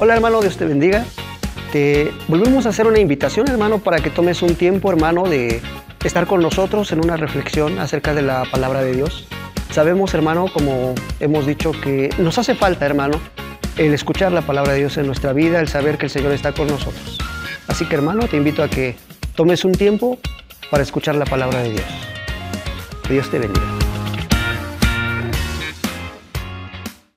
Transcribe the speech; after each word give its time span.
Hola 0.00 0.14
hermano, 0.14 0.40
Dios 0.40 0.56
te 0.56 0.64
bendiga. 0.64 1.04
Te 1.72 2.12
volvemos 2.26 2.66
a 2.66 2.70
hacer 2.70 2.88
una 2.88 2.98
invitación 2.98 3.48
hermano 3.48 3.78
para 3.78 4.00
que 4.00 4.10
tomes 4.10 4.42
un 4.42 4.56
tiempo 4.56 4.90
hermano 4.90 5.22
de 5.22 5.62
estar 6.02 6.26
con 6.26 6.42
nosotros 6.42 6.90
en 6.90 7.04
una 7.04 7.16
reflexión 7.16 7.78
acerca 7.78 8.12
de 8.12 8.22
la 8.22 8.42
palabra 8.50 8.82
de 8.82 8.92
Dios. 8.92 9.28
Sabemos 9.70 10.12
hermano, 10.12 10.46
como 10.52 10.96
hemos 11.20 11.46
dicho, 11.46 11.70
que 11.70 12.10
nos 12.18 12.38
hace 12.38 12.56
falta 12.56 12.84
hermano 12.86 13.20
el 13.76 13.94
escuchar 13.94 14.32
la 14.32 14.42
palabra 14.42 14.72
de 14.72 14.80
Dios 14.80 14.96
en 14.96 15.06
nuestra 15.06 15.32
vida, 15.32 15.60
el 15.60 15.68
saber 15.68 15.96
que 15.96 16.06
el 16.06 16.10
Señor 16.10 16.32
está 16.32 16.52
con 16.52 16.66
nosotros. 16.66 17.18
Así 17.68 17.88
que 17.88 17.94
hermano, 17.94 18.26
te 18.26 18.36
invito 18.36 18.64
a 18.64 18.68
que 18.68 18.96
tomes 19.36 19.64
un 19.64 19.72
tiempo 19.72 20.18
para 20.72 20.82
escuchar 20.82 21.14
la 21.14 21.24
palabra 21.24 21.62
de 21.62 21.70
Dios. 21.70 21.86
Dios 23.08 23.30
te 23.30 23.38
bendiga. 23.38 23.78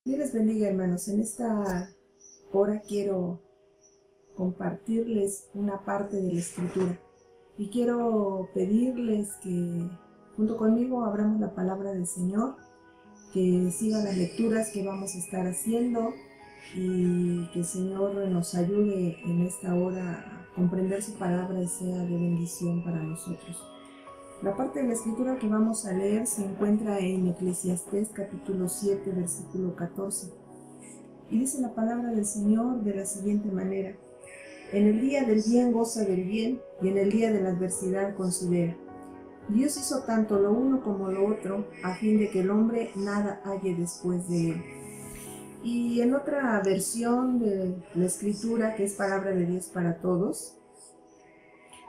Dios 0.04 0.18
les 0.18 0.32
bendiga 0.32 0.68
hermanos. 0.68 1.08
En 1.08 1.20
esta 1.20 1.90
hora 2.52 2.80
quiero 2.80 3.40
compartirles 4.36 5.48
una 5.54 5.84
parte 5.84 6.16
de 6.16 6.32
la 6.32 6.40
escritura 6.40 6.98
y 7.56 7.70
quiero 7.70 8.48
pedirles 8.54 9.34
que 9.42 9.90
junto 10.36 10.56
conmigo 10.56 11.04
abramos 11.04 11.40
la 11.40 11.54
palabra 11.54 11.92
del 11.92 12.06
Señor, 12.06 12.54
que 13.32 13.70
sigan 13.72 14.04
las 14.04 14.16
lecturas 14.16 14.70
que 14.70 14.86
vamos 14.86 15.14
a 15.14 15.18
estar 15.18 15.46
haciendo 15.46 16.12
y 16.76 17.50
que 17.52 17.60
el 17.60 17.64
Señor 17.64 18.14
nos 18.28 18.54
ayude 18.54 19.16
en 19.24 19.42
esta 19.42 19.74
hora 19.74 20.20
a 20.20 20.54
comprender 20.54 21.02
su 21.02 21.14
palabra 21.14 21.60
y 21.60 21.66
sea 21.66 21.98
de 22.04 22.14
bendición 22.14 22.84
para 22.84 23.02
nosotros. 23.02 23.60
La 24.42 24.56
parte 24.56 24.80
de 24.80 24.86
la 24.86 24.94
escritura 24.94 25.38
que 25.40 25.48
vamos 25.48 25.84
a 25.84 25.92
leer 25.92 26.28
se 26.28 26.44
encuentra 26.44 27.00
en 27.00 27.26
Eclesiastés 27.26 28.10
capítulo 28.10 28.68
7 28.68 29.10
versículo 29.10 29.74
14 29.74 30.37
y 31.30 31.38
dice 31.38 31.60
la 31.60 31.74
palabra 31.74 32.10
del 32.10 32.26
Señor 32.26 32.82
de 32.82 32.94
la 32.94 33.06
siguiente 33.06 33.50
manera, 33.50 33.94
en 34.72 34.86
el 34.86 35.00
día 35.00 35.24
del 35.24 35.42
bien 35.46 35.72
goza 35.72 36.04
del 36.04 36.24
bien 36.24 36.60
y 36.82 36.88
en 36.88 36.98
el 36.98 37.10
día 37.10 37.32
de 37.32 37.40
la 37.40 37.50
adversidad 37.50 38.14
considera. 38.14 38.76
Dios 39.48 39.78
hizo 39.78 40.02
tanto 40.02 40.38
lo 40.38 40.52
uno 40.52 40.82
como 40.82 41.10
lo 41.10 41.26
otro 41.26 41.66
a 41.82 41.94
fin 41.94 42.18
de 42.18 42.28
que 42.28 42.40
el 42.40 42.50
hombre 42.50 42.90
nada 42.94 43.40
halle 43.44 43.74
después 43.74 44.28
de 44.28 44.50
él. 44.50 44.62
Y 45.62 46.00
en 46.02 46.14
otra 46.14 46.60
versión 46.62 47.38
de 47.40 47.76
la 47.94 48.06
escritura, 48.06 48.74
que 48.74 48.84
es 48.84 48.94
palabra 48.94 49.30
de 49.30 49.46
Dios 49.46 49.66
para 49.66 50.00
todos, 50.00 50.56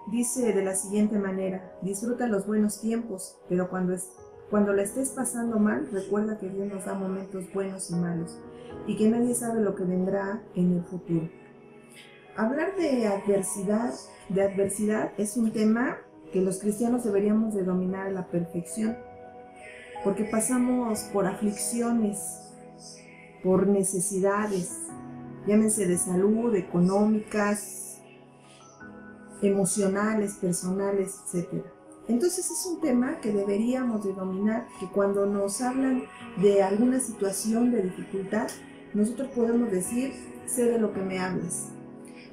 dice 0.10 0.54
de 0.54 0.64
la 0.64 0.76
siguiente 0.76 1.20
manera, 1.20 1.78
disfruta 1.82 2.28
los 2.28 2.48
buenos 2.48 2.80
tiempos, 2.82 3.38
pero 3.48 3.70
cuando, 3.70 3.94
es, 3.94 4.10
cuando 4.50 4.73
la 4.73 4.81
estés 4.81 5.09
pasando 5.09 5.59
mal, 5.59 5.88
recuerda 5.92 6.39
que 6.39 6.50
Dios 6.50 6.67
nos 6.67 6.86
da 6.86 6.94
momentos 6.94 7.45
buenos 7.53 7.92
y 7.92 7.95
malos, 7.95 8.38
y 8.88 8.97
que 8.97 9.09
nadie 9.09 9.36
sabe 9.36 9.61
lo 9.61 9.75
que 9.75 9.83
vendrá 9.83 10.42
en 10.55 10.78
el 10.78 10.83
futuro. 10.83 11.30
Hablar 12.36 12.75
de 12.75 13.05
adversidad, 13.08 13.94
de 14.30 14.42
adversidad 14.42 15.11
es 15.17 15.38
un 15.38 15.52
tema 15.52 15.97
que 16.31 16.42
los 16.42 16.59
cristianos 16.59 17.03
deberíamos 17.03 17.53
de 17.53 17.64
dominar 17.64 18.08
a 18.08 18.11
la 18.11 18.27
perfección, 18.27 18.97
porque 20.03 20.23
pasamos 20.23 21.02
por 21.14 21.27
aflicciones, 21.27 22.53
por 23.44 23.67
necesidades, 23.67 24.80
llámense 25.45 25.86
de 25.86 25.97
salud, 25.97 26.55
económicas, 26.55 28.02
emocionales, 29.42 30.36
personales, 30.36 31.20
etc. 31.33 31.64
Entonces 32.10 32.50
es 32.50 32.66
un 32.66 32.82
tema 32.82 33.22
que 33.22 33.32
deberíamos 33.32 34.04
de 34.04 34.14
dominar, 34.14 34.68
que 34.80 34.88
cuando 34.88 35.28
nos 35.28 35.62
hablan 35.62 36.06
de 36.42 36.64
alguna 36.64 37.00
situación 37.00 37.72
de 37.72 37.84
dificultad, 37.84 38.50
nosotros 38.96 39.30
podemos 39.30 39.70
decir, 39.70 40.14
sé 40.48 40.66
de 40.66 40.80
lo 40.80 40.92
que 40.92 41.02
me 41.02 41.20
hablas, 41.20 41.68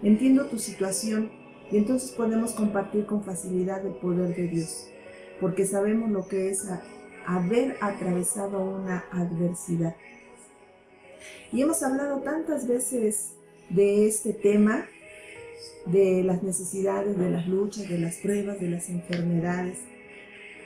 entiendo 0.03 0.47
tu 0.47 0.59
situación 0.59 1.31
y 1.71 1.77
entonces 1.77 2.13
podemos 2.13 2.53
compartir 2.53 3.05
con 3.05 3.23
facilidad 3.23 3.85
el 3.85 3.93
poder 3.97 4.35
de 4.35 4.49
Dios, 4.49 4.89
porque 5.43 5.67
sabemos 5.67 6.11
lo 6.11 6.27
que 6.27 6.49
es 6.49 6.67
haber 7.27 7.77
atravesado 7.83 8.65
una 8.65 9.05
adversidad. 9.13 9.95
Y 11.53 11.61
hemos 11.61 11.83
hablado 11.83 12.21
tantas 12.21 12.67
veces 12.67 13.35
de 13.69 14.07
este 14.07 14.33
tema, 14.33 14.87
de 15.87 16.23
las 16.25 16.43
necesidades, 16.43 17.17
de 17.19 17.31
las 17.31 17.47
luchas, 17.47 17.89
de 17.89 17.99
las 17.99 18.17
pruebas, 18.17 18.61
de 18.61 18.69
las 18.69 18.89
enfermedades. 18.89 19.79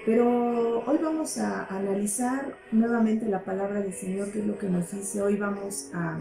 Pero 0.07 0.83
hoy 0.87 0.99
vamos 1.03 1.37
a 1.39 1.67
analizar 1.67 2.57
nuevamente 2.73 3.27
la 3.27 3.45
palabra 3.45 3.81
del 3.81 3.93
Señor, 3.93 4.33
que 4.33 4.41
es 4.41 4.47
lo 4.47 4.59
que 4.59 4.69
nos 4.69 4.91
dice. 4.91 5.21
Hoy 5.21 5.37
vamos 5.37 5.91
a, 5.93 6.21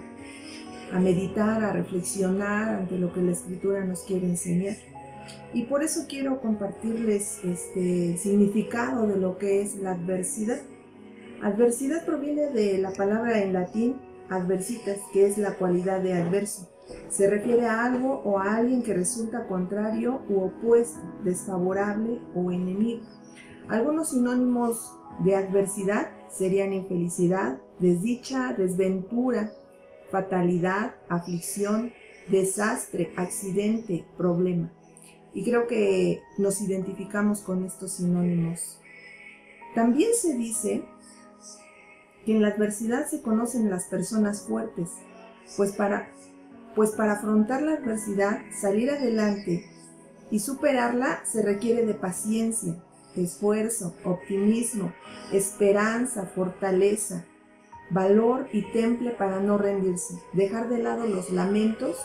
a 0.91 1.00
meditar, 1.00 1.63
a 1.63 1.72
reflexionar 1.72 2.75
ante 2.75 2.97
lo 2.97 3.13
que 3.13 3.22
la 3.22 3.31
Escritura 3.31 3.85
nos 3.85 4.02
quiere 4.02 4.28
enseñar. 4.28 4.75
Y 5.53 5.63
por 5.63 5.84
eso 5.84 6.06
quiero 6.07 6.41
compartirles 6.41 7.40
este 7.44 8.18
significado 8.18 9.07
de 9.07 9.18
lo 9.18 9.38
que 9.38 9.62
es 9.62 9.75
la 9.75 9.91
adversidad. 9.91 10.59
Adversidad 11.41 12.06
proviene 12.06 12.50
de 12.50 12.78
la 12.80 12.91
palabra 12.91 13.41
en 13.41 13.53
latín 13.53 13.96
adversitas, 14.30 15.00
que 15.13 15.25
es 15.25 15.38
la 15.38 15.53
cualidad 15.53 16.01
de 16.01 16.13
adverso. 16.13 16.69
Se 17.09 17.29
refiere 17.29 17.66
a 17.66 17.85
algo 17.85 18.22
o 18.23 18.39
a 18.39 18.55
alguien 18.55 18.83
que 18.83 18.94
resulta 18.94 19.47
contrario 19.47 20.22
u 20.29 20.41
opuesto, 20.41 21.00
desfavorable 21.23 22.22
o 22.35 22.51
enemigo. 22.51 23.03
Algunos 23.67 24.09
sinónimos 24.09 24.94
de 25.23 25.35
adversidad 25.35 26.11
serían 26.29 26.73
infelicidad, 26.73 27.59
desdicha, 27.79 28.53
desventura, 28.53 29.51
fatalidad, 30.11 30.95
aflicción, 31.07 31.91
desastre, 32.29 33.11
accidente, 33.16 34.06
problema. 34.17 34.71
Y 35.33 35.44
creo 35.44 35.67
que 35.67 36.21
nos 36.38 36.61
identificamos 36.61 37.41
con 37.41 37.63
estos 37.63 37.94
sinónimos. 37.94 38.79
También 39.75 40.11
se 40.16 40.35
dice 40.35 40.83
que 42.25 42.31
en 42.31 42.41
la 42.41 42.50
adversidad 42.50 43.07
se 43.07 43.21
conocen 43.21 43.69
las 43.69 43.85
personas 43.85 44.41
fuertes, 44.47 44.89
pues 45.56 45.71
para, 45.73 46.09
pues 46.79 46.91
para 46.91 47.12
afrontar 47.12 47.62
la 47.62 47.73
adversidad, 47.73 48.40
salir 48.53 48.90
adelante 48.90 49.66
y 50.31 50.40
superarla 50.40 51.19
se 51.25 51.41
requiere 51.41 51.85
de 51.85 51.94
paciencia, 51.94 52.73
esfuerzo, 53.17 53.95
optimismo, 54.06 54.94
esperanza, 55.34 56.28
fortaleza, 56.28 57.25
valor 57.89 58.47
y 58.53 58.62
temple 58.72 59.12
para 59.12 59.41
no 59.41 59.57
rendirse, 59.57 60.13
dejar 60.31 60.69
de 60.69 60.81
lado 60.81 61.06
los 61.06 61.31
lamentos, 61.31 61.97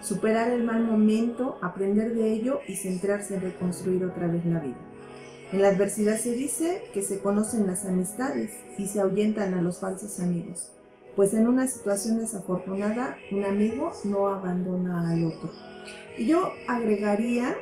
superar 0.00 0.50
el 0.50 0.64
mal 0.64 0.82
momento, 0.82 1.56
aprender 1.62 2.12
de 2.12 2.32
ello 2.32 2.58
y 2.66 2.74
centrarse 2.74 3.36
en 3.36 3.42
reconstruir 3.42 4.04
otra 4.04 4.26
vez 4.26 4.44
la 4.46 4.58
vida. 4.58 4.78
En 5.52 5.62
la 5.62 5.68
adversidad 5.68 6.18
se 6.18 6.32
dice 6.32 6.82
que 6.92 7.02
se 7.02 7.20
conocen 7.20 7.68
las 7.68 7.84
amistades 7.84 8.50
y 8.78 8.88
se 8.88 9.00
ahuyentan 9.00 9.54
a 9.54 9.62
los 9.62 9.78
falsos 9.78 10.18
amigos, 10.18 10.72
pues 11.18 11.34
en 11.34 11.48
una 11.48 11.66
situación 11.66 12.20
desafortunada 12.20 13.18
un 13.32 13.44
amigo 13.44 13.90
no 14.04 14.28
abandona 14.28 15.10
al 15.10 15.24
otro. 15.24 15.50
Y 16.16 16.26
yo 16.26 16.52
agregaría 16.68 17.56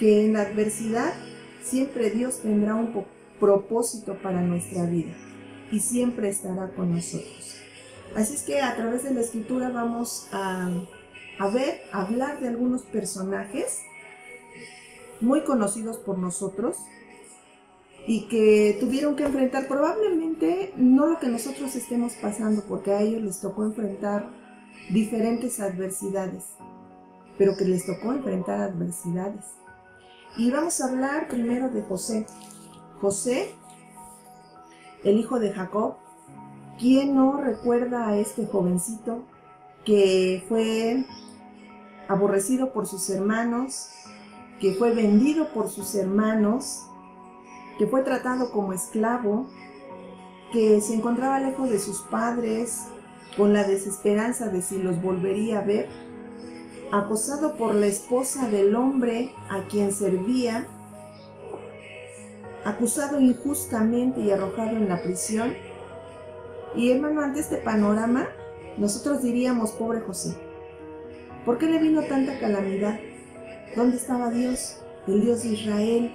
que 0.00 0.24
en 0.24 0.32
la 0.32 0.40
adversidad 0.40 1.14
siempre 1.62 2.10
Dios 2.10 2.40
tendrá 2.40 2.74
un 2.74 3.06
propósito 3.38 4.18
para 4.20 4.40
nuestra 4.40 4.86
vida 4.86 5.12
y 5.70 5.78
siempre 5.78 6.28
estará 6.28 6.70
con 6.70 6.92
nosotros. 6.92 7.54
Así 8.16 8.34
es 8.34 8.42
que 8.42 8.60
a 8.60 8.74
través 8.74 9.04
de 9.04 9.14
la 9.14 9.20
escritura 9.20 9.68
vamos 9.68 10.26
a, 10.32 10.68
ver, 11.52 11.80
hablar 11.92 12.40
de 12.40 12.48
algunos 12.48 12.82
personajes 12.82 13.82
muy 15.20 15.44
conocidos 15.44 15.98
por 15.98 16.18
nosotros 16.18 16.78
y 18.06 18.26
que 18.28 18.76
tuvieron 18.80 19.16
que 19.16 19.24
enfrentar 19.24 19.66
probablemente 19.66 20.72
no 20.76 21.06
lo 21.06 21.18
que 21.18 21.28
nosotros 21.28 21.74
estemos 21.74 22.14
pasando, 22.14 22.62
porque 22.68 22.92
a 22.92 23.00
ellos 23.00 23.22
les 23.22 23.40
tocó 23.40 23.64
enfrentar 23.64 24.30
diferentes 24.90 25.60
adversidades, 25.60 26.44
pero 27.38 27.56
que 27.56 27.64
les 27.64 27.86
tocó 27.86 28.12
enfrentar 28.12 28.60
adversidades. 28.60 29.44
Y 30.36 30.50
vamos 30.50 30.80
a 30.80 30.88
hablar 30.88 31.28
primero 31.28 31.70
de 31.70 31.82
José. 31.82 32.26
José, 33.00 33.54
el 35.02 35.18
hijo 35.18 35.38
de 35.38 35.52
Jacob, 35.52 35.94
¿quién 36.78 37.14
no 37.14 37.40
recuerda 37.40 38.08
a 38.08 38.16
este 38.18 38.46
jovencito 38.46 39.22
que 39.84 40.44
fue 40.48 41.04
aborrecido 42.08 42.72
por 42.72 42.86
sus 42.86 43.08
hermanos, 43.10 43.88
que 44.60 44.74
fue 44.74 44.94
vendido 44.94 45.52
por 45.52 45.68
sus 45.68 45.94
hermanos, 45.94 46.86
que 47.78 47.86
fue 47.86 48.02
tratado 48.02 48.50
como 48.52 48.72
esclavo, 48.72 49.46
que 50.52 50.80
se 50.80 50.94
encontraba 50.94 51.40
lejos 51.40 51.70
de 51.70 51.78
sus 51.78 52.02
padres, 52.02 52.86
con 53.36 53.52
la 53.52 53.64
desesperanza 53.64 54.48
de 54.48 54.62
si 54.62 54.80
los 54.80 55.02
volvería 55.02 55.58
a 55.58 55.64
ver, 55.64 55.88
acosado 56.92 57.56
por 57.56 57.74
la 57.74 57.86
esposa 57.86 58.48
del 58.48 58.76
hombre 58.76 59.32
a 59.50 59.66
quien 59.66 59.92
servía, 59.92 60.66
acusado 62.64 63.20
injustamente 63.20 64.20
y 64.20 64.30
arrojado 64.30 64.76
en 64.76 64.88
la 64.88 65.02
prisión. 65.02 65.54
Y 66.76 66.92
hermano, 66.92 67.22
ante 67.22 67.40
este 67.40 67.56
panorama, 67.56 68.28
nosotros 68.78 69.22
diríamos, 69.22 69.72
pobre 69.72 70.00
José, 70.00 70.36
¿Por 71.44 71.58
qué 71.58 71.66
le 71.66 71.78
vino 71.78 72.02
tanta 72.04 72.38
calamidad? 72.38 72.98
¿Dónde 73.76 73.98
estaba 73.98 74.30
Dios, 74.30 74.78
el 75.06 75.20
Dios 75.20 75.42
de 75.42 75.50
Israel, 75.50 76.10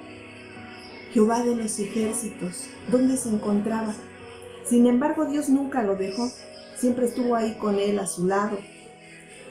Jehová 1.12 1.44
de 1.44 1.56
los 1.56 1.80
ejércitos? 1.80 2.68
¿Dónde 2.92 3.18
se 3.18 3.30
encontraba? 3.30 3.94
Sin 4.66 4.86
embargo, 4.86 5.26
Dios 5.26 5.50
nunca 5.50 5.82
lo 5.84 5.96
dejó, 5.96 6.30
siempre 6.76 7.06
estuvo 7.06 7.36
ahí 7.36 7.56
con 7.56 7.80
él 7.80 7.98
a 8.00 8.08
su 8.08 8.28
lado. 8.28 8.58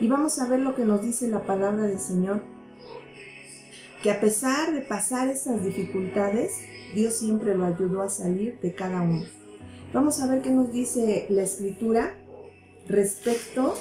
Y 0.01 0.07
vamos 0.07 0.39
a 0.39 0.47
ver 0.47 0.61
lo 0.61 0.75
que 0.75 0.85
nos 0.85 1.03
dice 1.03 1.29
la 1.29 1.43
palabra 1.43 1.83
del 1.83 1.99
Señor, 1.99 2.43
que 4.03 4.13
a 4.13 4.21
pesar 4.21 4.73
de 4.73 4.81
pasar 4.81 5.29
esas 5.29 5.65
dificultades, 5.65 6.53
Dios 6.95 7.15
siempre 7.15 7.57
lo 7.57 7.65
ayudó 7.65 8.03
a 8.03 8.09
salir 8.09 8.59
de 8.61 8.75
cada 8.75 9.03
uno. 9.03 9.25
Vamos 9.93 10.21
a 10.21 10.29
ver 10.29 10.43
qué 10.43 10.51
nos 10.51 10.71
dice 10.71 11.27
la 11.31 11.43
escritura 11.43 12.15
respecto 12.87 13.75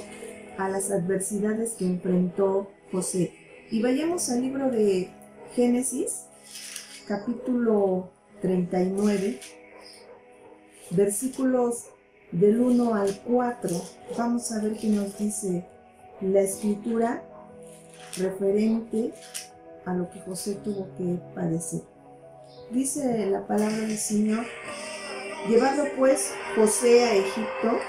a 0.58 0.70
las 0.70 0.90
adversidades 0.90 1.74
que 1.74 1.86
enfrentó 1.86 2.72
José. 2.92 3.34
Y 3.70 3.82
vayamos 3.82 4.30
al 4.30 4.42
libro 4.42 4.72
de 4.72 5.10
Génesis, 5.54 6.27
capítulo 7.08 8.10
39 8.42 9.40
versículos 10.92 11.86
del 12.32 12.60
1 12.60 12.96
al 12.96 13.22
4, 13.22 13.70
vamos 14.18 14.52
a 14.52 14.62
ver 14.62 14.74
qué 14.74 14.88
nos 14.90 15.18
dice 15.18 15.66
la 16.20 16.42
escritura 16.42 17.24
referente 18.18 19.14
a 19.86 19.94
lo 19.94 20.10
que 20.10 20.20
José 20.20 20.56
tuvo 20.56 20.90
que 20.98 21.18
padecer. 21.34 21.82
Dice 22.72 23.26
la 23.28 23.48
palabra 23.48 23.78
del 23.78 23.98
Señor, 23.98 24.46
llevado 25.48 25.86
pues 25.98 26.34
José 26.56 27.06
a 27.06 27.16
Egipto, 27.16 27.80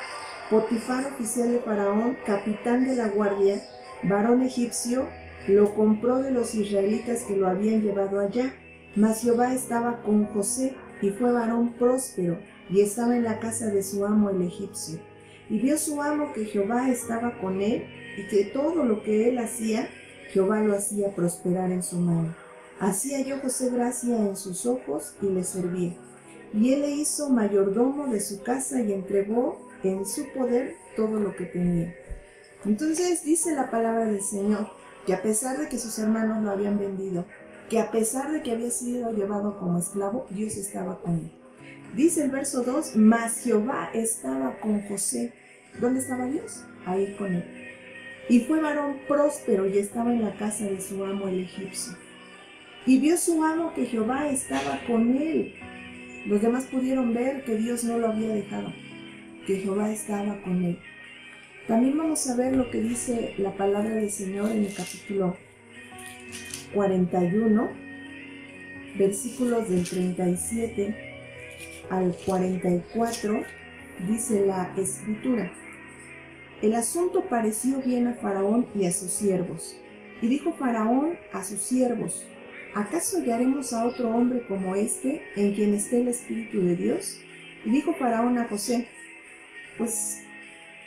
Potifar 0.49 1.07
oficial 1.07 1.53
de 1.53 1.59
Faraón, 1.59 2.17
capitán 2.25 2.87
de 2.87 2.95
la 2.95 3.09
guardia, 3.09 3.61
varón 4.05 4.43
egipcio, 4.43 5.07
lo 5.49 5.75
compró 5.75 6.23
de 6.23 6.31
los 6.31 6.55
israelitas 6.55 7.25
que 7.25 7.37
lo 7.37 7.49
habían 7.49 7.83
llevado 7.83 8.21
allá. 8.21 8.55
Mas 8.97 9.23
Jehová 9.23 9.55
estaba 9.55 10.03
con 10.03 10.27
José 10.27 10.75
y 11.01 11.11
fue 11.11 11.33
varón 11.33 11.75
próspero 11.75 12.39
y 12.71 12.81
estaba 12.81 13.17
en 13.17 13.25
la 13.25 13.39
casa 13.39 13.67
de 13.67 13.83
su 13.83 14.05
amo 14.05 14.31
el 14.31 14.43
egipcio. 14.43 14.99
Y 15.49 15.59
vio 15.59 15.79
su 15.79 16.03
amo 16.03 16.33
que 16.33 16.45
Jehová 16.45 16.91
estaba 16.91 17.39
con 17.41 17.61
él 17.61 17.85
y 18.17 18.29
que 18.29 18.45
todo 18.47 18.85
lo 18.85 19.03
que 19.03 19.29
él 19.29 19.39
hacía, 19.39 19.89
Jehová 20.31 20.61
lo 20.61 20.75
hacía 20.75 21.15
prosperar 21.15 21.71
en 21.71 21.83
su 21.83 21.97
mano. 21.97 22.35
Hacía 22.81 23.21
yo 23.23 23.39
José 23.41 23.71
gracia 23.71 24.17
en 24.17 24.37
sus 24.37 24.67
ojos 24.67 25.15
y 25.23 25.27
le 25.27 25.45
servía. 25.45 25.97
Y 26.53 26.73
él 26.73 26.83
le 26.83 26.91
hizo 26.91 27.31
mayordomo 27.31 28.07
de 28.07 28.21
su 28.21 28.43
casa 28.43 28.81
y 28.81 28.93
entregó 28.93 29.69
en 29.83 30.07
su 30.07 30.27
poder 30.33 30.75
todo 30.97 31.19
lo 31.21 31.35
que 31.35 31.45
tenía. 31.45 31.95
Entonces 32.65 33.25
dice 33.25 33.55
la 33.55 33.71
palabra 33.71 34.07
del 34.07 34.23
Señor 34.23 34.69
que 35.07 35.15
a 35.15 35.23
pesar 35.23 35.59
de 35.59 35.69
que 35.69 35.79
sus 35.79 35.99
hermanos 35.99 36.43
lo 36.43 36.51
habían 36.51 36.79
vendido, 36.79 37.25
que 37.69 37.79
a 37.79 37.91
pesar 37.91 38.33
de 38.33 38.43
que 38.43 38.53
había 38.53 38.71
sido 38.71 39.13
llevado 39.13 39.59
como 39.59 39.79
esclavo, 39.79 40.27
Dios 40.31 40.57
estaba 40.57 41.01
con 41.01 41.15
él. 41.15 41.33
Dice 41.95 42.25
el 42.25 42.31
verso 42.31 42.63
2, 42.63 42.97
mas 42.97 43.43
Jehová 43.43 43.91
estaba 43.95 44.59
con 44.61 44.81
José. 44.83 45.33
¿Dónde 45.81 46.01
estaba 46.01 46.27
Dios? 46.27 46.65
Ahí 46.87 47.15
con 47.19 47.35
él. 47.35 47.45
Y 48.29 48.41
fue 48.41 48.61
varón 48.61 48.99
próspero 49.07 49.67
y 49.67 49.79
estaba 49.79 50.13
en 50.13 50.23
la 50.23 50.35
casa 50.37 50.65
de 50.65 50.81
su 50.81 51.03
amo 51.05 51.29
el 51.29 51.41
egipcio. 51.41 51.95
Y 52.87 52.99
vio 52.99 53.17
su 53.17 53.43
amo 53.43 53.73
que 53.75 53.87
Jehová 53.87 54.29
estaba 54.29 54.81
con 54.87 55.17
él. 55.17 55.55
Los 56.27 56.43
demás 56.43 56.65
pudieron 56.65 57.15
ver 57.15 57.45
que 57.45 57.57
Dios 57.57 57.85
no 57.85 57.99
lo 57.99 58.09
había 58.09 58.29
dejado, 58.29 58.73
que 59.47 59.57
Jehová 59.57 59.91
estaba 59.91 60.41
con 60.43 60.65
él. 60.65 60.79
También 61.67 61.97
vamos 61.97 62.29
a 62.29 62.37
ver 62.37 62.57
lo 62.57 62.71
que 62.71 62.81
dice 62.81 63.35
la 63.39 63.55
palabra 63.57 63.95
del 63.95 64.11
Señor 64.11 64.51
en 64.51 64.65
el 64.65 64.75
capítulo 64.75 65.37
41, 66.75 67.69
versículos 68.97 69.69
del 69.69 69.89
37 69.89 71.09
al 71.91 72.15
44 72.27 73.43
dice 74.07 74.47
la 74.47 74.73
escritura. 74.77 75.53
El 76.61 76.75
asunto 76.75 77.25
pareció 77.29 77.81
bien 77.81 78.09
a 78.09 78.15
Faraón 78.15 78.67
y 78.75 78.87
a 78.87 78.93
sus 78.93 79.13
siervos. 79.13 79.77
Y 80.21 80.27
dijo 80.27 80.53
Faraón 80.53 81.17
a 81.33 81.45
sus 81.45 81.61
siervos, 81.61 82.27
¿acaso 82.75 83.19
hallaremos 83.19 83.73
a 83.73 83.87
otro 83.87 84.11
hombre 84.11 84.45
como 84.49 84.75
este 84.75 85.23
en 85.37 85.55
quien 85.55 85.75
esté 85.75 86.01
el 86.01 86.09
Espíritu 86.09 86.61
de 86.61 86.75
Dios? 86.75 87.21
Y 87.65 87.71
dijo 87.71 87.95
Faraón 87.95 88.39
a 88.39 88.49
José, 88.49 88.89
pues, 89.77 90.23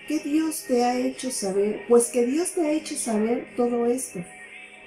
¿qué 0.08 0.20
Dios 0.20 0.66
te 0.68 0.84
ha 0.84 0.98
hecho 1.00 1.32
saber? 1.32 1.84
Pues 1.88 2.10
que 2.10 2.26
Dios 2.26 2.52
te 2.54 2.62
ha 2.68 2.72
hecho 2.72 2.96
saber 2.96 3.48
todo 3.56 3.86
esto. 3.86 4.20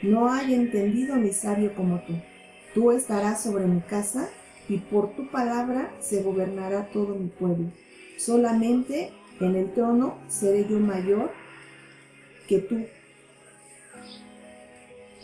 No 0.05 0.31
hay 0.31 0.53
entendido 0.53 1.17
ni 1.17 1.33
sabio 1.33 1.75
como 1.75 1.99
tú. 2.01 2.13
Tú 2.75 2.93
estarás 2.93 3.43
sobre 3.43 3.65
mi 3.65 3.81
casa 3.81 4.29
y 4.69 4.77
por 4.77 5.17
tu 5.17 5.31
palabra 5.31 5.95
se 5.99 6.23
gobernará 6.23 6.91
todo 6.93 7.15
mi 7.15 7.29
pueblo. 7.29 7.71
Solamente 8.19 9.13
en 9.41 9.55
el 9.55 9.73
trono 9.73 10.19
seré 10.29 10.67
yo 10.69 10.79
mayor 10.79 11.31
que 12.47 12.59
tú. 12.59 12.85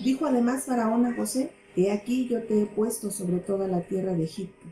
Dijo 0.03 0.25
además 0.25 0.65
Faraón 0.65 1.05
a 1.05 1.15
José, 1.15 1.51
He 1.77 1.93
aquí 1.93 2.27
yo 2.27 2.43
te 2.45 2.63
he 2.63 2.67
puesto 2.67 3.11
sobre 3.11 3.39
toda 3.39 3.69
la 3.69 3.83
tierra 3.83 4.15
de 4.15 4.25
Egipto. 4.25 4.67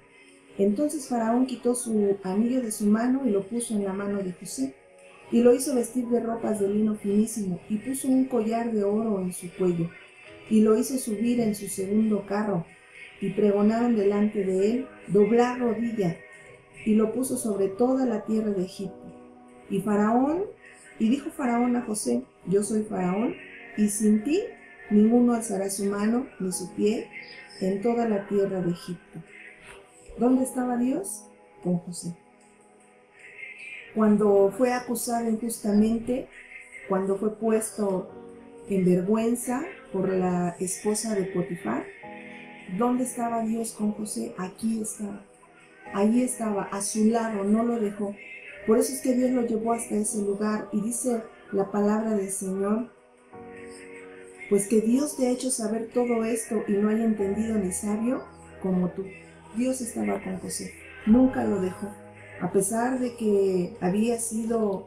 Entonces 0.57 1.07
Faraón 1.07 1.45
quitó 1.45 1.75
su 1.75 2.17
anillo 2.23 2.63
de 2.63 2.73
su 2.73 2.87
mano 2.87 3.27
y 3.27 3.31
lo 3.31 3.43
puso 3.43 3.75
en 3.75 3.85
la 3.85 3.93
mano 3.93 4.23
de 4.23 4.33
José, 4.33 4.75
y 5.31 5.43
lo 5.43 5.55
hizo 5.55 5.75
vestir 5.75 6.07
de 6.09 6.21
ropas 6.21 6.61
de 6.61 6.69
lino 6.69 6.95
finísimo, 6.95 7.61
y 7.69 7.77
puso 7.77 8.09
un 8.09 8.25
collar 8.27 8.73
de 8.73 8.85
oro 8.85 9.21
en 9.21 9.33
su 9.33 9.51
cuello, 9.53 9.91
y 10.49 10.63
lo 10.63 10.79
hizo 10.79 10.97
subir 10.99 11.41
en 11.41 11.55
su 11.55 11.69
segundo 11.69 12.25
carro, 12.27 12.65
y 13.21 13.31
pregonaron 13.31 13.97
delante 13.97 14.45
de 14.45 14.71
él 14.71 14.87
doblar 15.09 15.59
rodilla, 15.61 16.17
y 16.85 16.95
lo 16.95 17.13
puso 17.13 17.37
sobre 17.37 17.69
toda 17.69 18.07
la 18.07 18.25
tierra 18.25 18.51
de 18.51 18.65
Egipto. 18.65 19.13
Y 19.69 19.81
Faraón, 19.81 20.45
y 20.99 21.11
dijo 21.11 21.31
Faraón 21.31 21.77
a 21.77 21.83
José, 21.83 22.23
yo 22.47 22.63
soy 22.63 22.83
Faraón, 22.85 23.35
y 23.77 23.89
sin 23.89 24.25
ti 24.25 24.41
ninguno 24.91 25.35
alzará 25.35 25.69
su 25.71 25.85
mano 25.85 26.27
ni 26.41 26.51
su 26.53 26.75
pie 26.75 27.09
en 27.61 27.83
toda 27.83 28.09
la 28.09 28.27
tierra 28.27 28.61
de 28.63 28.71
Egipto. 28.71 29.21
¿Dónde 30.19 30.45
estaba 30.45 30.77
Dios? 30.77 31.25
Con 31.63 31.79
José. 31.79 32.17
Cuando 33.95 34.53
fue 34.57 34.73
acusado 34.73 35.29
injustamente, 35.29 36.29
cuando 36.89 37.17
fue 37.17 37.35
puesto 37.37 38.11
en 38.69 38.85
vergüenza 38.85 39.65
por 39.93 40.09
la 40.09 40.57
esposa 40.59 41.15
de 41.15 41.25
Potifar, 41.25 41.85
¿Dónde 42.77 43.05
estaba 43.05 43.43
Dios 43.43 43.73
con 43.73 43.93
José? 43.93 44.35
Aquí 44.37 44.83
estaba. 44.83 45.25
Allí 45.95 46.23
estaba, 46.23 46.65
a 46.65 46.83
su 46.83 47.07
lado, 47.07 47.43
no 47.43 47.63
lo 47.63 47.81
dejó. 47.81 48.15
Por 48.67 48.79
eso 48.79 48.93
es 48.93 49.01
que 49.01 49.15
Dios 49.15 49.31
lo 49.31 49.47
llevó 49.47 49.73
hasta 49.73 49.95
ese 49.95 50.21
lugar 50.21 50.69
y 50.71 50.83
dice 50.83 51.23
la 51.51 51.71
palabra 51.71 52.11
del 52.11 52.29
Señor, 52.29 52.91
pues 54.51 54.69
que 54.69 54.83
Dios 54.83 55.17
te 55.17 55.27
ha 55.27 55.31
hecho 55.31 55.51
saber 55.51 55.89
todo 55.95 56.25
esto 56.25 56.63
y 56.69 56.73
no 56.73 56.91
haya 56.91 57.05
entendido 57.05 57.57
ni 57.57 57.73
sabio 57.73 58.23
como 58.63 58.91
tú. 58.91 59.07
Dios 59.57 59.81
estaba 59.81 60.23
con 60.23 60.39
José, 60.39 60.75
nunca 61.07 61.45
lo 61.45 61.63
dejó. 61.63 61.89
A 62.41 62.53
pesar 62.53 63.01
de 63.01 63.17
que 63.17 63.77
había 63.81 64.19
sido 64.19 64.87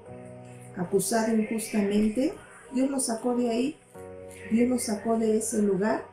acusado 0.78 1.36
injustamente, 1.36 2.34
Dios 2.74 2.90
lo 2.90 3.00
sacó 3.00 3.36
de 3.36 3.50
ahí, 3.50 3.78
Dios 4.52 4.70
lo 4.70 4.80
sacó 4.80 5.18
de 5.18 5.38
ese 5.38 5.62
lugar 5.62 6.06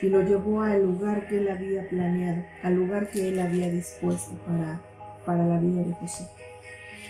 y 0.00 0.08
lo 0.08 0.22
llevó 0.22 0.62
al 0.62 0.82
lugar 0.82 1.26
que 1.26 1.38
él 1.38 1.48
había 1.48 1.88
planeado, 1.88 2.44
al 2.62 2.74
lugar 2.74 3.10
que 3.10 3.28
él 3.28 3.40
había 3.40 3.70
dispuesto 3.70 4.32
para, 4.46 4.80
para 5.26 5.44
la 5.44 5.58
vida 5.58 5.82
de 5.82 5.92
José. 5.94 6.28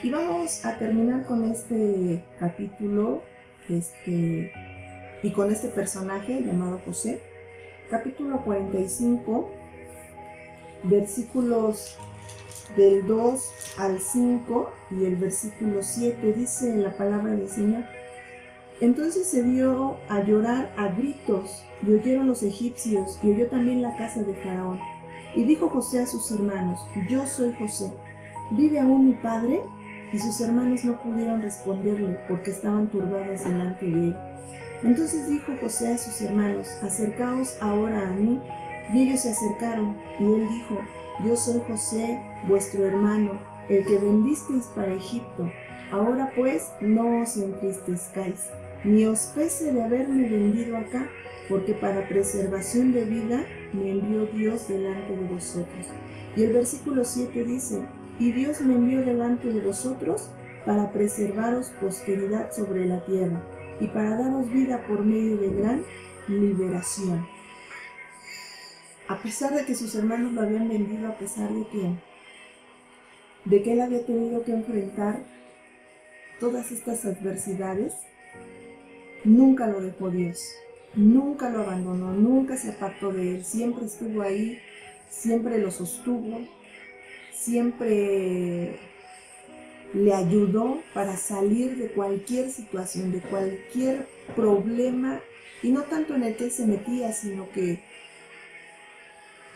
Y 0.02 0.10
vamos 0.10 0.64
a 0.64 0.78
terminar 0.78 1.26
con 1.26 1.44
este 1.50 2.22
capítulo 2.38 3.22
este, 3.68 4.52
y 5.22 5.32
con 5.32 5.52
este 5.52 5.68
personaje 5.68 6.40
llamado 6.40 6.80
José. 6.86 7.20
Capítulo 7.90 8.42
45, 8.44 9.50
versículos 10.84 11.98
del 12.76 13.06
2 13.06 13.76
al 13.78 14.00
5 14.00 14.70
y 14.90 15.04
el 15.04 15.16
versículo 15.16 15.82
7 15.82 16.32
dice 16.32 16.70
en 16.70 16.82
la 16.82 16.96
palabra 16.96 17.32
del 17.32 17.48
Señor. 17.48 17.84
Entonces 18.80 19.26
se 19.28 19.42
dio 19.42 19.96
a 20.08 20.22
llorar 20.22 20.72
a 20.76 20.88
gritos, 20.88 21.64
y 21.84 21.92
oyeron 21.92 22.28
los 22.28 22.42
egipcios, 22.44 23.18
y 23.22 23.32
oyó 23.32 23.48
también 23.48 23.82
la 23.82 23.96
casa 23.96 24.22
de 24.22 24.34
Faraón. 24.34 24.78
Y 25.34 25.44
dijo 25.44 25.68
José 25.68 26.00
a 26.00 26.06
sus 26.06 26.30
hermanos, 26.30 26.80
Yo 27.08 27.26
soy 27.26 27.52
José, 27.58 27.92
¿vive 28.52 28.78
aún 28.78 29.06
mi 29.08 29.14
padre? 29.14 29.60
Y 30.12 30.18
sus 30.18 30.40
hermanos 30.40 30.84
no 30.84 31.00
pudieron 31.02 31.42
responderle, 31.42 32.18
porque 32.28 32.52
estaban 32.52 32.88
turbados 32.88 33.44
delante 33.44 33.84
de 33.84 34.08
él. 34.08 34.16
Entonces 34.84 35.28
dijo 35.28 35.52
José 35.60 35.94
a 35.94 35.98
sus 35.98 36.20
hermanos, 36.22 36.68
Acercaos 36.82 37.56
ahora 37.60 38.08
a 38.08 38.12
mí. 38.12 38.40
Y 38.94 39.02
ellos 39.02 39.20
se 39.20 39.30
acercaron, 39.30 39.96
y 40.20 40.24
él 40.24 40.48
dijo, 40.48 40.78
Yo 41.24 41.36
soy 41.36 41.60
José, 41.66 42.20
vuestro 42.46 42.86
hermano, 42.86 43.40
el 43.68 43.84
que 43.84 43.98
vendisteis 43.98 44.66
para 44.74 44.94
Egipto. 44.94 45.50
Ahora 45.90 46.32
pues 46.36 46.70
no 46.80 47.22
os 47.22 47.36
entristezcáis 47.36 48.48
ni 48.84 49.04
os 49.06 49.32
pese 49.34 49.72
de 49.72 49.82
haberme 49.82 50.28
vendido 50.28 50.76
acá, 50.76 51.08
porque 51.48 51.74
para 51.74 52.08
preservación 52.08 52.92
de 52.92 53.04
vida 53.04 53.44
me 53.72 53.90
envió 53.90 54.26
Dios 54.26 54.68
delante 54.68 55.16
de 55.16 55.24
vosotros. 55.24 55.86
Y 56.36 56.44
el 56.44 56.52
versículo 56.52 57.04
7 57.04 57.44
dice, 57.44 57.82
y 58.18 58.32
Dios 58.32 58.60
me 58.60 58.74
envió 58.74 59.00
delante 59.00 59.48
de 59.48 59.60
vosotros 59.60 60.30
para 60.64 60.92
preservaros 60.92 61.70
posteridad 61.80 62.52
sobre 62.52 62.86
la 62.86 63.04
tierra 63.04 63.42
y 63.80 63.86
para 63.88 64.16
daros 64.16 64.50
vida 64.52 64.84
por 64.86 65.04
medio 65.04 65.36
de 65.36 65.50
gran 65.50 65.82
liberación. 66.28 67.26
A 69.08 69.22
pesar 69.22 69.54
de 69.54 69.64
que 69.64 69.74
sus 69.74 69.94
hermanos 69.94 70.32
lo 70.32 70.42
habían 70.42 70.68
vendido, 70.68 71.08
a 71.08 71.16
pesar 71.16 71.50
de 71.50 71.66
que, 71.68 71.90
de 73.46 73.62
que 73.62 73.72
él 73.72 73.80
había 73.80 74.04
tenido 74.04 74.44
que 74.44 74.52
enfrentar 74.52 75.20
todas 76.38 76.70
estas 76.70 77.06
adversidades, 77.06 77.94
nunca 79.24 79.66
lo 79.66 79.80
dejó 79.80 80.10
Dios, 80.10 80.40
nunca 80.94 81.48
lo 81.48 81.60
abandonó, 81.60 82.12
nunca 82.12 82.56
se 82.58 82.70
apartó 82.70 83.10
de 83.10 83.36
él, 83.36 83.44
siempre 83.44 83.86
estuvo 83.86 84.20
ahí, 84.20 84.58
siempre 85.08 85.58
lo 85.58 85.70
sostuvo, 85.70 86.40
siempre 87.32 88.78
le 89.94 90.12
ayudó 90.12 90.82
para 90.92 91.16
salir 91.16 91.76
de 91.76 91.88
cualquier 91.88 92.50
situación, 92.50 93.10
de 93.12 93.20
cualquier 93.20 94.06
problema, 94.36 95.20
y 95.62 95.70
no 95.70 95.82
tanto 95.84 96.14
en 96.14 96.24
el 96.24 96.36
que 96.36 96.50
se 96.50 96.66
metía, 96.66 97.12
sino 97.12 97.50
que, 97.50 97.80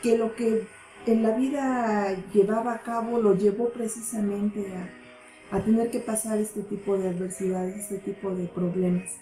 que 0.02 0.18
lo 0.18 0.34
que 0.34 0.66
en 1.06 1.22
la 1.22 1.30
vida 1.36 2.16
llevaba 2.32 2.74
a 2.74 2.82
cabo 2.82 3.20
lo 3.20 3.34
llevó 3.34 3.70
precisamente 3.70 4.66
a, 4.74 5.56
a 5.56 5.64
tener 5.64 5.90
que 5.90 6.00
pasar 6.00 6.38
este 6.38 6.62
tipo 6.62 6.96
de 6.96 7.08
adversidades, 7.08 7.76
este 7.76 7.98
tipo 7.98 8.34
de 8.34 8.46
problemas. 8.46 9.16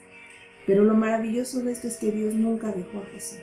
Pero 0.67 0.85
lo 0.85 0.95
maravilloso 0.95 1.63
de 1.63 1.73
esto 1.73 1.89
es 1.89 1.97
que 1.97 2.13
Dios 2.13 2.35
nunca 2.35 2.73
dejó 2.73 2.99
a 2.99 3.13
José, 3.13 3.43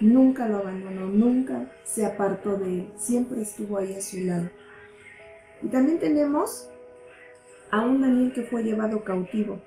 nunca 0.00 0.48
lo 0.48 0.58
abandonó, 0.58 1.06
nunca 1.06 1.72
se 1.84 2.04
apartó 2.04 2.56
de 2.56 2.66
él, 2.66 2.92
siempre 2.96 3.42
estuvo 3.42 3.78
ahí 3.78 3.94
a 3.94 4.02
su 4.02 4.18
lado. 4.20 4.50
Y 5.62 5.68
también 5.68 5.98
tenemos 5.98 6.68
a 7.70 7.80
un 7.80 8.00
Daniel 8.00 8.32
que 8.32 8.42
fue 8.42 8.62
llevado 8.62 9.02
cautivo, 9.02 9.60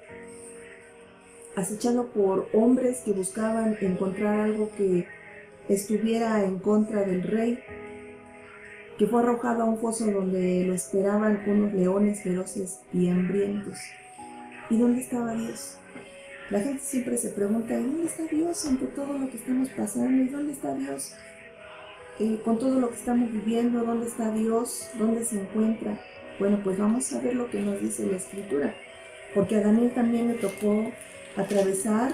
acechado 1.56 2.08
por 2.08 2.48
hombres 2.54 3.02
que 3.04 3.12
buscaban 3.12 3.78
encontrar 3.82 4.40
algo 4.40 4.70
que 4.78 5.06
estuviera 5.70 6.44
en 6.44 6.60
contra 6.60 7.04
del 7.04 7.24
rey, 7.24 7.60
que 8.98 9.08
fue 9.08 9.22
arrojado 9.22 9.64
a 9.64 9.66
un 9.66 9.80
foso 9.80 10.12
donde 10.12 10.66
lo 10.66 10.74
esperaban 10.74 11.44
unos 11.48 11.74
leones 11.74 12.22
feroces 12.22 12.82
y 12.94 13.10
hambrientos. 13.10 13.80
¿Y 14.70 14.78
dónde 14.78 15.02
estaba 15.02 15.34
Dios? 15.34 15.78
La 16.50 16.60
gente 16.60 16.84
siempre 16.84 17.18
se 17.18 17.30
pregunta, 17.30 17.74
¿y 17.80 17.84
dónde 17.84 18.06
está 18.06 18.24
Dios 18.24 18.66
ante 18.66 18.86
todo 18.88 19.18
lo 19.18 19.30
que 19.30 19.38
estamos 19.38 19.70
pasando? 19.70 20.22
¿Y 20.22 20.28
dónde 20.28 20.54
está 20.54 20.74
Dios 20.76 21.14
eh, 22.20 22.40
con 22.44 22.60
todo 22.60 22.80
lo 22.80 22.90
que 22.90 22.96
estamos 22.96 23.32
viviendo? 23.32 23.84
¿Dónde 23.84 24.08
está 24.08 24.32
Dios? 24.32 24.90
¿Dónde 25.00 25.24
se 25.24 25.40
encuentra? 25.40 25.98
Bueno, 26.40 26.60
pues 26.64 26.78
vamos 26.78 27.12
a 27.14 27.22
ver 27.22 27.36
lo 27.36 27.50
que 27.50 27.62
nos 27.62 27.80
dice 27.82 28.06
la 28.06 28.18
escritura, 28.18 28.74
porque 29.34 29.56
a 29.56 29.62
Daniel 29.62 29.94
también 29.94 30.28
le 30.28 30.34
tocó 30.36 30.92
atravesar 31.38 32.14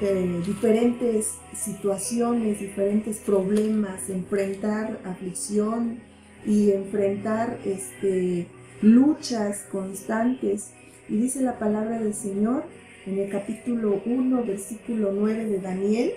eh, 0.00 0.42
diferentes 0.44 1.34
situaciones, 1.54 2.60
diferentes 2.60 3.18
problemas, 3.18 4.10
enfrentar 4.10 5.00
aflicción 5.04 6.00
y 6.44 6.72
enfrentar 6.72 7.58
este, 7.64 8.48
luchas 8.82 9.64
constantes. 9.70 10.72
Y 11.08 11.18
dice 11.18 11.42
la 11.42 11.58
palabra 11.58 12.00
del 12.00 12.14
Señor 12.14 12.64
en 13.06 13.18
el 13.18 13.30
capítulo 13.30 14.00
1, 14.04 14.44
versículo 14.44 15.12
9 15.12 15.44
de 15.46 15.60
Daniel, 15.60 16.12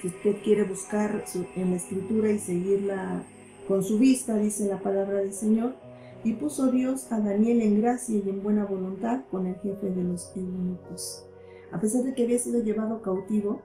si 0.00 0.08
usted 0.08 0.36
quiere 0.44 0.64
buscar 0.64 1.24
en 1.56 1.70
la 1.70 1.76
escritura 1.76 2.30
y 2.30 2.38
seguirla 2.38 3.24
con 3.66 3.82
su 3.82 3.98
vista, 3.98 4.36
dice 4.36 4.66
la 4.66 4.78
palabra 4.78 5.18
del 5.18 5.32
Señor, 5.32 5.74
y 6.22 6.34
puso 6.34 6.70
Dios 6.70 7.10
a 7.10 7.20
Daniel 7.20 7.62
en 7.62 7.80
gracia 7.80 8.16
y 8.16 8.28
en 8.28 8.42
buena 8.42 8.64
voluntad 8.64 9.22
con 9.30 9.46
el 9.46 9.56
jefe 9.56 9.90
de 9.90 10.04
los 10.04 10.30
eunucos. 10.36 11.25
A 11.72 11.80
pesar 11.80 12.04
de 12.04 12.14
que 12.14 12.24
había 12.24 12.38
sido 12.38 12.62
llevado 12.62 13.02
cautivo, 13.02 13.62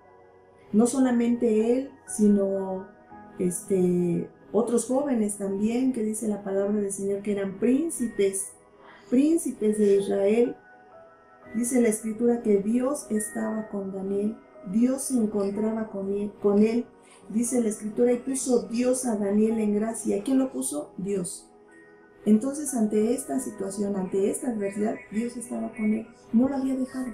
no 0.71 0.87
solamente 0.87 1.73
él, 1.73 1.91
sino 2.07 2.87
este, 3.39 4.29
otros 4.51 4.85
jóvenes 4.85 5.37
también, 5.37 5.93
que 5.93 6.03
dice 6.03 6.27
la 6.27 6.43
palabra 6.43 6.79
del 6.79 6.91
Señor, 6.91 7.21
que 7.21 7.33
eran 7.33 7.59
príncipes, 7.59 8.53
príncipes 9.09 9.77
de 9.77 9.97
Israel. 9.97 10.55
Dice 11.55 11.81
la 11.81 11.89
escritura 11.89 12.41
que 12.41 12.57
Dios 12.57 13.07
estaba 13.09 13.67
con 13.69 13.91
Daniel, 13.91 14.37
Dios 14.71 15.03
se 15.03 15.15
encontraba 15.15 15.89
con 15.89 16.11
él, 16.13 16.31
con 16.41 16.63
él 16.63 16.85
dice 17.29 17.61
la 17.61 17.69
escritura, 17.69 18.11
y 18.11 18.17
puso 18.17 18.67
Dios 18.67 19.05
a 19.05 19.15
Daniel 19.15 19.59
en 19.59 19.75
gracia. 19.75 20.23
¿Quién 20.23 20.39
lo 20.39 20.51
puso? 20.51 20.93
Dios. 20.97 21.47
Entonces, 22.25 22.73
ante 22.73 23.13
esta 23.13 23.39
situación, 23.39 23.95
ante 23.95 24.29
esta 24.29 24.49
adversidad, 24.49 24.95
Dios 25.11 25.37
estaba 25.37 25.71
con 25.71 25.93
él. 25.93 26.07
No 26.33 26.47
lo 26.47 26.55
había 26.55 26.75
dejado. 26.75 27.07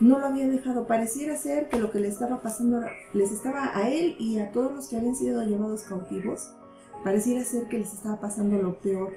No 0.00 0.18
lo 0.18 0.26
había 0.26 0.48
dejado. 0.48 0.86
Pareciera 0.86 1.36
ser 1.36 1.68
que 1.68 1.78
lo 1.78 1.90
que 1.90 2.00
le 2.00 2.08
estaba 2.08 2.40
pasando 2.40 2.80
les 3.12 3.32
estaba 3.32 3.76
a 3.76 3.90
él 3.90 4.16
y 4.18 4.38
a 4.38 4.50
todos 4.50 4.72
los 4.72 4.88
que 4.88 4.96
habían 4.96 5.14
sido 5.14 5.42
llevados 5.44 5.82
cautivos. 5.82 6.52
Pareciera 7.04 7.44
ser 7.44 7.68
que 7.68 7.78
les 7.78 7.92
estaba 7.92 8.18
pasando 8.18 8.60
lo 8.60 8.78
peor. 8.80 9.12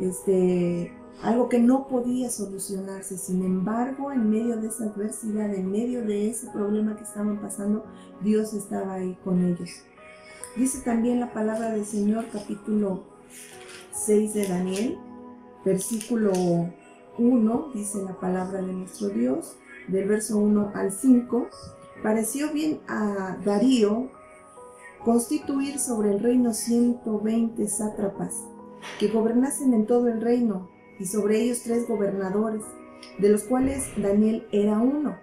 Este, 0.00 0.92
algo 1.22 1.48
que 1.48 1.60
no 1.60 1.86
podía 1.86 2.28
solucionarse. 2.28 3.16
Sin 3.18 3.44
embargo, 3.44 4.10
en 4.10 4.30
medio 4.30 4.56
de 4.56 4.68
esa 4.68 4.84
adversidad, 4.84 5.54
en 5.54 5.70
medio 5.70 6.04
de 6.04 6.28
ese 6.28 6.50
problema 6.50 6.96
que 6.96 7.04
estaban 7.04 7.40
pasando, 7.40 7.84
Dios 8.20 8.52
estaba 8.52 8.94
ahí 8.94 9.16
con 9.22 9.44
ellos. 9.44 9.70
Dice 10.56 10.82
también 10.82 11.20
la 11.20 11.32
palabra 11.32 11.70
del 11.70 11.84
Señor, 11.84 12.26
capítulo 12.32 13.02
6 13.92 14.34
de 14.34 14.48
Daniel, 14.48 14.98
versículo 15.64 16.32
1, 17.18 17.70
dice 17.74 18.02
la 18.02 18.18
palabra 18.20 18.62
de 18.62 18.72
nuestro 18.72 19.08
Dios, 19.08 19.56
del 19.88 20.08
verso 20.08 20.38
1 20.38 20.72
al 20.74 20.92
5, 20.92 21.48
pareció 22.02 22.52
bien 22.52 22.80
a 22.88 23.36
Darío 23.44 24.10
constituir 25.04 25.78
sobre 25.78 26.12
el 26.12 26.20
reino 26.20 26.54
120 26.54 27.66
sátrapas 27.68 28.44
que 28.98 29.08
gobernasen 29.08 29.74
en 29.74 29.86
todo 29.86 30.08
el 30.08 30.20
reino 30.20 30.68
y 30.98 31.06
sobre 31.06 31.40
ellos 31.40 31.62
tres 31.62 31.88
gobernadores, 31.88 32.62
de 33.18 33.28
los 33.28 33.44
cuales 33.44 33.84
Daniel 33.96 34.46
era 34.52 34.78
uno, 34.78 35.16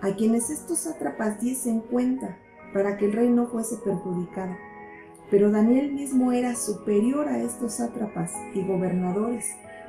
a 0.00 0.14
quienes 0.16 0.50
estos 0.50 0.80
sátrapas 0.80 1.40
diesen 1.40 1.80
cuenta 1.80 2.38
para 2.72 2.96
que 2.96 3.06
el 3.06 3.12
rey 3.12 3.28
no 3.28 3.46
fuese 3.46 3.76
perjudicado. 3.76 4.54
Pero 5.30 5.50
Daniel 5.50 5.92
mismo 5.92 6.32
era 6.32 6.56
superior 6.56 7.28
a 7.28 7.42
estos 7.42 7.74
sátrapas 7.74 8.32
y 8.54 8.62
gobernadores, 8.66 9.46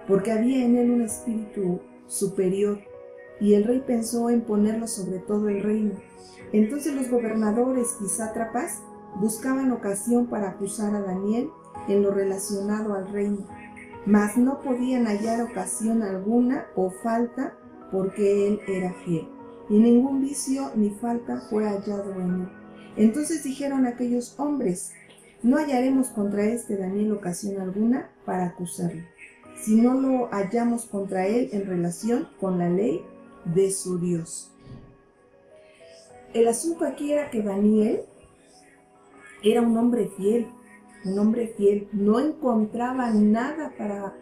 porque 0.07 0.31
había 0.31 0.63
en 0.63 0.77
él 0.77 0.91
un 0.91 1.01
espíritu 1.01 1.81
superior, 2.07 2.79
y 3.43 3.53
el 3.53 3.65
rey 3.65 3.83
pensó 3.85 4.31
en 4.31 4.41
ponerlo 4.41 4.87
sobre 4.87 5.19
todo 5.19 5.49
el 5.49 5.61
reino. 5.61 5.91
Entonces 6.51 6.95
los 6.95 7.09
gobernadores 7.09 7.97
y 8.03 8.07
sátrapas 8.07 8.81
buscaban 9.19 9.71
ocasión 9.71 10.25
para 10.25 10.49
acusar 10.49 10.95
a 10.95 11.01
Daniel 11.01 11.49
en 11.87 12.01
lo 12.01 12.11
relacionado 12.11 12.95
al 12.95 13.11
reino 13.11 13.45
mas 14.05 14.37
no 14.37 14.59
podían 14.59 15.05
hallar 15.05 15.41
ocasión 15.41 16.01
alguna 16.01 16.65
o 16.75 16.89
falta 16.89 17.53
porque 17.91 18.47
él 18.47 18.59
era 18.67 18.93
fiel, 19.05 19.27
y 19.69 19.79
ningún 19.79 20.21
vicio 20.21 20.71
ni 20.75 20.89
falta 20.89 21.41
fue 21.49 21.65
hallado 21.65 22.11
en 22.13 22.41
él. 22.41 22.49
Entonces 22.97 23.43
dijeron 23.43 23.85
aquellos 23.85 24.37
hombres, 24.39 24.91
no 25.41 25.57
hallaremos 25.57 26.07
contra 26.09 26.45
este 26.45 26.77
Daniel 26.77 27.13
ocasión 27.13 27.61
alguna 27.61 28.09
para 28.25 28.45
acusarlo, 28.45 29.03
si 29.61 29.79
no 29.79 29.93
lo 29.93 30.27
hallamos 30.31 30.85
contra 30.85 31.27
él 31.27 31.49
en 31.53 31.65
relación 31.65 32.27
con 32.39 32.57
la 32.57 32.69
ley 32.69 33.05
de 33.45 33.71
su 33.71 33.99
Dios. 33.99 34.51
El 36.33 36.47
asunto 36.47 36.85
aquí 36.85 37.11
era 37.11 37.29
que 37.29 37.41
Daniel 37.41 38.01
era 39.43 39.61
un 39.61 39.77
hombre 39.77 40.09
fiel, 40.17 40.47
un 41.05 41.19
hombre 41.19 41.53
fiel, 41.55 41.87
no 41.91 42.19
encontraba 42.19 43.11
nada 43.11 43.73
para, 43.77 44.15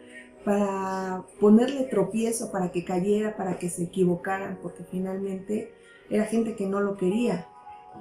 para 0.44 1.24
ponerle 1.40 1.84
tropiezo, 1.84 2.52
para 2.52 2.72
que 2.72 2.84
cayera, 2.84 3.38
para 3.38 3.58
que 3.58 3.70
se 3.70 3.84
equivocaran, 3.84 4.60
porque 4.62 4.84
finalmente 4.84 5.74
era 6.10 6.26
gente 6.26 6.56
que 6.56 6.66
no 6.66 6.82
lo 6.82 6.98
quería, 6.98 7.48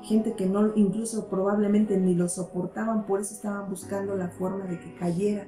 gente 0.03 0.35
que 0.35 0.47
no, 0.47 0.73
incluso 0.77 1.29
probablemente 1.29 1.97
ni 1.99 2.15
lo 2.15 2.29
soportaban, 2.29 3.07
por 3.07 3.21
eso 3.21 3.35
estaban 3.35 3.69
buscando 3.69 4.17
la 4.17 4.29
forma 4.29 4.65
de 4.65 4.81
que 4.81 4.95
cayera, 4.95 5.47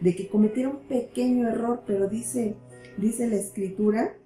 de 0.00 0.16
que 0.16 0.28
cometiera 0.28 0.68
un 0.68 0.88
pequeño 0.88 1.48
error, 1.48 1.84
pero 1.86 2.08
dice, 2.08 2.56
dice 2.98 3.28
la 3.28 3.36
escritura, 3.36 4.16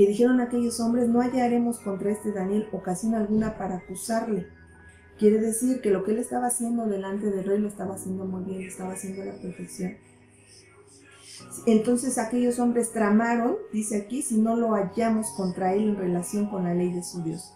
que 0.00 0.06
dijeron 0.06 0.40
aquellos 0.40 0.80
hombres, 0.80 1.08
no 1.08 1.20
hallaremos 1.20 1.78
contra 1.80 2.10
este 2.10 2.32
Daniel 2.32 2.68
ocasión 2.72 3.14
alguna 3.14 3.58
para 3.58 3.76
acusarle 3.76 4.46
Quiere 5.18 5.38
decir 5.38 5.82
que 5.82 5.90
lo 5.90 6.02
que 6.02 6.12
él 6.12 6.18
estaba 6.18 6.46
haciendo 6.46 6.86
delante 6.86 7.30
del 7.30 7.44
rey 7.44 7.58
lo 7.58 7.68
estaba 7.68 7.96
haciendo 7.96 8.24
muy 8.24 8.42
bien, 8.42 8.62
lo 8.62 8.68
estaba 8.68 8.94
haciendo 8.94 9.20
a 9.20 9.26
la 9.26 9.34
perfección. 9.34 9.98
Entonces 11.66 12.16
aquellos 12.16 12.58
hombres 12.58 12.90
tramaron, 12.92 13.56
dice 13.70 13.98
aquí, 13.98 14.22
si 14.22 14.38
no 14.38 14.56
lo 14.56 14.70
hallamos 14.70 15.26
contra 15.36 15.74
él 15.74 15.90
en 15.90 15.96
relación 15.96 16.48
con 16.48 16.64
la 16.64 16.72
ley 16.72 16.90
de 16.94 17.02
su 17.02 17.22
Dios. 17.22 17.52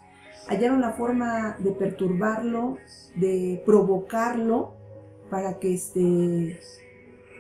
Hallaron 0.47 0.83
la 0.83 0.93
forma 0.93 1.57
de 1.59 1.71
perturbarlo, 1.71 2.77
de 3.17 3.63
provocarlo 3.65 4.75
para 5.31 5.59
que 5.59 5.73
este 5.73 6.61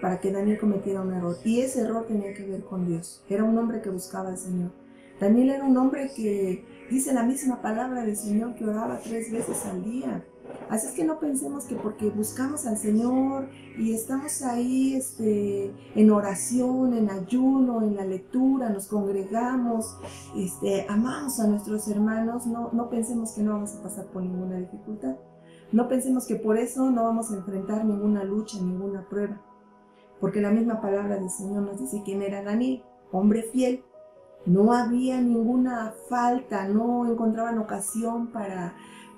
para 0.00 0.20
que 0.20 0.32
Daniel 0.32 0.58
cometiera 0.58 1.02
un 1.02 1.12
error. 1.12 1.36
Y 1.44 1.60
ese 1.60 1.82
error 1.82 2.06
tenía 2.06 2.32
que 2.32 2.46
ver 2.46 2.64
con 2.64 2.86
Dios. 2.86 3.22
Era 3.28 3.44
un 3.44 3.58
hombre 3.58 3.82
que 3.82 3.90
buscaba 3.90 4.30
al 4.30 4.38
Señor. 4.38 4.83
Daniel 5.20 5.50
era 5.50 5.64
un 5.64 5.76
hombre 5.76 6.10
que 6.14 6.64
dice 6.90 7.12
la 7.12 7.22
misma 7.22 7.62
palabra 7.62 8.04
del 8.04 8.16
Señor 8.16 8.54
que 8.54 8.64
oraba 8.64 8.98
tres 8.98 9.30
veces 9.30 9.64
al 9.66 9.84
día. 9.84 10.24
Así 10.68 10.86
es 10.86 10.92
que 10.92 11.04
no 11.04 11.18
pensemos 11.18 11.64
que 11.64 11.74
porque 11.74 12.10
buscamos 12.10 12.66
al 12.66 12.76
Señor 12.76 13.48
y 13.78 13.92
estamos 13.92 14.42
ahí 14.42 14.94
este, 14.94 15.72
en 15.94 16.10
oración, 16.10 16.94
en 16.94 17.10
ayuno, 17.10 17.82
en 17.82 17.96
la 17.96 18.04
lectura, 18.04 18.68
nos 18.68 18.86
congregamos, 18.86 19.96
este, 20.36 20.86
amamos 20.88 21.40
a 21.40 21.46
nuestros 21.46 21.88
hermanos, 21.88 22.46
no, 22.46 22.70
no 22.72 22.90
pensemos 22.90 23.32
que 23.32 23.42
no 23.42 23.52
vamos 23.52 23.74
a 23.74 23.82
pasar 23.82 24.06
por 24.06 24.22
ninguna 24.22 24.58
dificultad. 24.58 25.16
No 25.72 25.88
pensemos 25.88 26.26
que 26.26 26.36
por 26.36 26.56
eso 26.56 26.90
no 26.90 27.04
vamos 27.04 27.30
a 27.30 27.36
enfrentar 27.36 27.84
ninguna 27.84 28.22
lucha, 28.22 28.58
ninguna 28.58 29.08
prueba. 29.08 29.40
Porque 30.20 30.40
la 30.40 30.50
misma 30.50 30.80
palabra 30.80 31.16
del 31.16 31.30
Señor 31.30 31.62
nos 31.62 31.80
dice 31.80 32.02
quién 32.04 32.22
era 32.22 32.42
Daniel, 32.42 32.82
hombre 33.10 33.42
fiel. 33.42 33.82
No 34.46 34.72
había 34.72 35.20
ninguna 35.20 35.94
falta, 36.08 36.68
no 36.68 37.10
encontraban 37.10 37.58
ocasión 37.58 38.28
para 38.28 38.74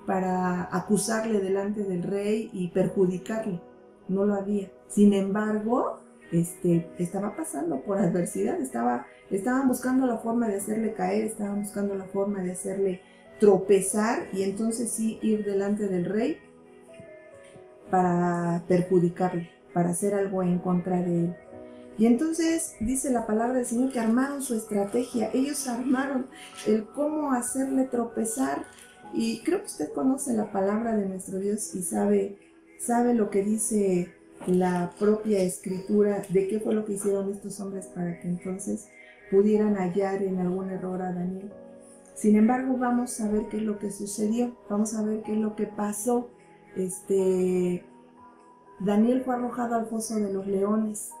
para 0.07 0.73
acusarle 0.75 1.41
delante 1.41 1.83
del 1.83 2.01
rey 2.01 2.49
y 2.53 2.69
perjudicarle. 2.69 3.61
No 4.07 4.25
lo 4.25 4.35
había. 4.35 4.71
Sin 4.87 5.13
embargo, 5.13 5.99
este, 6.31 6.89
estaba 6.97 7.35
pasando 7.35 7.81
por 7.81 7.99
adversidad, 7.99 8.59
estaba, 8.59 9.05
estaban 9.29 9.67
buscando 9.67 10.07
la 10.07 10.17
forma 10.17 10.47
de 10.47 10.55
hacerle 10.55 10.93
caer, 10.93 11.25
estaban 11.25 11.61
buscando 11.61 11.93
la 11.93 12.05
forma 12.05 12.41
de 12.41 12.53
hacerle 12.53 13.01
tropezar 13.41 14.29
y 14.31 14.43
entonces 14.43 14.89
sí 14.89 15.19
ir 15.21 15.43
delante 15.43 15.87
del 15.89 16.05
rey 16.05 16.37
para 17.91 18.63
perjudicarle, 18.65 19.49
para 19.73 19.89
hacer 19.89 20.15
algo 20.15 20.41
en 20.41 20.59
contra 20.59 21.01
de 21.01 21.25
él. 21.25 21.35
Y 21.97 22.05
entonces 22.05 22.75
dice 22.79 23.09
la 23.11 23.25
palabra 23.25 23.57
del 23.57 23.65
Señor 23.65 23.91
que 23.91 23.99
armaron 23.99 24.43
su 24.43 24.53
estrategia, 24.53 25.31
ellos 25.33 25.67
armaron 25.67 26.27
el 26.67 26.85
cómo 26.85 27.31
hacerle 27.31 27.85
tropezar 27.85 28.65
y 29.13 29.41
creo 29.41 29.61
que 29.61 29.65
usted 29.65 29.93
conoce 29.93 30.33
la 30.33 30.51
palabra 30.51 30.95
de 30.95 31.07
nuestro 31.07 31.39
Dios 31.39 31.73
y 31.73 31.81
sabe, 31.81 32.37
sabe 32.79 33.15
lo 33.15 33.31
que 33.31 33.41
dice 33.41 34.13
la 34.45 34.91
propia 34.99 35.41
escritura 35.41 36.21
de 36.29 36.47
qué 36.47 36.59
fue 36.59 36.75
lo 36.75 36.85
que 36.85 36.93
hicieron 36.93 37.31
estos 37.31 37.59
hombres 37.59 37.87
para 37.87 38.19
que 38.19 38.27
entonces 38.27 38.89
pudieran 39.31 39.75
hallar 39.75 40.21
en 40.21 40.39
algún 40.39 40.69
error 40.69 41.01
a 41.01 41.11
Daniel. 41.11 41.51
Sin 42.13 42.35
embargo, 42.35 42.77
vamos 42.77 43.19
a 43.21 43.29
ver 43.29 43.47
qué 43.49 43.57
es 43.57 43.63
lo 43.63 43.79
que 43.79 43.91
sucedió, 43.91 44.55
vamos 44.69 44.93
a 44.93 45.03
ver 45.03 45.23
qué 45.23 45.33
es 45.33 45.39
lo 45.39 45.55
que 45.55 45.65
pasó. 45.65 46.29
Este, 46.75 47.83
Daniel 48.79 49.23
fue 49.23 49.35
arrojado 49.35 49.75
al 49.75 49.87
foso 49.87 50.15
de 50.15 50.31
los 50.31 50.45
leones 50.45 51.11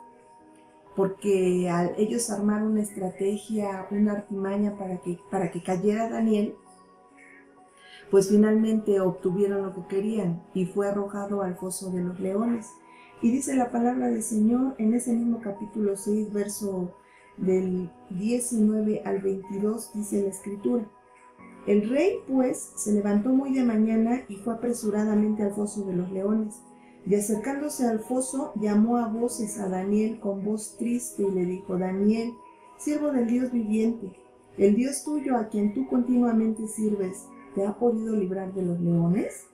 porque 0.97 1.69
al 1.69 1.93
ellos 1.99 2.31
armaron 2.31 2.71
una 2.71 2.81
estrategia, 2.81 3.87
una 3.91 4.13
artimaña 4.13 4.75
para 4.77 4.97
que, 4.97 5.19
para 5.29 5.51
que 5.51 5.61
cayera 5.61 6.09
Daniel, 6.09 6.55
pues 8.09 8.29
finalmente 8.29 8.99
obtuvieron 8.99 9.61
lo 9.61 9.75
que 9.75 9.87
querían 9.87 10.41
y 10.55 10.65
fue 10.65 10.87
arrojado 10.87 11.43
al 11.43 11.55
foso 11.55 11.91
de 11.91 12.01
los 12.01 12.19
leones. 12.19 12.71
Y 13.21 13.31
dice 13.31 13.55
la 13.55 13.69
palabra 13.69 14.07
del 14.07 14.23
Señor 14.23 14.73
en 14.79 14.95
ese 14.95 15.13
mismo 15.13 15.39
capítulo 15.39 15.95
6, 15.95 16.33
verso 16.33 16.95
del 17.37 17.91
19 18.09 19.03
al 19.05 19.21
22, 19.21 19.93
dice 19.93 20.23
la 20.23 20.29
escritura. 20.29 20.83
El 21.67 21.89
rey, 21.89 22.21
pues, 22.27 22.71
se 22.75 22.93
levantó 22.93 23.29
muy 23.29 23.53
de 23.53 23.63
mañana 23.63 24.23
y 24.29 24.37
fue 24.37 24.55
apresuradamente 24.55 25.43
al 25.43 25.53
foso 25.53 25.85
de 25.85 25.95
los 25.95 26.11
leones. 26.11 26.55
Y 27.07 27.15
acercándose 27.15 27.85
al 27.85 27.99
foso, 27.99 28.51
llamó 28.55 28.97
a 28.97 29.07
voces 29.07 29.57
a 29.59 29.69
Daniel 29.69 30.19
con 30.19 30.43
voz 30.43 30.75
triste 30.77 31.23
y 31.23 31.31
le 31.31 31.45
dijo, 31.45 31.77
Daniel, 31.77 32.33
siervo 32.77 33.11
del 33.11 33.27
Dios 33.27 33.49
viviente, 33.51 34.11
el 34.57 34.75
Dios 34.75 35.03
tuyo 35.05 35.37
a 35.37 35.47
quien 35.47 35.73
tú 35.73 35.87
continuamente 35.87 36.67
sirves, 36.67 37.25
¿te 37.55 37.65
ha 37.65 37.79
podido 37.79 38.13
librar 38.13 38.53
de 38.53 38.63
los 38.63 38.81
leones? 38.81 39.45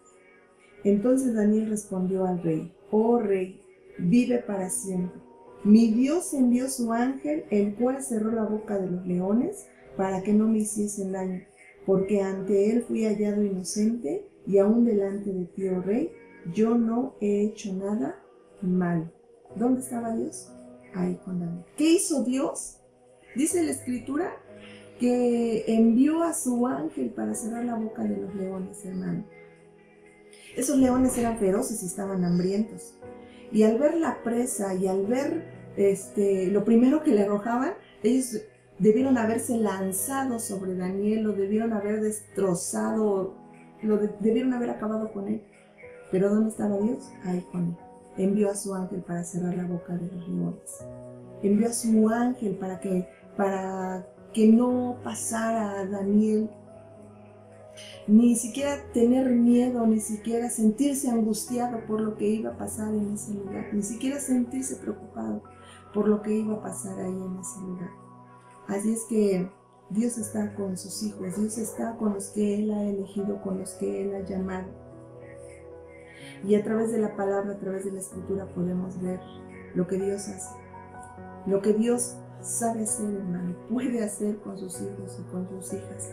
Entonces 0.84 1.36
Daniel 1.36 1.70
respondió 1.70 2.26
al 2.26 2.42
rey, 2.42 2.74
oh 2.90 3.20
rey, 3.20 3.62
vive 4.00 4.40
para 4.40 4.72
siempre. 4.72 5.22
Mi 5.64 5.92
Dios 5.92 6.34
envió 6.34 6.70
su 6.70 6.92
ángel, 6.92 7.46
el 7.52 7.76
cual 7.76 8.02
cerró 8.02 8.32
la 8.32 8.46
boca 8.46 8.80
de 8.80 8.90
los 8.90 9.06
leones 9.06 9.68
para 9.96 10.24
que 10.24 10.34
no 10.34 10.48
me 10.48 10.60
hiciesen 10.60 11.12
daño, 11.12 11.42
porque 11.86 12.22
ante 12.22 12.72
él 12.72 12.82
fui 12.82 13.06
hallado 13.06 13.44
inocente 13.44 14.28
y 14.48 14.58
aún 14.58 14.86
delante 14.86 15.32
de 15.32 15.46
ti, 15.46 15.68
oh 15.68 15.82
rey, 15.82 16.12
yo 16.52 16.76
no 16.76 17.16
he 17.22 17.44
hecho 17.46 17.74
nada 17.74 18.20
mal. 18.62 19.12
¿Dónde 19.56 19.82
estaba 19.82 20.16
Dios? 20.16 20.52
Ahí 20.94 21.20
con 21.24 21.40
Daniel. 21.40 21.66
¿Qué 21.78 21.92
hizo 21.92 22.24
Dios? 22.24 22.80
Dice 23.36 23.64
la 23.64 23.72
escritura 23.72 24.32
que 25.00 25.66
envió 25.68 26.24
a 26.24 26.34
su 26.34 26.68
ángel 26.68 27.10
para 27.10 27.34
cerrar 27.34 27.66
la 27.66 27.76
boca 27.76 28.04
de 28.04 28.18
los 28.18 28.36
leones, 28.36 28.86
hermano. 28.86 29.26
Esos 30.56 30.78
leones 30.78 31.18
eran 31.18 31.38
feroces 31.40 31.82
y 31.82 31.88
estaban 31.88 32.24
hambrientos. 32.24 32.96
Y 33.52 33.64
al 33.64 33.78
ver 33.78 33.96
la 33.96 34.24
presa 34.24 34.74
y 34.76 34.88
al 34.88 35.06
ver 35.06 35.46
este, 35.78 36.48
lo 36.48 36.64
primero 36.64 37.04
que 37.04 37.12
le 37.12 37.24
arrojaban, 37.24 37.74
ellos 38.04 38.42
debieron 38.80 39.18
haberse 39.18 39.58
lanzado 39.58 40.40
sobre 40.40 40.76
Daniel, 40.76 41.24
lo 41.24 41.34
debieron 41.34 41.74
haber 41.74 42.02
destrozado, 42.02 43.36
lo 43.82 43.98
debieron 43.98 44.54
haber 44.54 44.72
acabado 44.72 45.12
con 45.12 45.28
él. 45.28 45.44
Pero 46.14 46.30
¿dónde 46.30 46.52
estaba 46.52 46.78
Dios? 46.78 47.10
Ahí 47.24 47.44
con 47.52 47.70
él. 47.70 47.78
Envió 48.18 48.52
a 48.52 48.56
su 48.56 48.72
ángel 48.76 49.02
para 49.02 49.24
cerrar 49.24 49.58
la 49.58 49.66
boca 49.66 49.98
de 49.98 50.06
los 50.16 50.28
leones. 50.30 50.86
Envió 51.42 51.68
a 51.68 51.74
su 51.74 52.08
ángel 52.08 52.56
para 52.56 52.80
que, 52.80 53.10
para 53.36 54.08
que 54.32 54.48
no 54.48 54.98
pasara 55.04 55.80
a 55.80 55.88
Daniel, 55.88 56.52
ni 58.06 58.36
siquiera 58.36 58.78
tener 58.94 59.28
miedo, 59.32 59.88
ni 59.88 60.00
siquiera 60.00 60.52
sentirse 60.52 61.10
angustiado 61.10 61.84
por 61.88 62.00
lo 62.00 62.16
que 62.16 62.28
iba 62.28 62.52
a 62.52 62.58
pasar 62.58 62.94
en 62.94 63.14
ese 63.14 63.34
lugar, 63.34 63.74
ni 63.74 63.82
siquiera 63.82 64.20
sentirse 64.20 64.76
preocupado 64.76 65.42
por 65.96 66.08
lo 66.08 66.22
que 66.22 66.36
iba 66.36 66.54
a 66.54 66.62
pasar 66.62 67.00
ahí 67.00 67.12
en 67.12 67.40
ese 67.40 67.60
lugar. 67.60 67.90
Así 68.68 68.94
es 68.94 69.04
que 69.10 69.50
Dios 69.90 70.20
está 70.20 70.54
con 70.54 70.78
sus 70.78 71.02
hijos, 71.02 71.36
Dios 71.36 71.58
está 71.58 71.98
con 71.98 72.14
los 72.14 72.28
que 72.28 72.60
Él 72.60 72.72
ha 72.72 72.84
elegido, 72.84 73.42
con 73.42 73.58
los 73.58 73.72
que 73.72 74.04
Él 74.04 74.14
ha 74.14 74.24
llamado. 74.24 74.83
Y 76.44 76.56
a 76.56 76.64
través 76.64 76.92
de 76.92 77.00
la 77.00 77.16
palabra, 77.16 77.54
a 77.54 77.58
través 77.58 77.86
de 77.86 77.92
la 77.92 78.00
escritura 78.00 78.46
podemos 78.48 79.02
ver 79.02 79.20
lo 79.76 79.88
que 79.88 79.98
Dios 79.98 80.28
hace, 80.28 80.56
lo 81.46 81.62
que 81.62 81.74
Dios 81.74 82.18
sabe 82.42 82.84
hacer, 82.84 83.14
hermano, 83.14 83.56
puede 83.70 84.04
hacer 84.04 84.38
con 84.38 84.58
sus 84.58 84.82
hijos 84.82 85.20
y 85.20 85.32
con 85.32 85.48
sus 85.48 85.74
hijas. 85.74 86.12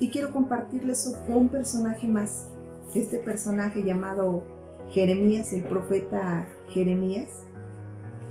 Y 0.00 0.10
quiero 0.10 0.32
compartirles 0.32 1.16
un 1.28 1.48
personaje 1.48 2.06
más, 2.08 2.48
este 2.94 3.18
personaje 3.18 3.82
llamado 3.82 4.42
Jeremías, 4.90 5.52
el 5.52 5.64
profeta 5.64 6.46
Jeremías, 6.68 7.44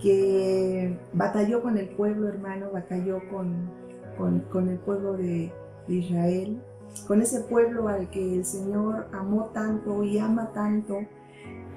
que 0.01 0.97
batalló 1.13 1.61
con 1.61 1.77
el 1.77 1.89
pueblo, 1.89 2.27
hermano, 2.27 2.71
batalló 2.71 3.19
con, 3.29 3.69
con, 4.17 4.69
el 4.69 4.77
pueblo 4.79 5.13
de 5.13 5.51
Israel, 5.87 6.61
con 7.07 7.21
ese 7.21 7.41
pueblo 7.41 7.87
al 7.87 8.09
que 8.09 8.35
el 8.35 8.45
Señor 8.45 9.07
amó 9.13 9.51
tanto 9.53 10.03
y 10.03 10.17
ama 10.17 10.51
tanto, 10.53 10.99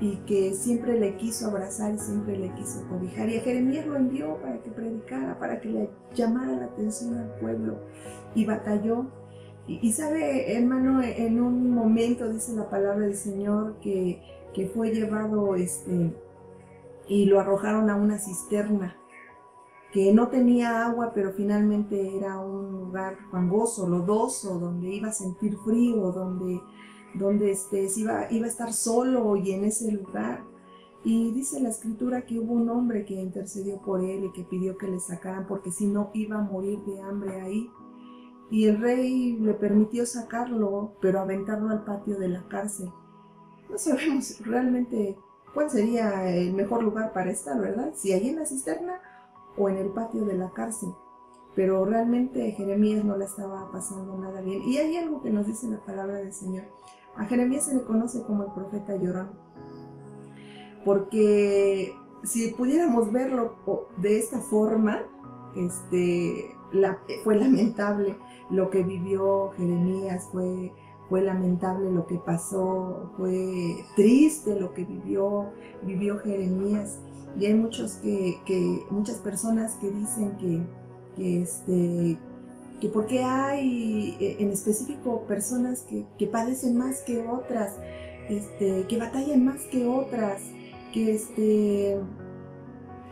y 0.01 0.17
que 0.27 0.55
siempre 0.55 0.99
le 0.99 1.17
quiso 1.17 1.49
abrazar 1.49 1.95
y 1.95 1.99
siempre 1.99 2.39
le 2.39 2.53
quiso 2.55 2.87
cobijar. 2.89 3.29
Y 3.29 3.37
a 3.37 3.43
Jeremías 3.43 3.87
lo 3.87 3.97
envió 3.97 4.37
para 4.41 4.63
que 4.63 4.71
predicara, 4.71 5.39
para 5.39 5.61
que 5.61 5.69
le 5.69 5.91
llamara 6.15 6.53
la 6.53 6.65
atención 6.65 7.19
al 7.19 7.35
pueblo 7.39 7.77
y 8.35 8.47
batalló. 8.47 9.07
Y, 9.67 9.93
sabe, 9.93 10.57
hermano, 10.57 11.01
en 11.03 11.41
un 11.41 11.73
momento 11.73 12.29
dice 12.29 12.55
la 12.55 12.69
palabra 12.69 13.07
del 13.07 13.15
Señor 13.15 13.77
que, 13.81 14.21
que 14.53 14.67
fue 14.67 14.91
llevado 14.91 15.55
este, 15.55 16.13
y 17.07 17.27
lo 17.27 17.39
arrojaron 17.39 17.89
a 17.89 17.95
una 17.95 18.19
cisterna 18.19 19.00
que 19.93 20.13
no 20.13 20.29
tenía 20.29 20.87
agua, 20.87 21.13
pero 21.15 21.33
finalmente 21.33 22.17
era 22.17 22.39
un 22.41 22.71
lugar 22.71 23.19
fangoso, 23.31 23.89
lodoso, 23.89 24.59
donde 24.59 24.89
iba 24.89 25.09
a 25.09 25.13
sentir 25.13 25.57
frío, 25.59 26.13
donde 26.13 26.61
donde 27.15 27.51
este, 27.51 27.89
iba, 27.97 28.31
iba 28.31 28.47
a 28.47 28.49
estar 28.49 28.73
solo 28.73 29.37
y 29.37 29.53
en 29.53 29.65
ese 29.65 29.91
lugar. 29.93 30.45
Y 31.03 31.33
dice 31.33 31.61
la 31.61 31.71
escritura 31.71 32.27
que 32.27 32.39
hubo 32.39 32.53
un 32.53 32.69
hombre 32.69 33.05
que 33.05 33.15
intercedió 33.15 33.81
por 33.81 34.03
él 34.03 34.25
y 34.25 34.33
que 34.33 34.45
pidió 34.45 34.77
que 34.77 34.87
le 34.87 35.01
sacaran 35.01 35.47
porque 35.47 35.71
si 35.71 35.87
no 35.87 36.11
iba 36.13 36.39
a 36.39 36.43
morir 36.43 36.81
de 36.81 37.01
hambre 37.01 37.41
ahí. 37.41 37.71
Y 38.51 38.67
el 38.67 38.81
rey 38.81 39.39
le 39.39 39.55
permitió 39.55 40.05
sacarlo, 40.07 40.93
pero 41.01 41.21
aventarlo 41.21 41.71
al 41.71 41.85
patio 41.85 42.19
de 42.19 42.29
la 42.29 42.47
cárcel. 42.49 42.91
No 43.71 43.79
sabemos 43.79 44.41
realmente 44.45 45.17
¿cuál 45.55 45.71
sería 45.71 46.29
el 46.29 46.53
mejor 46.53 46.83
lugar 46.83 47.13
para 47.13 47.31
estar, 47.31 47.59
verdad? 47.61 47.93
Si 47.95 48.13
allí 48.13 48.31
en 48.31 48.37
la 48.37 48.47
cisterna 48.47 49.01
o 49.57 49.69
en 49.69 49.77
el 49.77 49.91
patio 49.91 50.25
de 50.25 50.35
la 50.35 50.51
cárcel. 50.51 50.91
Pero 51.55 51.85
realmente 51.85 52.53
Jeremías 52.53 53.05
no 53.05 53.17
la 53.17 53.25
estaba 53.25 53.71
pasando 53.73 54.17
nada 54.17 54.41
bien. 54.41 54.63
Y 54.63 54.79
hay 54.79 54.97
algo 54.97 55.21
que 55.21 55.31
nos 55.31 55.47
dice 55.47 55.69
la 55.69 55.85
palabra 55.85 56.17
del 56.17 56.33
Señor. 56.33 56.65
A 57.17 57.25
Jeremías 57.25 57.65
se 57.65 57.75
le 57.75 57.83
conoce 57.83 58.23
como 58.23 58.45
el 58.45 58.53
profeta 58.53 58.97
llorón. 58.97 59.31
Porque 60.85 61.93
si 62.23 62.49
pudiéramos 62.53 63.13
verlo 63.13 63.57
de 63.97 64.19
esta 64.19 64.41
forma, 64.41 65.03
este, 65.57 66.57
fue 67.25 67.37
lamentable 67.37 68.17
lo 68.51 68.71
que 68.71 68.83
vivió 68.83 69.51
Jeremías, 69.57 70.29
fue, 70.33 70.73
fue 71.09 71.23
lamentable 71.23 71.91
lo 71.91 72.07
que 72.07 72.17
pasó, 72.17 73.13
fue 73.17 73.85
triste 73.97 74.59
lo 74.59 74.73
que 74.73 74.85
vivió, 74.85 75.51
vivió 75.83 76.19
Jeremías. 76.19 77.01
Y 77.39 77.47
hay 77.47 77.55
muchos 77.55 77.95
que, 77.95 78.85
muchas 78.91 79.19
personas 79.19 79.75
que 79.81 79.91
dicen 79.91 80.37
que, 80.37 80.61
que, 81.17 81.43
este, 81.43 82.19
que 82.81 83.23
hay 83.23 84.17
eh, 84.21 84.37
en 84.41 84.51
específico 84.51 85.25
personas 85.27 85.87
que, 86.19 86.27
padecen 86.27 86.77
más 86.77 87.03
que 87.03 87.27
otras, 87.27 87.77
este, 88.29 88.87
que 88.89 88.99
batallan 88.99 89.45
más 89.45 89.63
que 89.71 89.87
otras, 89.87 90.43
que, 90.93 91.15
este, 91.15 91.99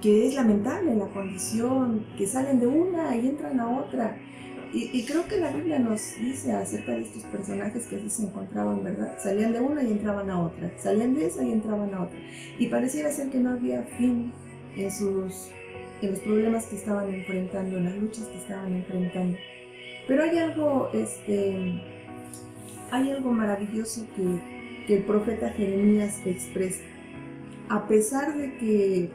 que 0.00 0.28
es 0.28 0.34
lamentable 0.34 0.96
la 0.96 1.08
condición, 1.08 2.06
que 2.16 2.26
salen 2.26 2.60
de 2.60 2.66
una 2.66 3.16
y 3.16 3.28
entran 3.28 3.60
a 3.60 3.78
otra. 3.80 4.16
Y, 4.72 5.02
creo 5.04 5.26
que 5.26 5.38
la 5.38 5.50
Biblia 5.50 5.78
nos 5.78 6.14
dice 6.20 6.52
acerca 6.52 6.92
de 6.92 7.00
estos 7.00 7.22
personajes 7.24 7.86
que 7.86 7.96
así 7.96 8.10
se 8.10 8.22
encontraban, 8.24 8.84
¿verdad? 8.84 9.16
Salían 9.18 9.54
de 9.54 9.60
una 9.60 9.82
y 9.82 9.92
entraban 9.92 10.28
a 10.28 10.42
otra, 10.42 10.70
salían 10.76 11.14
de 11.14 11.26
esa 11.26 11.42
y 11.42 11.52
entraban 11.52 11.94
a 11.94 12.02
otra. 12.02 12.18
Y 12.58 12.66
pareciera 12.66 13.10
ser 13.10 13.30
que 13.30 13.38
no 13.38 13.52
había 13.52 13.82
fin 13.96 14.30
en, 14.76 14.90
sus, 14.90 15.48
en 16.02 16.10
los 16.10 16.20
problemas 16.20 16.66
que 16.66 16.76
estaban 16.76 17.08
enfrentando, 17.08 17.78
en 17.78 17.84
las 17.84 17.96
luchas 17.96 18.26
que 18.26 18.38
estaban 18.38 18.74
enfrentando. 18.74 19.38
Pero 20.06 20.22
hay 20.22 20.38
algo, 20.38 20.90
este, 20.92 21.82
hay 22.90 23.10
algo 23.10 23.32
maravilloso 23.32 24.06
que, 24.14 24.86
que 24.86 24.96
el 24.98 25.04
profeta 25.04 25.48
Jeremías 25.48 26.20
expresa. 26.26 26.82
A 27.70 27.88
pesar 27.88 28.36
de 28.36 28.54
que, 28.58 29.10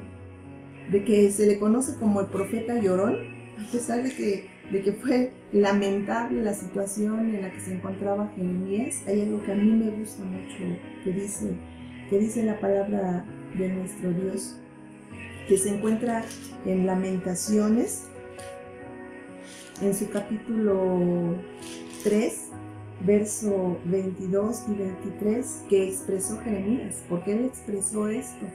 de 0.89 1.03
que 1.03 1.29
se 1.31 1.45
le 1.45 1.59
conoce 1.59 1.95
como 1.99 2.21
el 2.21 2.27
profeta 2.27 2.79
llorón, 2.79 3.17
a 3.59 3.71
pesar 3.71 4.01
de 4.01 4.11
que 4.15 4.52
de 4.73 4.81
que 4.81 4.91
fue 4.91 5.31
lamentable 5.51 6.41
la 6.41 6.53
situación 6.55 7.35
en 7.35 7.43
la 7.43 7.51
que 7.51 7.59
se 7.59 7.75
encontraba 7.75 8.33
Jeremías, 8.35 9.03
hay 9.05 9.21
algo 9.21 9.43
que 9.43 9.51
a 9.51 9.55
mí 9.55 9.69
me 9.69 9.91
gusta 9.91 10.23
mucho 10.23 10.57
que 11.03 11.11
dice, 11.11 11.51
que 12.09 12.17
dice 12.17 12.43
la 12.43 12.59
palabra 12.59 13.23
de 13.55 13.69
nuestro 13.69 14.11
Dios, 14.11 14.57
que 15.47 15.59
se 15.59 15.75
encuentra 15.75 16.25
en 16.65 16.87
Lamentaciones, 16.87 18.07
en 19.79 19.93
su 19.93 20.09
capítulo 20.09 21.35
3, 22.03 22.49
verso 23.05 23.77
22 23.85 24.63
y 24.69 24.73
23, 24.73 25.65
que 25.69 25.87
expresó 25.89 26.39
Jeremías, 26.39 27.03
porque 27.07 27.33
él 27.33 27.45
expresó 27.45 28.07
esto. 28.07 28.47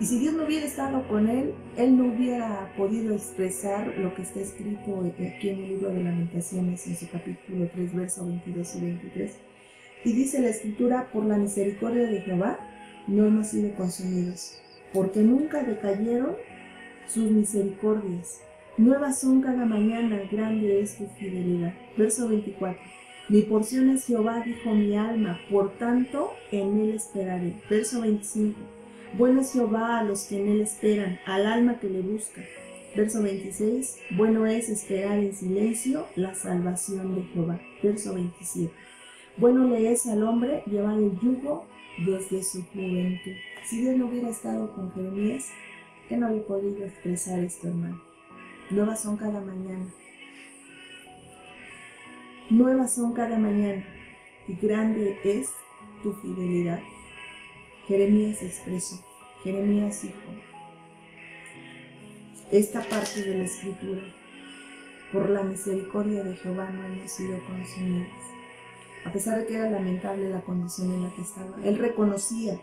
Y 0.00 0.06
si 0.06 0.20
Dios 0.20 0.34
no 0.34 0.44
hubiera 0.44 0.64
estado 0.64 1.06
con 1.08 1.28
él, 1.28 1.54
él 1.76 1.96
no 1.96 2.12
hubiera 2.12 2.72
podido 2.76 3.14
expresar 3.14 3.98
lo 3.98 4.14
que 4.14 4.22
está 4.22 4.38
escrito 4.38 5.02
aquí 5.04 5.48
en 5.48 5.58
el 5.58 5.68
libro 5.70 5.88
de 5.90 6.04
Lamentaciones, 6.04 6.86
en 6.86 6.96
su 6.96 7.08
capítulo 7.10 7.68
3, 7.74 7.96
versos 7.96 8.28
22 8.28 8.76
y 8.76 8.80
23. 8.80 9.36
Y 10.04 10.12
dice 10.12 10.40
la 10.40 10.50
escritura, 10.50 11.08
por 11.12 11.24
la 11.24 11.36
misericordia 11.36 12.06
de 12.06 12.20
Jehová 12.20 12.60
no 13.08 13.26
hemos 13.26 13.48
sido 13.48 13.74
consumidos, 13.74 14.60
porque 14.92 15.18
nunca 15.20 15.64
decayeron 15.64 16.36
sus 17.08 17.32
misericordias. 17.32 18.40
Nuevas 18.76 19.18
son 19.18 19.40
cada 19.40 19.64
mañana, 19.64 20.20
grande 20.30 20.80
es 20.80 20.96
tu 20.96 21.06
fidelidad. 21.18 21.74
Verso 21.96 22.28
24. 22.28 22.80
Mi 23.30 23.42
porción 23.42 23.90
es 23.90 24.06
Jehová, 24.06 24.44
dijo 24.46 24.72
mi 24.74 24.96
alma, 24.96 25.40
por 25.50 25.76
tanto 25.76 26.30
en 26.52 26.78
él 26.78 26.90
esperaré. 26.94 27.54
Verso 27.68 28.02
25 28.02 28.77
bueno 29.16 29.40
es 29.40 29.52
Jehová 29.52 29.98
a 29.98 30.04
los 30.04 30.24
que 30.24 30.40
en 30.40 30.48
él 30.48 30.60
esperan, 30.60 31.18
al 31.26 31.46
alma 31.46 31.78
que 31.80 31.88
le 31.88 32.00
busca. 32.00 32.42
Verso 32.96 33.22
26. 33.22 33.98
Bueno 34.16 34.46
es 34.46 34.68
esperar 34.68 35.18
en 35.18 35.34
silencio 35.34 36.06
la 36.16 36.34
salvación 36.34 37.14
de 37.14 37.22
Jehová. 37.32 37.60
Verso 37.82 38.14
27. 38.14 38.72
Bueno 39.36 39.68
le 39.68 39.92
es 39.92 40.06
al 40.06 40.22
hombre 40.22 40.62
llevar 40.66 40.98
el 40.98 41.18
yugo 41.20 41.64
desde 42.04 42.42
su 42.42 42.64
juventud. 42.64 43.32
Si 43.64 43.80
Dios 43.80 43.96
no 43.96 44.06
hubiera 44.06 44.30
estado 44.30 44.72
con 44.74 44.92
Jeremías, 44.92 45.48
él 46.10 46.20
no 46.20 46.26
había 46.26 46.46
podido 46.46 46.84
expresar 46.84 47.38
esto, 47.40 47.68
hermano. 47.68 48.00
Nuevas 48.70 49.02
son 49.02 49.16
cada 49.16 49.40
mañana. 49.40 49.86
Nuevas 52.50 52.94
son 52.94 53.12
cada 53.12 53.38
mañana. 53.38 53.84
Y 54.46 54.54
grande 54.54 55.18
es 55.24 55.50
tu 56.02 56.12
fidelidad. 56.14 56.80
Jeremías 57.88 58.42
expresó, 58.42 59.02
Jeremías 59.42 60.02
dijo, 60.02 60.18
esta 62.52 62.82
parte 62.82 63.22
de 63.22 63.38
la 63.38 63.44
escritura, 63.44 64.02
por 65.10 65.30
la 65.30 65.42
misericordia 65.42 66.22
de 66.22 66.36
Jehová 66.36 66.68
no 66.68 66.84
hemos 66.84 67.10
sido 67.10 67.38
consumidos. 67.46 68.08
A 69.06 69.10
pesar 69.10 69.38
de 69.38 69.46
que 69.46 69.54
era 69.54 69.70
lamentable 69.70 70.28
la 70.28 70.42
condición 70.42 70.92
en 70.92 71.04
la 71.04 71.14
que 71.14 71.22
estaba, 71.22 71.56
él 71.64 71.78
reconocía 71.78 72.60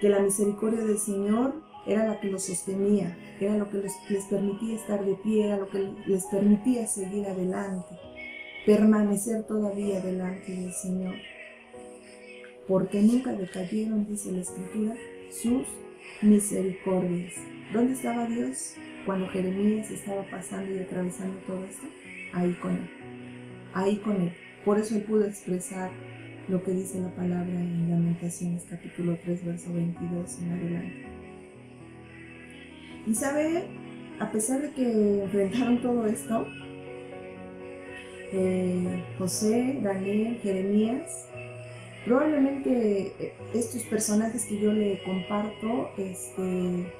que 0.00 0.08
la 0.08 0.18
misericordia 0.18 0.80
del 0.80 0.98
Señor 0.98 1.62
era 1.86 2.04
la 2.04 2.18
que 2.18 2.32
los 2.32 2.42
sostenía, 2.42 3.16
era 3.38 3.56
lo 3.56 3.70
que 3.70 3.78
les, 3.78 3.92
les 4.10 4.24
permitía 4.24 4.74
estar 4.74 5.04
de 5.04 5.14
pie, 5.14 5.46
era 5.46 5.58
lo 5.58 5.68
que 5.68 5.94
les 6.06 6.24
permitía 6.26 6.88
seguir 6.88 7.28
adelante, 7.28 7.96
permanecer 8.66 9.46
todavía 9.46 10.00
delante 10.00 10.50
del 10.50 10.72
Señor 10.72 11.14
porque 12.66 13.02
nunca 13.02 13.32
decayeron, 13.32 14.06
dice 14.06 14.32
la 14.32 14.40
Escritura, 14.40 14.94
sus 15.30 15.66
misericordias. 16.22 17.34
¿Dónde 17.72 17.94
estaba 17.94 18.26
Dios 18.26 18.74
cuando 19.04 19.28
Jeremías 19.28 19.90
estaba 19.90 20.22
pasando 20.30 20.74
y 20.74 20.78
atravesando 20.78 21.36
todo 21.46 21.64
esto? 21.64 21.86
Ahí 22.32 22.52
con 22.54 22.72
él, 22.72 22.90
ahí 23.74 23.96
con 23.96 24.20
él. 24.20 24.32
Por 24.64 24.78
eso 24.78 24.96
él 24.96 25.02
pudo 25.02 25.26
expresar 25.26 25.90
lo 26.48 26.62
que 26.62 26.72
dice 26.72 27.00
la 27.00 27.10
palabra 27.14 27.52
en 27.52 27.90
Lamentaciones 27.90 28.66
capítulo 28.68 29.18
3, 29.24 29.44
verso 29.44 29.72
22 29.72 30.38
en 30.40 30.52
adelante. 30.52 31.06
Y 33.06 33.14
sabe, 33.14 33.64
a 34.18 34.30
pesar 34.30 34.62
de 34.62 34.70
que 34.70 35.22
enfrentaron 35.24 35.82
todo 35.82 36.06
esto, 36.06 36.46
eh, 38.32 39.04
José, 39.18 39.78
Daniel, 39.82 40.38
Jeremías, 40.42 41.28
Probablemente 42.04 43.14
eh, 43.18 43.34
estos 43.54 43.82
personajes 43.84 44.44
que 44.44 44.58
yo 44.58 44.72
le 44.72 45.02
comparto, 45.04 45.90
este, 45.96 46.92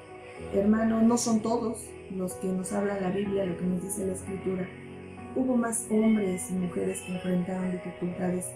hermano, 0.54 1.02
no 1.02 1.18
son 1.18 1.42
todos 1.42 1.90
los 2.16 2.32
que 2.34 2.48
nos 2.48 2.72
habla 2.72 3.00
la 3.00 3.10
Biblia, 3.10 3.44
lo 3.44 3.56
que 3.58 3.64
nos 3.64 3.82
dice 3.82 4.06
la 4.06 4.14
Escritura. 4.14 4.66
Hubo 5.36 5.56
más 5.56 5.86
hombres 5.90 6.50
y 6.50 6.54
mujeres 6.54 7.00
que 7.02 7.12
enfrentaron 7.12 7.72
dificultades, 7.72 8.46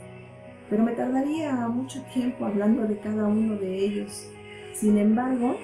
pero 0.71 0.85
me 0.85 0.93
tardaría 0.93 1.53
mucho 1.69 2.03
tiempo 2.15 2.47
hablando 2.47 2.87
de 2.87 2.99
cada 2.99 3.27
uno 3.27 3.57
de 3.57 3.77
ellos. 3.85 4.31
Sin 4.73 4.97
embargo, 4.97 5.57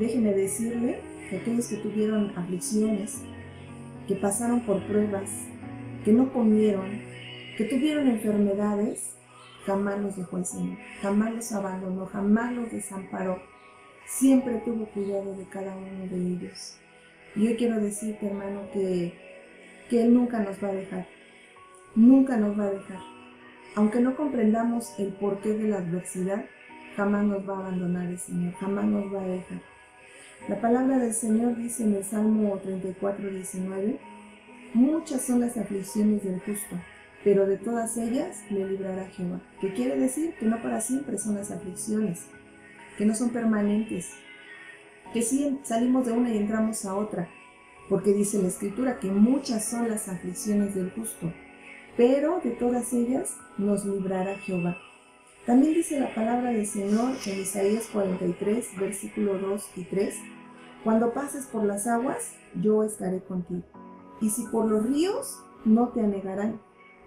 déjeme 0.00 0.32
decirle 0.32 0.98
que 1.30 1.36
aquellos 1.36 1.68
que 1.68 1.76
tuvieron 1.76 2.32
aflicciones, 2.36 3.22
que 4.08 4.16
pasaron 4.16 4.60
por 4.62 4.82
pruebas, 4.86 5.30
que 6.04 6.12
no 6.12 6.32
comieron, 6.32 7.12
que 7.56 7.64
tuvieron 7.64 8.08
enfermedades, 8.08 9.14
jamás 9.66 10.00
los 10.00 10.16
dejó 10.16 10.38
el 10.38 10.44
Señor, 10.44 10.78
jamás 11.00 11.34
los 11.34 11.52
abandonó, 11.52 12.06
jamás 12.06 12.52
los 12.52 12.70
desamparó. 12.70 13.40
Siempre 14.06 14.62
tuvo 14.64 14.86
cuidado 14.86 15.34
de 15.36 15.44
cada 15.44 15.74
uno 15.76 16.06
de 16.10 16.16
ellos. 16.16 16.78
Y 17.34 17.48
yo 17.48 17.56
quiero 17.56 17.80
decirte, 17.80 18.26
hermano, 18.26 18.62
que, 18.72 19.14
que 19.88 20.02
Él 20.02 20.12
nunca 20.12 20.40
nos 20.40 20.62
va 20.62 20.68
a 20.68 20.74
dejar. 20.74 21.06
Nunca 21.94 22.36
nos 22.36 22.58
va 22.58 22.64
a 22.64 22.70
dejar. 22.70 22.98
Aunque 23.74 24.00
no 24.00 24.16
comprendamos 24.16 24.98
el 24.98 25.14
porqué 25.14 25.50
de 25.50 25.68
la 25.68 25.78
adversidad, 25.78 26.44
jamás 26.96 27.24
nos 27.24 27.48
va 27.48 27.56
a 27.56 27.60
abandonar 27.60 28.06
el 28.06 28.18
Señor, 28.18 28.52
jamás 28.54 28.84
nos 28.84 29.12
va 29.12 29.22
a 29.22 29.26
dejar. 29.26 29.60
La 30.48 30.60
palabra 30.60 30.98
del 30.98 31.14
Señor 31.14 31.56
dice 31.56 31.84
en 31.84 31.94
el 31.94 32.04
Salmo 32.04 32.58
34, 32.58 33.30
19, 33.30 33.98
muchas 34.74 35.22
son 35.22 35.40
las 35.40 35.56
aflicciones 35.56 36.24
del 36.24 36.40
justo, 36.40 36.76
pero 37.24 37.46
de 37.46 37.56
todas 37.56 37.96
ellas 37.96 38.42
le 38.50 38.66
librará 38.68 39.06
Jehová. 39.06 39.40
¿Qué 39.60 39.72
quiere 39.72 39.98
decir? 39.98 40.34
Que 40.34 40.46
no 40.46 40.60
para 40.62 40.80
siempre 40.80 41.18
son 41.18 41.36
las 41.36 41.50
aflicciones, 41.50 42.26
que 42.98 43.04
no 43.04 43.14
son 43.14 43.30
permanentes, 43.30 44.10
que 45.12 45.22
sí 45.22 45.60
salimos 45.62 46.06
de 46.06 46.12
una 46.12 46.30
y 46.30 46.38
entramos 46.38 46.84
a 46.84 46.94
otra, 46.94 47.28
porque 47.88 48.12
dice 48.12 48.40
la 48.40 48.48
Escritura 48.48 48.98
que 48.98 49.10
muchas 49.10 49.64
son 49.64 49.88
las 49.88 50.08
aflicciones 50.08 50.74
del 50.74 50.90
justo, 50.90 51.32
pero 51.96 52.40
de 52.42 52.50
todas 52.50 52.92
ellas 52.92 53.36
nos 53.58 53.84
librará 53.84 54.36
Jehová. 54.38 54.76
También 55.46 55.74
dice 55.74 55.98
la 55.98 56.14
palabra 56.14 56.50
del 56.50 56.66
Señor 56.66 57.16
en 57.26 57.40
Isaías 57.40 57.88
43, 57.92 58.78
versículo 58.78 59.38
2 59.38 59.70
y 59.76 59.84
3, 59.84 60.14
Cuando 60.84 61.12
pases 61.12 61.46
por 61.46 61.64
las 61.64 61.86
aguas, 61.86 62.34
yo 62.54 62.84
estaré 62.84 63.20
contigo. 63.20 63.64
Y 64.20 64.30
si 64.30 64.44
por 64.46 64.66
los 64.66 64.86
ríos, 64.86 65.42
no 65.64 65.88
te 65.88 66.00
anegarán. 66.00 66.60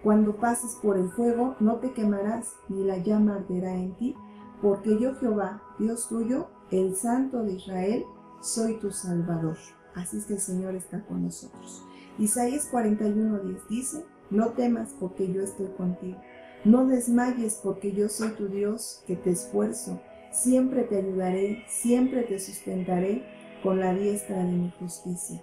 Cuando 0.05 0.35
pases 0.35 0.77
por 0.83 0.99
el 0.99 1.09
fuego, 1.09 1.55
no 1.59 1.77
te 1.77 1.91
quemarás, 1.91 2.53
ni 2.69 2.83
la 2.83 2.99
llama 2.99 3.37
arderá 3.37 3.73
en 3.73 3.95
ti, 3.95 4.15
porque 4.61 4.99
yo 4.99 5.15
Jehová, 5.15 5.63
Dios 5.79 6.07
tuyo, 6.07 6.47
el 6.69 6.95
Santo 6.95 7.41
de 7.41 7.53
Israel, 7.53 8.05
soy 8.39 8.75
tu 8.79 8.91
Salvador. 8.91 9.57
Así 9.95 10.17
es 10.17 10.25
que 10.25 10.35
el 10.35 10.39
Señor 10.39 10.75
está 10.75 11.03
con 11.05 11.23
nosotros. 11.23 11.83
Isaías 12.19 12.71
41:10 12.71 13.67
dice, 13.67 14.05
no 14.29 14.49
temas 14.49 14.93
porque 14.99 15.33
yo 15.33 15.41
estoy 15.41 15.69
contigo. 15.75 16.21
No 16.65 16.85
desmayes 16.85 17.59
porque 17.63 17.91
yo 17.91 18.07
soy 18.07 18.29
tu 18.33 18.47
Dios 18.47 19.01
que 19.07 19.15
te 19.15 19.31
esfuerzo. 19.31 19.99
Siempre 20.31 20.83
te 20.83 20.97
ayudaré, 20.97 21.63
siempre 21.67 22.21
te 22.21 22.37
sustentaré 22.37 23.25
con 23.63 23.79
la 23.79 23.95
diestra 23.95 24.37
de 24.37 24.51
mi 24.51 24.71
justicia. 24.79 25.41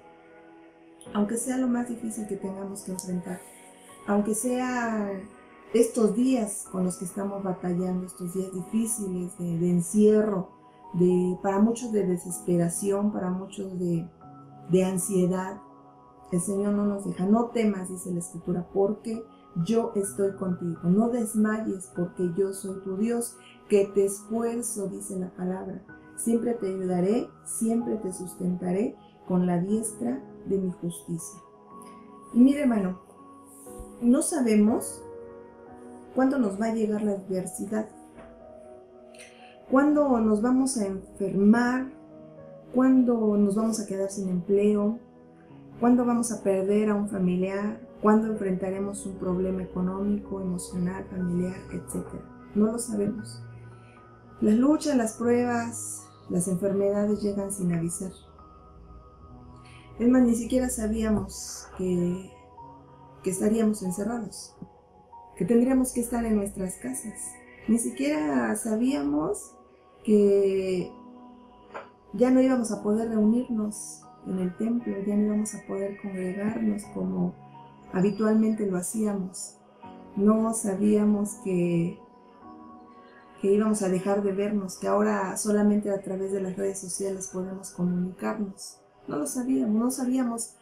Aunque 1.14 1.36
sea 1.36 1.56
lo 1.56 1.66
más 1.66 1.88
difícil 1.88 2.28
que 2.28 2.36
tengamos 2.36 2.82
que 2.84 2.92
enfrentar, 2.92 3.40
aunque 4.06 4.34
sea 4.34 5.10
estos 5.74 6.14
días 6.14 6.66
con 6.70 6.84
los 6.84 6.96
que 6.98 7.04
estamos 7.04 7.42
batallando, 7.42 8.06
estos 8.06 8.34
días 8.34 8.52
difíciles 8.52 9.36
de, 9.38 9.70
encierro, 9.70 10.50
de, 10.94 11.38
para 11.42 11.60
muchos 11.60 11.92
de 11.92 12.06
desesperación, 12.06 13.12
para 13.12 13.30
muchos 13.30 13.78
de, 13.78 14.06
de 14.70 14.84
ansiedad, 14.84 15.60
el 16.30 16.40
Señor 16.40 16.74
no 16.74 16.86
nos 16.86 17.04
deja. 17.04 17.26
No 17.26 17.46
temas, 17.46 17.88
dice 17.88 18.12
la 18.12 18.20
Escritura, 18.20 18.66
porque 18.72 19.24
yo 19.64 19.92
estoy 19.94 20.34
contigo. 20.36 20.80
No 20.84 21.08
desmayes, 21.08 21.90
porque 21.94 22.32
yo 22.36 22.52
soy 22.52 22.80
tu 22.80 22.96
Dios, 22.96 23.36
que 23.68 23.86
te 23.86 24.04
esfuerzo, 24.04 24.88
dice 24.88 25.18
la 25.18 25.30
palabra. 25.30 25.82
Siempre 26.16 26.54
te 26.54 26.68
ayudaré, 26.68 27.28
siempre 27.44 27.96
te 27.96 28.12
sustentaré 28.12 28.96
con 29.26 29.46
la 29.46 29.58
diestra 29.58 30.22
de 30.46 30.58
mi 30.58 30.70
justicia. 30.70 31.40
Y 32.34 32.40
mire, 32.40 32.62
hermano, 32.62 33.00
no 34.02 34.22
sabemos 34.22 35.02
cuándo 36.14 36.38
nos 36.38 36.60
va 36.60 36.66
a 36.66 36.74
llegar 36.74 37.02
la 37.02 37.12
adversidad, 37.12 37.88
cuándo 39.70 40.20
nos 40.20 40.42
vamos 40.42 40.76
a 40.76 40.86
enfermar, 40.86 41.86
cuándo 42.74 43.36
nos 43.36 43.54
vamos 43.54 43.80
a 43.80 43.86
quedar 43.86 44.10
sin 44.10 44.28
empleo, 44.28 44.98
¿Cuándo 45.82 46.04
vamos 46.04 46.30
a 46.30 46.44
perder 46.44 46.90
a 46.90 46.94
un 46.94 47.08
familiar? 47.08 47.80
¿Cuándo 48.00 48.28
enfrentaremos 48.28 49.04
un 49.04 49.16
problema 49.16 49.64
económico, 49.64 50.40
emocional, 50.40 51.04
familiar, 51.10 51.56
etcétera? 51.72 52.22
No 52.54 52.66
lo 52.66 52.78
sabemos. 52.78 53.42
Las 54.40 54.54
luchas, 54.54 54.96
las 54.96 55.14
pruebas, 55.14 56.06
las 56.30 56.46
enfermedades 56.46 57.20
llegan 57.20 57.50
sin 57.50 57.72
avisar. 57.72 58.12
Es 59.98 60.08
más, 60.08 60.22
ni 60.22 60.36
siquiera 60.36 60.68
sabíamos 60.68 61.66
que, 61.76 62.30
que 63.22 63.30
estaríamos 63.30 63.82
encerrados, 63.82 64.54
que 65.36 65.44
tendríamos 65.44 65.92
que 65.92 66.00
estar 66.00 66.24
en 66.24 66.36
nuestras 66.36 66.76
casas. 66.76 67.32
Ni 67.68 67.78
siquiera 67.78 68.54
sabíamos 68.56 69.56
que 70.04 70.90
ya 72.12 72.30
no 72.30 72.40
íbamos 72.40 72.72
a 72.72 72.82
poder 72.82 73.08
reunirnos 73.08 74.02
en 74.26 74.38
el 74.38 74.56
templo, 74.56 74.94
ya 75.06 75.16
no 75.16 75.26
íbamos 75.26 75.54
a 75.54 75.66
poder 75.66 76.00
congregarnos 76.00 76.84
como 76.94 77.34
habitualmente 77.92 78.66
lo 78.66 78.76
hacíamos. 78.76 79.58
No 80.16 80.52
sabíamos 80.52 81.34
que, 81.44 81.98
que 83.40 83.52
íbamos 83.52 83.82
a 83.82 83.88
dejar 83.88 84.22
de 84.22 84.32
vernos, 84.32 84.76
que 84.78 84.88
ahora 84.88 85.36
solamente 85.36 85.90
a 85.90 86.02
través 86.02 86.32
de 86.32 86.42
las 86.42 86.56
redes 86.56 86.80
sociales 86.80 87.30
podemos 87.32 87.70
comunicarnos. 87.70 88.78
No 89.08 89.16
lo 89.16 89.26
sabíamos, 89.26 89.74
no 89.74 89.90
sabíamos 89.90 90.56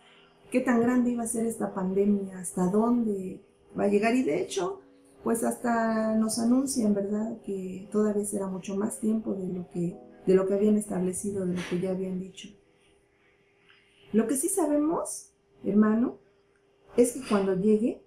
qué 0.50 0.60
tan 0.60 0.80
grande 0.80 1.10
iba 1.10 1.22
a 1.22 1.28
ser 1.28 1.46
esta 1.46 1.74
pandemia, 1.74 2.38
hasta 2.38 2.66
dónde 2.68 3.40
va 3.78 3.84
a 3.84 3.88
llegar 3.88 4.14
y 4.14 4.22
de 4.22 4.40
hecho, 4.40 4.80
pues 5.22 5.44
hasta 5.44 6.14
nos 6.16 6.38
anuncian, 6.38 6.94
¿verdad?, 6.94 7.38
que 7.44 7.88
todavía 7.92 8.24
será 8.24 8.46
mucho 8.46 8.76
más 8.76 9.00
tiempo 9.00 9.34
de 9.34 9.48
lo 9.48 9.68
que, 9.70 9.96
de 10.26 10.34
lo 10.34 10.46
que 10.46 10.54
habían 10.54 10.76
establecido, 10.76 11.46
de 11.46 11.54
lo 11.54 11.62
que 11.68 11.80
ya 11.80 11.90
habían 11.90 12.18
dicho. 12.18 12.48
Lo 14.12 14.26
que 14.26 14.36
sí 14.36 14.48
sabemos, 14.48 15.32
hermano, 15.64 16.18
es 16.96 17.12
que 17.12 17.20
cuando 17.28 17.54
llegue, 17.54 18.02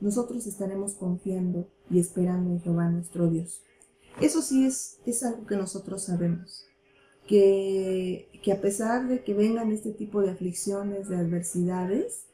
nosotros 0.00 0.46
estaremos 0.46 0.94
confiando 0.94 1.68
y 1.90 1.98
esperando 1.98 2.50
en 2.50 2.60
Jehová 2.60 2.88
nuestro 2.90 3.28
Dios. 3.28 3.62
Eso 4.20 4.42
sí 4.42 4.66
es, 4.66 4.98
es 5.06 5.22
algo 5.22 5.46
que 5.46 5.56
nosotros 5.56 6.04
sabemos. 6.04 6.66
Que, 7.30 8.28
que, 8.42 8.52
a 8.52 8.60
pesar 8.60 9.06
de 9.06 9.22
que 9.22 9.34
vengan 9.34 9.70
este 9.70 9.92
tipo 9.92 10.20
de 10.20 10.32
aflicciones, 10.32 11.08
de 11.08 11.16
adversidades, 11.16 12.26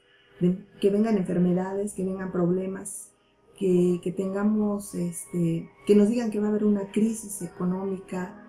que 0.80 0.90
vengan 0.90 1.18
enfermedades, 1.18 1.92
que 1.92 2.02
vengan 2.02 2.32
problemas, 2.32 3.10
que, 3.58 4.00
que 4.02 4.10
tengamos, 4.10 4.94
este, 4.94 5.68
que 5.86 5.94
nos 5.94 6.08
digan 6.08 6.30
que 6.30 6.40
va 6.40 6.46
a 6.46 6.50
haber 6.50 6.64
una 6.64 6.90
crisis 6.92 7.42
económica, 7.42 8.42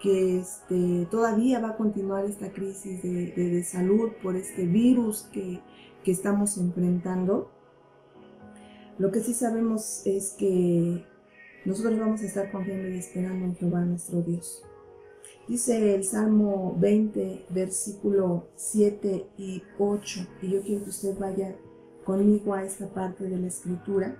que 0.00 0.38
este, 0.38 1.06
todavía 1.10 1.60
va 1.60 1.70
a 1.70 1.76
continuar 1.76 2.24
esta 2.24 2.52
crisis 2.52 3.02
de, 3.02 3.62
salud 3.64 4.12
por 4.22 4.36
este 4.36 4.66
virus 4.66 5.28
que, 5.32 5.60
que, 6.04 6.12
estamos 6.12 6.56
enfrentando. 6.56 7.50
Lo 8.98 9.10
que 9.10 9.20
sí 9.20 9.34
sabemos 9.34 10.02
es 10.06 10.30
que 10.38 11.04
nosotros 11.64 11.98
vamos 11.98 12.22
a 12.22 12.26
estar 12.26 12.50
confiando 12.50 12.88
y 12.88 12.98
esperando 12.98 13.44
en 13.44 13.56
Jehová 13.56 13.84
nuestro 13.84 14.22
Dios. 14.22 14.62
Dice 15.50 15.96
el 15.96 16.04
Salmo 16.04 16.76
20, 16.78 17.46
versículo 17.48 18.44
7 18.54 19.30
y 19.36 19.60
8, 19.80 20.20
y 20.42 20.50
yo 20.50 20.62
quiero 20.62 20.84
que 20.84 20.90
usted 20.90 21.18
vaya 21.18 21.56
conmigo 22.04 22.54
a 22.54 22.62
esta 22.62 22.86
parte 22.86 23.24
de 23.24 23.36
la 23.36 23.48
escritura. 23.48 24.16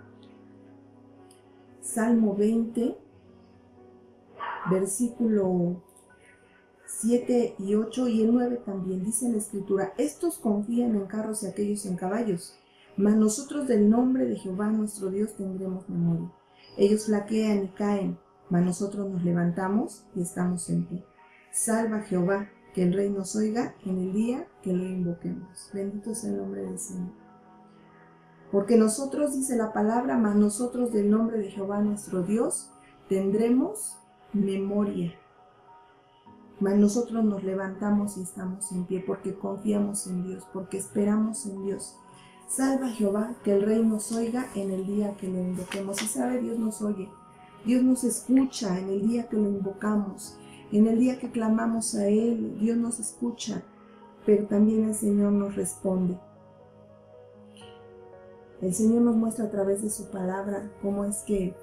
Salmo 1.83 2.35
20, 2.35 2.97
versículo 4.73 5.81
7 6.87 7.55
y 7.61 7.77
8 7.77 8.09
y 8.09 8.23
el 8.23 8.35
9 8.35 8.63
también 8.67 9.05
dice 9.05 9.31
la 9.31 9.39
escritura, 9.39 9.95
estos 9.99 10.37
confían 10.37 10.97
en 10.97 11.07
carros 11.07 11.45
y 11.45 11.47
aquellos 11.47 11.87
en 11.87 11.95
caballos, 11.95 12.59
mas 12.97 13.15
nosotros 13.15 13.69
del 13.69 13.89
nombre 13.89 14.27
de 14.27 14.35
Jehová 14.35 14.67
nuestro 14.67 15.11
Dios 15.11 15.37
tendremos 15.37 15.89
memoria. 15.89 16.33
Ellos 16.77 17.07
flaquean 17.07 17.67
y 17.67 17.69
caen, 17.69 18.19
mas 18.49 18.65
nosotros 18.65 19.09
nos 19.09 19.23
levantamos 19.23 20.03
y 20.17 20.23
estamos 20.23 20.69
en 20.71 20.87
pie. 20.87 21.10
Salva 21.53 22.01
Jehová, 22.03 22.49
que 22.75 22.85
el 22.85 22.93
rey 22.93 23.11
nos 23.11 23.35
oiga 23.35 23.75
en 23.85 23.99
el 23.99 24.13
día 24.13 24.47
que 24.63 24.73
lo 24.73 24.85
invoquemos. 24.85 25.71
Bendito 25.73 26.15
sea 26.15 26.31
el 26.31 26.37
nombre 26.37 26.63
del 26.63 26.79
Señor. 26.79 27.11
Porque 28.53 28.77
nosotros, 28.77 29.35
dice 29.35 29.57
la 29.57 29.73
palabra, 29.73 30.17
mas 30.17 30.37
nosotros 30.37 30.93
del 30.93 31.11
nombre 31.11 31.39
de 31.39 31.51
Jehová 31.51 31.81
nuestro 31.81 32.23
Dios 32.23 32.71
tendremos 33.09 33.97
memoria. 34.33 35.13
Mas 36.61 36.77
nosotros 36.77 37.25
nos 37.25 37.43
levantamos 37.43 38.17
y 38.19 38.23
estamos 38.23 38.71
en 38.73 38.85
pie 38.85 39.03
porque 39.05 39.35
confiamos 39.35 40.07
en 40.07 40.25
Dios, 40.25 40.47
porque 40.53 40.79
esperamos 40.79 41.47
en 41.47 41.65
Dios. 41.65 41.97
Salva 42.49 42.89
Jehová, 42.91 43.35
que 43.45 43.53
el 43.53 43.63
Rey 43.63 43.85
nos 43.85 44.13
oiga 44.13 44.47
en 44.55 44.71
el 44.71 44.87
día 44.87 45.17
que 45.17 45.29
lo 45.29 45.39
invoquemos. 45.39 46.03
Y 46.03 46.07
sabe, 46.07 46.41
Dios 46.41 46.59
nos 46.59 46.83
oye. 46.83 47.09
Dios 47.65 47.83
nos 47.83 48.05
escucha 48.05 48.79
en 48.79 48.89
el 48.89 49.09
día 49.09 49.29
que 49.29 49.37
lo 49.37 49.49
invocamos. 49.49 50.37
En 50.73 50.87
el 50.87 50.99
día 50.99 51.19
que 51.19 51.31
clamamos 51.31 51.95
a 51.95 52.07
Él, 52.07 52.59
Dios 52.61 52.77
nos 52.77 53.01
escucha. 53.01 53.63
Pero 54.27 54.47
también 54.47 54.85
el 54.85 54.95
Señor 54.95 55.33
nos 55.33 55.57
responde. 55.57 56.19
El 58.61 58.75
Señor 58.75 59.03
nos 59.03 59.17
muestra 59.17 59.47
a 59.47 59.51
través 59.51 59.83
de 59.83 59.91
su 59.91 60.11
palabra 60.11 60.71
cómo 60.83 61.07
es 61.07 61.23
que 61.23 61.55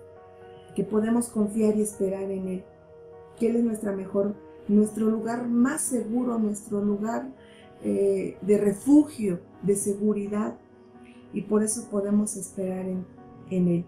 que 0.77 0.83
podemos 0.83 1.29
confiar 1.29 1.75
y 1.75 1.81
esperar 1.81 2.29
en 2.29 2.47
Él, 2.47 2.63
que 3.39 3.49
Él 3.49 3.55
es 3.55 3.63
nuestra 3.63 3.93
mejor, 3.93 4.35
nuestro 4.67 5.07
lugar 5.07 5.47
más 5.47 5.81
seguro, 5.81 6.37
nuestro 6.37 6.83
lugar 6.83 7.33
eh, 7.83 8.37
de 8.43 8.57
refugio, 8.59 9.39
de 9.63 9.75
seguridad, 9.75 10.55
y 11.33 11.41
por 11.41 11.63
eso 11.63 11.89
podemos 11.89 12.35
esperar 12.35 12.85
en, 12.85 13.07
en 13.49 13.67
Él. 13.69 13.85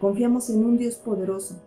Confiamos 0.00 0.48
en 0.48 0.64
un 0.64 0.78
Dios 0.78 0.94
poderoso. 0.94 1.60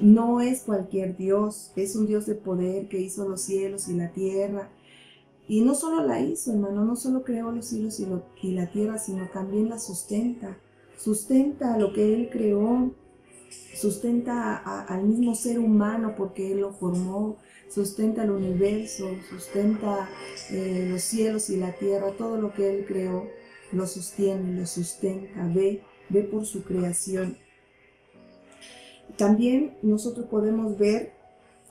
No 0.00 0.42
es 0.42 0.60
cualquier 0.60 1.16
Dios, 1.16 1.72
es 1.74 1.96
un 1.96 2.06
Dios 2.06 2.26
de 2.26 2.34
poder 2.34 2.88
que 2.88 3.00
hizo 3.00 3.26
los 3.26 3.40
cielos 3.40 3.88
y 3.88 3.94
la 3.94 4.12
tierra. 4.12 4.70
Y 5.48 5.62
no 5.62 5.74
solo 5.74 6.04
la 6.04 6.20
hizo, 6.20 6.52
hermano, 6.52 6.84
no 6.84 6.96
solo 6.96 7.22
creó 7.22 7.50
los 7.50 7.66
cielos 7.66 8.00
y, 8.00 8.52
la 8.52 8.70
tierra, 8.70 8.98
sino 8.98 9.28
también 9.28 9.70
la 9.70 9.78
sustenta. 9.78 10.58
Sustenta 10.98 11.78
lo 11.78 11.92
que 11.92 12.14
Él 12.14 12.28
creó, 12.30 12.90
sustenta 13.74 14.56
al 14.56 15.04
mismo 15.04 15.34
ser 15.34 15.58
humano 15.58 16.14
porque 16.16 16.52
Él 16.52 16.60
lo 16.60 16.72
formó, 16.72 17.36
sustenta 17.70 18.24
el 18.24 18.32
universo, 18.32 19.08
sustenta 19.30 20.08
eh, 20.50 20.88
los 20.90 21.02
cielos 21.02 21.48
y 21.48 21.56
la 21.56 21.72
tierra, 21.72 22.12
todo 22.18 22.36
lo 22.38 22.52
que 22.52 22.78
Él 22.78 22.84
creó, 22.86 23.28
lo 23.72 23.86
sostiene, 23.86 24.60
lo 24.60 24.66
sustenta, 24.66 25.46
ve, 25.54 25.82
ve 26.08 26.22
por 26.22 26.44
su 26.44 26.64
creación. 26.64 27.36
También 29.16 29.76
nosotros 29.82 30.26
podemos 30.26 30.78
ver 30.78 31.12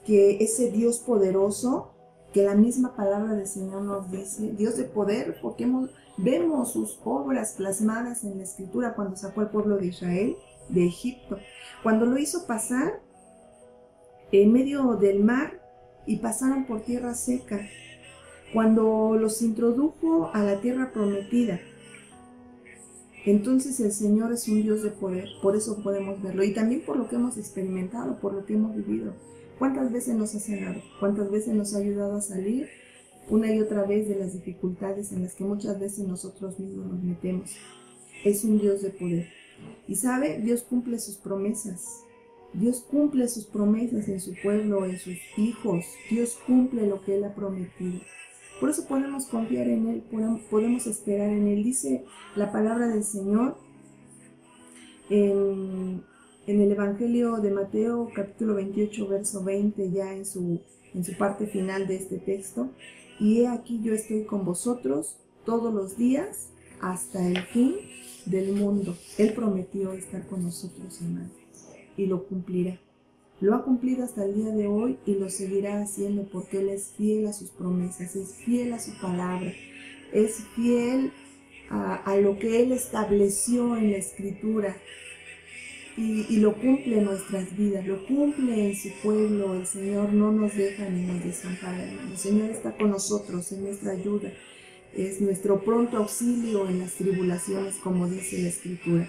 que 0.04 0.42
ese 0.42 0.70
Dios 0.70 0.98
poderoso, 0.98 1.92
que 2.32 2.42
la 2.42 2.54
misma 2.54 2.94
palabra 2.96 3.34
del 3.34 3.46
Señor 3.46 3.82
nos 3.82 4.10
dice, 4.10 4.52
Dios 4.52 4.76
de 4.76 4.84
poder, 4.84 5.38
porque 5.40 5.68
vemos 6.16 6.72
sus 6.72 7.00
obras 7.04 7.54
plasmadas 7.56 8.24
en 8.24 8.38
la 8.38 8.44
escritura 8.44 8.94
cuando 8.94 9.16
sacó 9.16 9.40
al 9.40 9.50
pueblo 9.50 9.76
de 9.76 9.86
Israel 9.86 10.36
de 10.68 10.86
Egipto, 10.86 11.38
cuando 11.82 12.06
lo 12.06 12.18
hizo 12.18 12.46
pasar 12.46 13.00
en 14.32 14.52
medio 14.52 14.96
del 14.96 15.22
mar 15.22 15.60
y 16.04 16.16
pasaron 16.16 16.66
por 16.66 16.82
tierra 16.82 17.14
seca, 17.14 17.60
cuando 18.52 19.16
los 19.18 19.42
introdujo 19.42 20.30
a 20.32 20.42
la 20.42 20.60
tierra 20.60 20.92
prometida. 20.92 21.60
Entonces 23.26 23.80
el 23.80 23.90
Señor 23.90 24.32
es 24.32 24.46
un 24.46 24.62
Dios 24.62 24.84
de 24.84 24.90
poder, 24.90 25.28
por 25.42 25.56
eso 25.56 25.82
podemos 25.82 26.22
verlo 26.22 26.44
y 26.44 26.54
también 26.54 26.82
por 26.82 26.96
lo 26.96 27.08
que 27.08 27.16
hemos 27.16 27.36
experimentado, 27.36 28.20
por 28.20 28.32
lo 28.32 28.46
que 28.46 28.54
hemos 28.54 28.76
vivido. 28.76 29.14
¿Cuántas 29.58 29.92
veces 29.92 30.14
nos 30.14 30.32
ha 30.36 30.38
sanado? 30.38 30.80
¿Cuántas 31.00 31.28
veces 31.28 31.52
nos 31.52 31.74
ha 31.74 31.78
ayudado 31.78 32.16
a 32.16 32.20
salir 32.20 32.68
una 33.28 33.52
y 33.52 33.60
otra 33.60 33.82
vez 33.82 34.08
de 34.08 34.14
las 34.14 34.32
dificultades 34.32 35.10
en 35.10 35.24
las 35.24 35.34
que 35.34 35.42
muchas 35.42 35.80
veces 35.80 36.06
nosotros 36.06 36.60
mismos 36.60 36.86
nos 36.86 37.02
metemos? 37.02 37.50
Es 38.24 38.44
un 38.44 38.60
Dios 38.60 38.82
de 38.82 38.90
poder. 38.90 39.26
Y 39.88 39.96
sabe, 39.96 40.40
Dios 40.40 40.62
cumple 40.62 41.00
sus 41.00 41.16
promesas. 41.16 42.04
Dios 42.52 42.80
cumple 42.88 43.26
sus 43.26 43.46
promesas 43.46 44.08
en 44.08 44.20
su 44.20 44.34
pueblo, 44.40 44.84
en 44.84 44.98
sus 44.98 45.16
hijos. 45.36 45.84
Dios 46.10 46.38
cumple 46.46 46.86
lo 46.86 47.02
que 47.02 47.16
Él 47.16 47.24
ha 47.24 47.34
prometido. 47.34 47.98
Por 48.60 48.70
eso 48.70 48.86
podemos 48.86 49.26
confiar 49.26 49.68
en 49.68 49.86
Él, 49.88 50.02
podemos 50.50 50.86
esperar 50.86 51.28
en 51.28 51.46
Él. 51.46 51.62
Dice 51.62 52.04
la 52.36 52.50
palabra 52.50 52.88
del 52.88 53.04
Señor 53.04 53.56
en 55.10 56.02
el 56.46 56.72
Evangelio 56.72 57.36
de 57.36 57.50
Mateo 57.50 58.08
capítulo 58.14 58.54
28, 58.54 59.08
verso 59.08 59.44
20, 59.44 59.90
ya 59.90 60.14
en 60.14 60.24
su, 60.24 60.60
en 60.94 61.04
su 61.04 61.16
parte 61.16 61.46
final 61.46 61.86
de 61.86 61.96
este 61.96 62.18
texto, 62.18 62.70
y 63.20 63.40
he 63.40 63.48
aquí 63.48 63.80
yo 63.82 63.92
estoy 63.92 64.24
con 64.24 64.44
vosotros 64.44 65.18
todos 65.44 65.72
los 65.72 65.96
días 65.96 66.50
hasta 66.80 67.26
el 67.26 67.38
fin 67.42 67.74
del 68.24 68.52
mundo. 68.52 68.96
Él 69.18 69.32
prometió 69.34 69.92
estar 69.92 70.26
con 70.26 70.42
nosotros, 70.42 71.00
hermano, 71.02 71.30
y 71.96 72.06
lo 72.06 72.24
cumplirá. 72.24 72.80
Lo 73.40 73.54
ha 73.54 73.64
cumplido 73.64 74.04
hasta 74.04 74.24
el 74.24 74.34
día 74.34 74.50
de 74.50 74.66
hoy 74.66 74.98
y 75.04 75.14
lo 75.14 75.28
seguirá 75.28 75.82
haciendo 75.82 76.24
porque 76.24 76.60
Él 76.60 76.70
es 76.70 76.94
fiel 76.96 77.26
a 77.26 77.34
sus 77.34 77.50
promesas, 77.50 78.16
es 78.16 78.34
fiel 78.34 78.72
a 78.72 78.78
su 78.78 78.98
palabra, 78.98 79.52
es 80.12 80.44
fiel 80.54 81.12
a, 81.68 82.16
lo 82.16 82.38
que 82.38 82.62
Él 82.62 82.72
estableció 82.72 83.76
en 83.76 83.90
la 83.90 83.98
escritura, 83.98 84.76
y, 85.98 86.36
lo 86.36 86.54
cumple 86.54 86.98
en 86.98 87.04
nuestras 87.04 87.56
vidas, 87.56 87.86
lo 87.86 88.04
cumple 88.06 88.68
en 88.68 88.76
su 88.76 88.90
pueblo. 89.02 89.54
El 89.54 89.66
Señor 89.66 90.12
no 90.12 90.30
nos 90.30 90.54
deja 90.54 90.90
ni 90.90 91.06
nos 91.06 91.24
desampara. 91.24 91.82
El 91.82 92.18
Señor 92.18 92.50
está 92.50 92.76
con 92.76 92.90
nosotros, 92.90 93.50
en 93.52 93.64
nuestra 93.64 93.92
ayuda. 93.92 94.30
Es 94.94 95.22
nuestro 95.22 95.62
pronto 95.64 95.96
auxilio 95.96 96.68
en 96.68 96.80
las 96.80 96.92
tribulaciones, 96.92 97.76
como 97.76 98.06
dice 98.08 98.42
la 98.42 98.48
Escritura. 98.48 99.08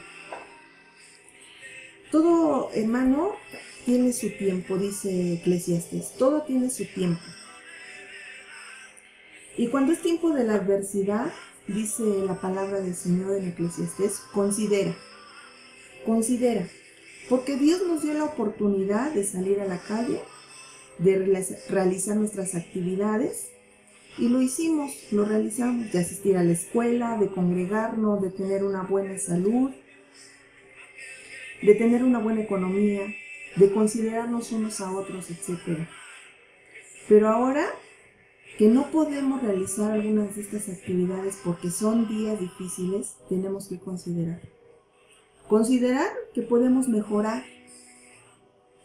Todo, 2.09 2.71
hermano, 2.73 3.33
tiene 3.87 4.11
su 4.11 4.29
tiempo, 4.31 4.77
dice 4.77 5.35
Eclesiastes. 5.35 6.11
Todo 6.19 6.41
tiene 6.41 6.69
su 6.69 6.83
tiempo. 6.83 7.21
Y 9.57 9.69
cuando 9.69 9.93
es 9.93 10.01
tiempo 10.01 10.33
de 10.33 10.43
la 10.43 10.55
adversidad, 10.55 11.31
dice 11.69 12.03
la 12.25 12.35
palabra 12.35 12.81
del 12.81 12.95
Señor 12.95 13.37
en 13.37 13.47
Eclesiastes, 13.47 14.19
considera 14.33 14.93
Considera, 16.05 16.67
porque 17.29 17.55
Dios 17.55 17.81
nos 17.87 18.01
dio 18.01 18.13
la 18.13 18.25
oportunidad 18.25 19.13
de 19.13 19.23
salir 19.23 19.61
a 19.61 19.65
la 19.65 19.79
calle, 19.79 20.21
de 20.99 21.41
realizar 21.69 22.17
nuestras 22.17 22.55
actividades, 22.55 23.51
y 24.17 24.27
lo 24.27 24.41
hicimos, 24.41 24.91
lo 25.11 25.23
realizamos, 25.23 25.93
de 25.93 25.99
asistir 25.99 26.35
a 26.35 26.43
la 26.43 26.51
escuela, 26.51 27.17
de 27.17 27.29
congregarnos, 27.29 28.21
de 28.21 28.31
tener 28.31 28.65
una 28.65 28.83
buena 28.83 29.17
salud, 29.17 29.71
de 31.61 31.75
tener 31.75 32.03
una 32.03 32.19
buena 32.19 32.41
economía, 32.41 33.13
de 33.57 33.71
considerarnos 33.71 34.51
unos 34.51 34.79
a 34.81 34.91
otros, 34.91 35.29
etc. 35.29 35.87
Pero 37.07 37.29
ahora 37.29 37.65
que 38.57 38.67
no 38.67 38.89
podemos 38.91 39.41
realizar 39.41 39.91
algunas 39.91 40.35
de 40.35 40.41
estas 40.41 40.69
actividades 40.69 41.39
porque 41.43 41.69
son 41.69 42.07
días 42.07 42.39
difíciles, 42.39 43.15
tenemos 43.29 43.67
que 43.67 43.79
considerar 43.79 44.41
Considerar 45.47 46.09
que 46.33 46.41
podemos 46.41 46.89
mejorar, 46.89 47.45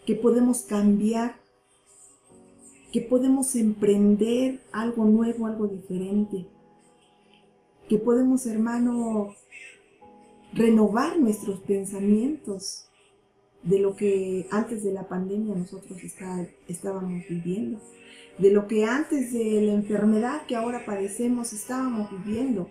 que 0.07 0.15
podemos 0.15 0.63
cambiar, 0.63 1.35
que 2.93 3.01
podemos 3.01 3.57
emprender 3.57 4.61
algo 4.71 5.05
nuevo, 5.05 5.47
algo 5.47 5.67
diferente, 5.67 6.47
que 7.89 7.99
podemos, 7.99 8.47
hermano, 8.47 9.35
renovar 10.53 11.19
nuestros 11.19 11.59
pensamientos 11.61 12.89
de 13.63 13.79
lo 13.79 13.97
que 13.97 14.47
antes 14.51 14.83
de 14.83 14.93
la 14.93 15.09
pandemia 15.09 15.55
nosotros 15.55 15.99
estábamos 16.69 17.23
viviendo, 17.29 17.81
de 18.39 18.51
lo 18.51 18.67
que 18.67 18.85
antes 18.85 19.33
de 19.33 19.63
la 19.63 19.73
enfermedad 19.73 20.47
que 20.47 20.57
ahora 20.57 20.85
padecemos 20.85 21.53
estábamos 21.53 22.11
viviendo. 22.11 22.69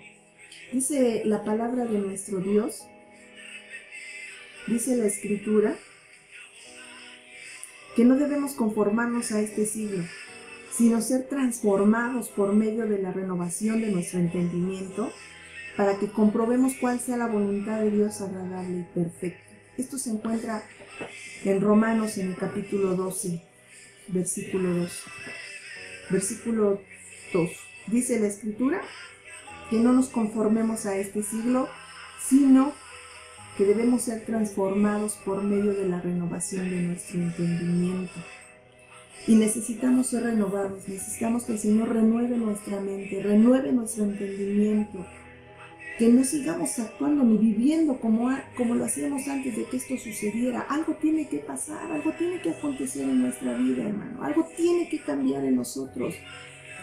Dice 0.73 1.23
la 1.25 1.43
palabra 1.43 1.85
de 1.85 1.99
nuestro 1.99 2.39
Dios 2.39 2.83
dice 4.67 4.95
la 4.95 5.05
escritura 5.05 5.75
que 7.95 8.05
no 8.05 8.15
debemos 8.15 8.53
conformarnos 8.53 9.31
a 9.31 9.41
este 9.41 9.65
siglo, 9.65 10.03
sino 10.71 11.01
ser 11.01 11.27
transformados 11.27 12.29
por 12.29 12.53
medio 12.53 12.87
de 12.87 12.99
la 12.99 13.11
renovación 13.11 13.81
de 13.81 13.91
nuestro 13.91 14.19
entendimiento 14.19 15.11
para 15.75 15.97
que 15.99 16.07
comprobemos 16.07 16.73
cuál 16.79 16.99
sea 16.99 17.17
la 17.17 17.27
voluntad 17.27 17.81
de 17.81 17.91
Dios 17.91 18.21
agradable 18.21 18.79
y 18.79 18.93
perfecta. 18.93 19.50
Esto 19.81 19.97
se 19.97 20.11
encuentra 20.11 20.61
en 21.43 21.59
Romanos 21.59 22.19
en 22.19 22.29
el 22.29 22.35
capítulo 22.35 22.95
12, 22.95 23.41
versículo 24.09 24.75
2. 24.75 25.03
Versículo 26.11 26.81
2. 27.33 27.49
Dice 27.87 28.19
la 28.19 28.27
escritura 28.27 28.79
que 29.71 29.77
no 29.79 29.91
nos 29.91 30.09
conformemos 30.09 30.85
a 30.85 30.97
este 30.97 31.23
siglo, 31.23 31.67
sino 32.23 32.73
que 33.57 33.65
debemos 33.65 34.03
ser 34.03 34.23
transformados 34.23 35.13
por 35.25 35.41
medio 35.41 35.73
de 35.73 35.89
la 35.89 35.99
renovación 35.99 36.69
de 36.69 36.75
nuestro 36.75 37.19
entendimiento. 37.19 38.19
Y 39.25 39.33
necesitamos 39.33 40.05
ser 40.05 40.25
renovados, 40.25 40.87
necesitamos 40.87 41.45
que 41.45 41.53
el 41.53 41.59
Señor 41.59 41.89
renueve 41.89 42.37
nuestra 42.37 42.79
mente, 42.79 43.19
renueve 43.23 43.71
nuestro 43.71 44.03
entendimiento, 44.03 45.03
que 46.01 46.09
no 46.09 46.23
sigamos 46.23 46.79
actuando 46.79 47.23
ni 47.23 47.37
viviendo 47.37 47.99
como, 47.99 48.35
como 48.57 48.73
lo 48.73 48.85
hacíamos 48.85 49.27
antes 49.27 49.55
de 49.55 49.65
que 49.65 49.77
esto 49.77 49.95
sucediera. 49.99 50.61
Algo 50.61 50.95
tiene 50.95 51.27
que 51.27 51.37
pasar, 51.37 51.91
algo 51.91 52.11
tiene 52.13 52.41
que 52.41 52.49
acontecer 52.49 53.03
en 53.03 53.21
nuestra 53.21 53.53
vida, 53.53 53.83
hermano, 53.83 54.23
algo 54.23 54.47
tiene 54.57 54.89
que 54.89 54.97
cambiar 55.03 55.45
en 55.45 55.57
nosotros. 55.57 56.15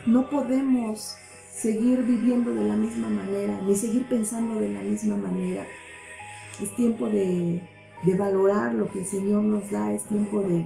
No 0.07 0.31
podemos 0.31 1.17
seguir 1.51 2.05
viviendo 2.05 2.55
de 2.55 2.63
la 2.63 2.77
misma 2.77 3.09
manera, 3.09 3.61
ni 3.67 3.75
seguir 3.75 4.05
pensando 4.05 4.61
de 4.61 4.69
la 4.69 4.83
misma 4.83 5.17
manera. 5.17 5.67
Es 6.63 6.77
tiempo 6.77 7.09
de, 7.09 7.61
valorar 8.17 8.73
lo 8.73 8.89
que 8.89 9.01
el 9.01 9.07
Señor 9.07 9.43
nos 9.43 9.69
da, 9.69 9.93
es 9.93 10.05
tiempo 10.05 10.43
de, 10.43 10.65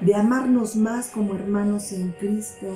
de 0.00 0.14
amarnos 0.16 0.74
más 0.74 1.10
como 1.10 1.36
hermanos 1.36 1.92
en 1.92 2.10
Cristo, 2.18 2.66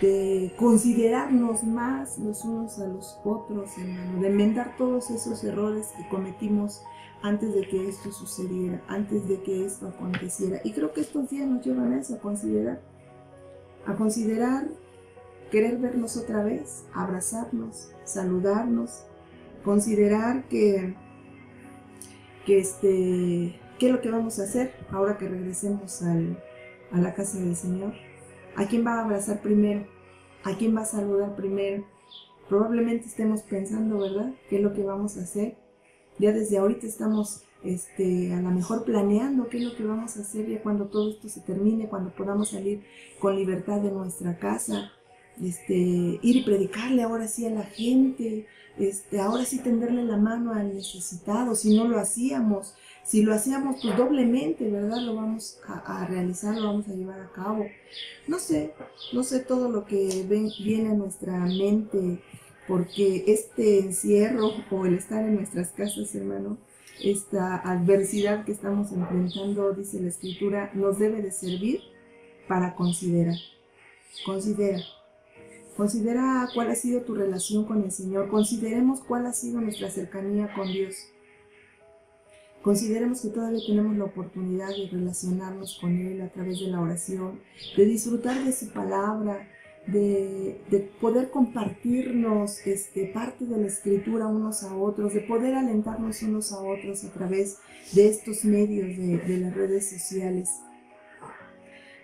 de 0.00 0.54
considerarnos 0.56 1.64
más 1.64 2.18
los 2.18 2.44
unos 2.44 2.78
a 2.78 2.86
los 2.86 3.18
otros, 3.24 3.76
hermano, 3.78 4.20
de 4.20 4.28
enmendar 4.28 4.76
todos 4.76 5.10
esos 5.10 5.42
errores 5.42 5.88
que 5.96 6.08
cometimos 6.08 6.82
antes 7.22 7.54
de 7.54 7.66
que 7.68 7.88
esto 7.88 8.12
sucediera, 8.12 8.80
antes 8.86 9.26
de 9.26 9.42
que 9.42 9.66
esto 9.66 9.88
aconteciera. 9.88 10.60
Y 10.62 10.72
creo 10.72 10.92
que 10.92 11.00
estos 11.00 11.28
días 11.30 11.48
nos 11.48 11.64
llevan 11.64 11.92
a 11.92 12.00
eso, 12.00 12.14
a 12.14 12.18
considerar, 12.18 12.80
a 13.86 13.96
considerar 13.96 14.68
querer 15.50 15.78
vernos 15.78 16.16
otra 16.16 16.44
vez, 16.44 16.84
abrazarnos, 16.94 17.90
saludarnos, 18.04 19.04
considerar 19.64 20.44
que, 20.48 20.94
que 22.46 22.58
este, 22.58 23.58
qué 23.78 23.86
es 23.86 23.92
lo 23.92 24.00
que 24.00 24.10
vamos 24.10 24.38
a 24.38 24.44
hacer 24.44 24.74
ahora 24.90 25.18
que 25.18 25.28
regresemos 25.28 26.02
al, 26.02 26.42
a 26.92 26.98
la 26.98 27.14
casa 27.14 27.38
del 27.38 27.56
Señor. 27.56 27.94
¿A 28.58 28.66
quién 28.66 28.84
va 28.84 28.94
a 28.94 29.04
abrazar 29.04 29.40
primero? 29.40 29.86
¿A 30.42 30.56
quién 30.56 30.76
va 30.76 30.80
a 30.80 30.84
saludar 30.84 31.36
primero? 31.36 31.84
Probablemente 32.48 33.06
estemos 33.06 33.42
pensando, 33.42 34.00
¿verdad? 34.00 34.32
¿Qué 34.50 34.56
es 34.56 34.62
lo 34.62 34.74
que 34.74 34.82
vamos 34.82 35.16
a 35.16 35.20
hacer? 35.20 35.56
Ya 36.18 36.32
desde 36.32 36.58
ahorita 36.58 36.84
estamos 36.84 37.44
este, 37.62 38.32
a 38.32 38.40
lo 38.40 38.50
mejor 38.50 38.84
planeando 38.84 39.48
qué 39.48 39.58
es 39.58 39.62
lo 39.62 39.76
que 39.76 39.84
vamos 39.84 40.16
a 40.16 40.22
hacer 40.22 40.48
ya 40.48 40.60
cuando 40.60 40.86
todo 40.86 41.08
esto 41.08 41.28
se 41.28 41.40
termine, 41.40 41.88
cuando 41.88 42.10
podamos 42.10 42.48
salir 42.48 42.82
con 43.20 43.36
libertad 43.36 43.80
de 43.80 43.92
nuestra 43.92 44.36
casa, 44.40 44.90
este, 45.40 45.76
ir 45.76 46.20
y 46.20 46.42
predicarle 46.42 47.02
ahora 47.02 47.28
sí 47.28 47.46
a 47.46 47.50
la 47.50 47.62
gente, 47.62 48.48
este, 48.76 49.20
ahora 49.20 49.44
sí 49.44 49.60
tenderle 49.60 50.02
la 50.02 50.16
mano 50.16 50.52
al 50.52 50.74
necesitado, 50.74 51.54
si 51.54 51.76
no 51.76 51.86
lo 51.86 52.00
hacíamos, 52.00 52.74
si 53.08 53.22
lo 53.22 53.32
hacíamos 53.32 53.80
pues 53.82 53.96
doblemente, 53.96 54.70
¿verdad? 54.70 54.98
Lo 54.98 55.14
vamos 55.14 55.58
a, 55.66 56.06
realizar, 56.06 56.54
lo 56.58 56.66
vamos 56.66 56.88
a 56.88 56.92
llevar 56.92 57.18
a 57.18 57.32
cabo. 57.32 57.64
No 58.26 58.38
sé, 58.38 58.74
no 59.14 59.22
sé 59.24 59.40
todo 59.40 59.70
lo 59.70 59.86
que 59.86 60.26
ven, 60.28 60.50
viene 60.62 60.90
a 60.90 60.94
nuestra 60.94 61.38
mente, 61.38 62.20
porque 62.66 63.24
este 63.26 63.78
encierro 63.78 64.52
o 64.70 64.84
el 64.84 64.96
estar 64.96 65.24
en 65.24 65.36
nuestras 65.36 65.70
casas, 65.70 66.14
hermano, 66.14 66.58
esta 67.02 67.56
adversidad 67.56 68.44
que 68.44 68.52
estamos 68.52 68.92
enfrentando, 68.92 69.72
dice 69.72 70.00
la 70.00 70.08
escritura, 70.08 70.70
nos 70.74 70.98
debe 70.98 71.22
de 71.22 71.32
servir 71.32 71.80
para 72.46 72.74
considerar. 72.74 73.36
Considera. 74.26 74.82
Considera 75.78 76.46
cuál 76.52 76.70
ha 76.70 76.74
sido 76.74 77.00
tu 77.02 77.14
relación 77.14 77.64
con 77.64 77.84
el 77.84 77.90
Señor. 77.90 78.28
Consideremos 78.28 79.00
cuál 79.00 79.24
ha 79.24 79.32
sido 79.32 79.62
nuestra 79.62 79.88
cercanía 79.88 80.52
con 80.52 80.70
Dios. 80.70 80.94
Consideremos 82.68 83.22
que 83.22 83.30
todavía 83.30 83.60
tenemos 83.66 83.96
la 83.96 84.04
oportunidad 84.04 84.68
de 84.68 84.90
relacionarnos 84.92 85.78
con 85.80 85.96
Él 85.96 86.20
a 86.20 86.28
través 86.28 86.60
de 86.60 86.66
la 86.66 86.82
oración, 86.82 87.40
de 87.74 87.86
disfrutar 87.86 88.44
de 88.44 88.52
su 88.52 88.68
palabra, 88.74 89.48
de, 89.86 90.60
poder 91.00 91.30
compartirnos 91.30 92.66
este, 92.66 93.06
parte 93.06 93.46
de 93.46 93.56
la 93.56 93.68
escritura 93.68 94.26
unos 94.26 94.64
a 94.64 94.76
otros, 94.76 95.14
de 95.14 95.20
poder 95.22 95.54
alentarnos 95.54 96.20
unos 96.20 96.52
a 96.52 96.60
otros 96.60 97.04
a 97.04 97.10
través 97.10 97.56
de 97.94 98.06
estos 98.06 98.44
medios 98.44 98.98
de, 98.98 99.38
las 99.38 99.54
redes 99.54 99.88
sociales. 99.88 100.50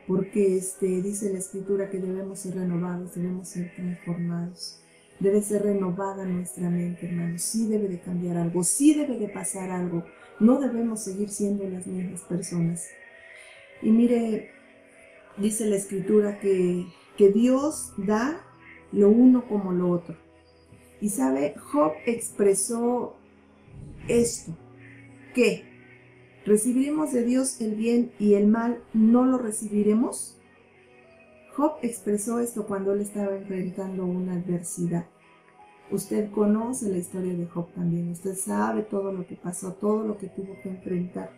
Porque 0.06 0.56
este, 0.56 1.02
dice 1.02 1.30
la 1.30 1.40
escritura 1.40 1.90
que 1.90 1.98
debemos 1.98 2.38
ser 2.38 2.54
renovados, 2.54 3.14
debemos 3.14 3.48
ser 3.48 3.70
transformados. 3.76 4.80
Debe 5.20 5.42
ser 5.42 5.62
renovada 5.62 6.24
nuestra 6.24 6.70
mente, 6.70 7.06
hermanos. 7.06 7.42
Sí 7.42 7.68
debe 7.68 7.86
de 7.86 8.00
cambiar 8.00 8.38
algo, 8.38 8.64
sí 8.64 8.94
debe 8.94 9.18
de 9.18 9.28
pasar 9.28 9.70
algo 9.70 10.04
no 10.40 10.58
debemos 10.60 11.02
seguir 11.02 11.28
siendo 11.28 11.68
las 11.68 11.86
mismas 11.86 12.22
personas. 12.22 12.88
Y 13.82 13.90
mire, 13.90 14.50
dice 15.36 15.66
la 15.66 15.76
escritura 15.76 16.38
que, 16.40 16.86
que 17.16 17.30
Dios 17.30 17.92
da 17.96 18.44
lo 18.92 19.08
uno 19.08 19.46
como 19.48 19.72
lo 19.72 19.90
otro. 19.90 20.16
Y 21.00 21.10
sabe, 21.10 21.54
Job 21.58 21.92
expresó 22.06 23.16
esto, 24.08 24.56
que 25.34 25.64
recibiremos 26.46 27.12
de 27.12 27.24
Dios 27.24 27.60
el 27.60 27.74
bien 27.74 28.12
y 28.18 28.34
el 28.34 28.46
mal 28.46 28.82
no 28.92 29.24
lo 29.26 29.38
recibiremos. 29.38 30.38
Job 31.56 31.74
expresó 31.82 32.40
esto 32.40 32.66
cuando 32.66 32.92
él 32.92 33.00
estaba 33.00 33.36
enfrentando 33.36 34.04
una 34.04 34.34
adversidad. 34.34 35.06
Usted 35.90 36.30
conoce 36.30 36.88
la 36.88 36.96
historia 36.96 37.34
de 37.34 37.46
Job 37.46 37.70
también, 37.74 38.10
usted 38.10 38.34
sabe 38.34 38.82
todo 38.82 39.12
lo 39.12 39.26
que 39.26 39.36
pasó, 39.36 39.74
todo 39.74 40.06
lo 40.06 40.16
que 40.16 40.28
tuvo 40.28 40.56
que 40.62 40.70
enfrentar. 40.70 41.30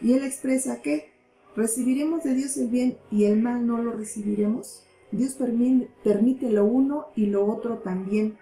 Y 0.00 0.12
él 0.12 0.24
expresa 0.24 0.80
que 0.80 1.10
recibiremos 1.56 2.22
de 2.22 2.34
Dios 2.34 2.56
el 2.56 2.68
bien 2.68 2.96
y 3.10 3.24
el 3.24 3.40
mal 3.42 3.66
no 3.66 3.78
lo 3.78 3.92
recibiremos. 3.92 4.84
Dios 5.10 5.34
permite 5.34 6.50
lo 6.50 6.64
uno 6.64 7.06
y 7.16 7.26
lo 7.26 7.44
otro 7.46 7.78
también, 7.78 8.38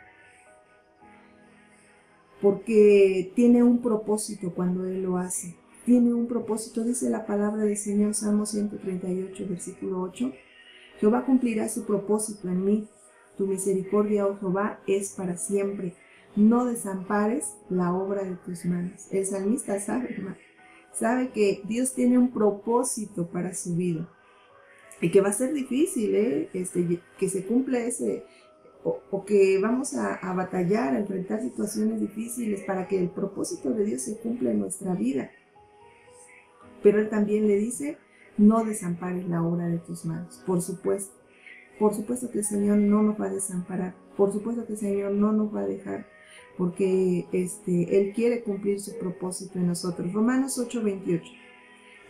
porque 2.41 3.33
tiene 3.35 3.63
un 3.63 3.83
propósito 3.83 4.53
cuando 4.55 4.87
Él 4.87 5.03
lo 5.03 5.17
hace. 5.17 5.57
Tiene 5.85 6.15
un 6.15 6.29
propósito, 6.29 6.85
dice 6.85 7.11
la 7.11 7.27
palabra 7.27 7.65
del 7.65 7.77
Señor, 7.77 8.15
Salmo 8.15 8.47
138, 8.47 9.47
versículo 9.49 10.01
8. 10.03 10.33
Jehová 11.01 11.25
cumplirá 11.25 11.69
su 11.69 11.85
propósito 11.85 12.49
en 12.49 12.65
mí 12.65 12.89
tu 13.37 13.47
misericordia, 13.47 14.27
oh 14.27 14.37
Jehová, 14.39 14.81
es 14.87 15.13
para 15.13 15.37
siempre. 15.37 15.95
No 16.37 16.65
desampares 16.65 17.55
la 17.69 17.93
obra 17.93 18.23
de 18.23 18.37
tus 18.37 18.65
manos. 18.65 19.09
El 19.11 19.27
salmista 19.27 19.79
sabe, 19.81 20.15
hermano, 20.15 20.37
sabe 20.93 21.31
que 21.31 21.63
Dios 21.65 21.95
tiene 21.95 22.19
un 22.19 22.31
propósito 22.31 23.27
para 23.27 23.55
su 23.55 23.75
vida 23.75 24.09
y 25.01 25.11
que 25.11 25.21
va 25.21 25.31
a 25.31 25.33
ser 25.33 25.53
difícil 25.53 26.15
¿eh? 26.15 26.51
este, 26.53 27.01
que 27.19 27.29
se 27.29 27.45
cumpla 27.47 27.79
ese, 27.79 28.25
o, 28.85 29.25
que 29.25 29.59
vamos 29.59 29.95
a, 29.95 30.33
batallar, 30.35 30.95
a 30.95 31.01
enfrentar 31.01 31.41
situaciones 31.41 32.01
difíciles 32.01 32.63
para 32.63 32.87
que 32.87 32.99
el 32.99 33.11
propósito 33.11 33.71
de 33.71 33.85
Dios 33.85 34.03
se 34.03 34.19
cumpla 34.19 34.51
en 34.51 34.61
nuestra 34.61 34.95
vida. 34.95 35.31
Pero 36.83 36.99
Él 37.01 37.09
también 37.09 37.47
le 37.47 37.57
dice, 37.57 37.99
no 38.39 38.65
desampares 38.65 39.29
la 39.29 39.43
obra 39.43 39.67
de 39.67 39.79
tus 39.79 40.05
manos, 40.05 40.43
por 40.47 40.63
supuesto. 40.63 41.20
Por 41.81 41.95
supuesto 41.95 42.31
que 42.31 42.41
el 42.41 42.45
Señor 42.45 42.77
no 42.77 43.03
nos 43.03 43.19
va 43.19 43.29
a 43.29 43.33
desamparar, 43.33 43.95
por 44.15 44.31
supuesto 44.35 44.67
que 44.67 44.75
el 44.75 44.79
Señor 44.79 45.13
no 45.13 45.33
nos 45.33 45.53
va 45.53 45.61
a 45.61 45.67
dejar, 45.67 46.07
porque 46.59 47.27
este, 47.33 47.99
Él 47.99 48.13
quiere 48.13 48.43
cumplir 48.43 48.81
su 48.81 48.99
propósito 48.99 49.59
en 49.59 49.69
nosotros. 49.69 50.13
Romanos 50.13 50.59
8:28. 50.59 51.23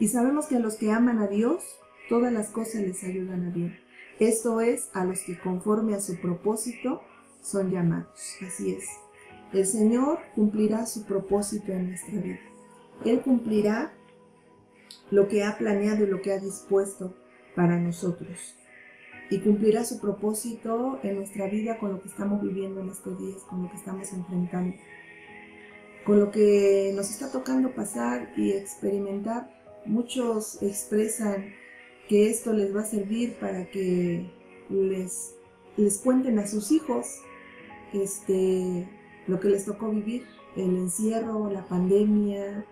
Y 0.00 0.08
sabemos 0.08 0.46
que 0.46 0.56
a 0.56 0.58
los 0.58 0.74
que 0.74 0.90
aman 0.90 1.20
a 1.20 1.28
Dios, 1.28 1.62
todas 2.08 2.32
las 2.32 2.48
cosas 2.48 2.82
les 2.82 3.04
ayudan 3.04 3.46
a 3.46 3.50
bien. 3.50 3.78
Esto 4.18 4.60
es 4.60 4.90
a 4.92 5.04
los 5.04 5.20
que 5.20 5.38
conforme 5.38 5.94
a 5.94 6.00
su 6.00 6.16
propósito 6.16 7.02
son 7.40 7.70
llamados. 7.70 8.38
Así 8.44 8.72
es. 8.72 8.88
El 9.52 9.66
Señor 9.66 10.18
cumplirá 10.34 10.84
su 10.84 11.04
propósito 11.04 11.70
en 11.70 11.90
nuestra 11.90 12.20
vida. 12.20 12.40
Él 13.04 13.20
cumplirá 13.20 13.92
lo 15.12 15.28
que 15.28 15.44
ha 15.44 15.56
planeado 15.56 16.02
y 16.02 16.08
lo 16.08 16.20
que 16.22 16.32
ha 16.32 16.40
dispuesto 16.40 17.14
para 17.54 17.78
nosotros 17.78 18.56
y 19.30 19.38
cumplirá 19.38 19.84
su 19.84 20.00
propósito 20.00 20.98
en 21.02 21.16
nuestra 21.16 21.46
vida 21.46 21.78
con 21.78 21.92
lo 21.92 22.02
que 22.02 22.08
estamos 22.08 22.42
viviendo 22.42 22.80
en 22.80 22.88
estos 22.88 23.18
días, 23.18 23.42
con 23.48 23.62
lo 23.62 23.70
que 23.70 23.76
estamos 23.76 24.12
enfrentando, 24.12 24.76
con 26.04 26.18
lo 26.18 26.30
que 26.30 26.92
nos 26.96 27.10
está 27.10 27.30
tocando 27.30 27.72
pasar 27.72 28.32
y 28.36 28.50
experimentar. 28.50 29.48
Muchos 29.86 30.60
expresan 30.62 31.54
que 32.08 32.28
esto 32.28 32.52
les 32.52 32.74
va 32.74 32.80
a 32.80 32.84
servir 32.84 33.34
para 33.38 33.70
que 33.70 34.28
les, 34.68 35.36
les 35.76 35.98
cuenten 35.98 36.40
a 36.40 36.46
sus 36.48 36.72
hijos 36.72 37.06
este, 37.92 38.88
lo 39.28 39.38
que 39.38 39.48
les 39.48 39.64
tocó 39.64 39.90
vivir, 39.90 40.26
el 40.56 40.76
encierro, 40.76 41.48
la 41.50 41.64
pandemia, 41.66 42.66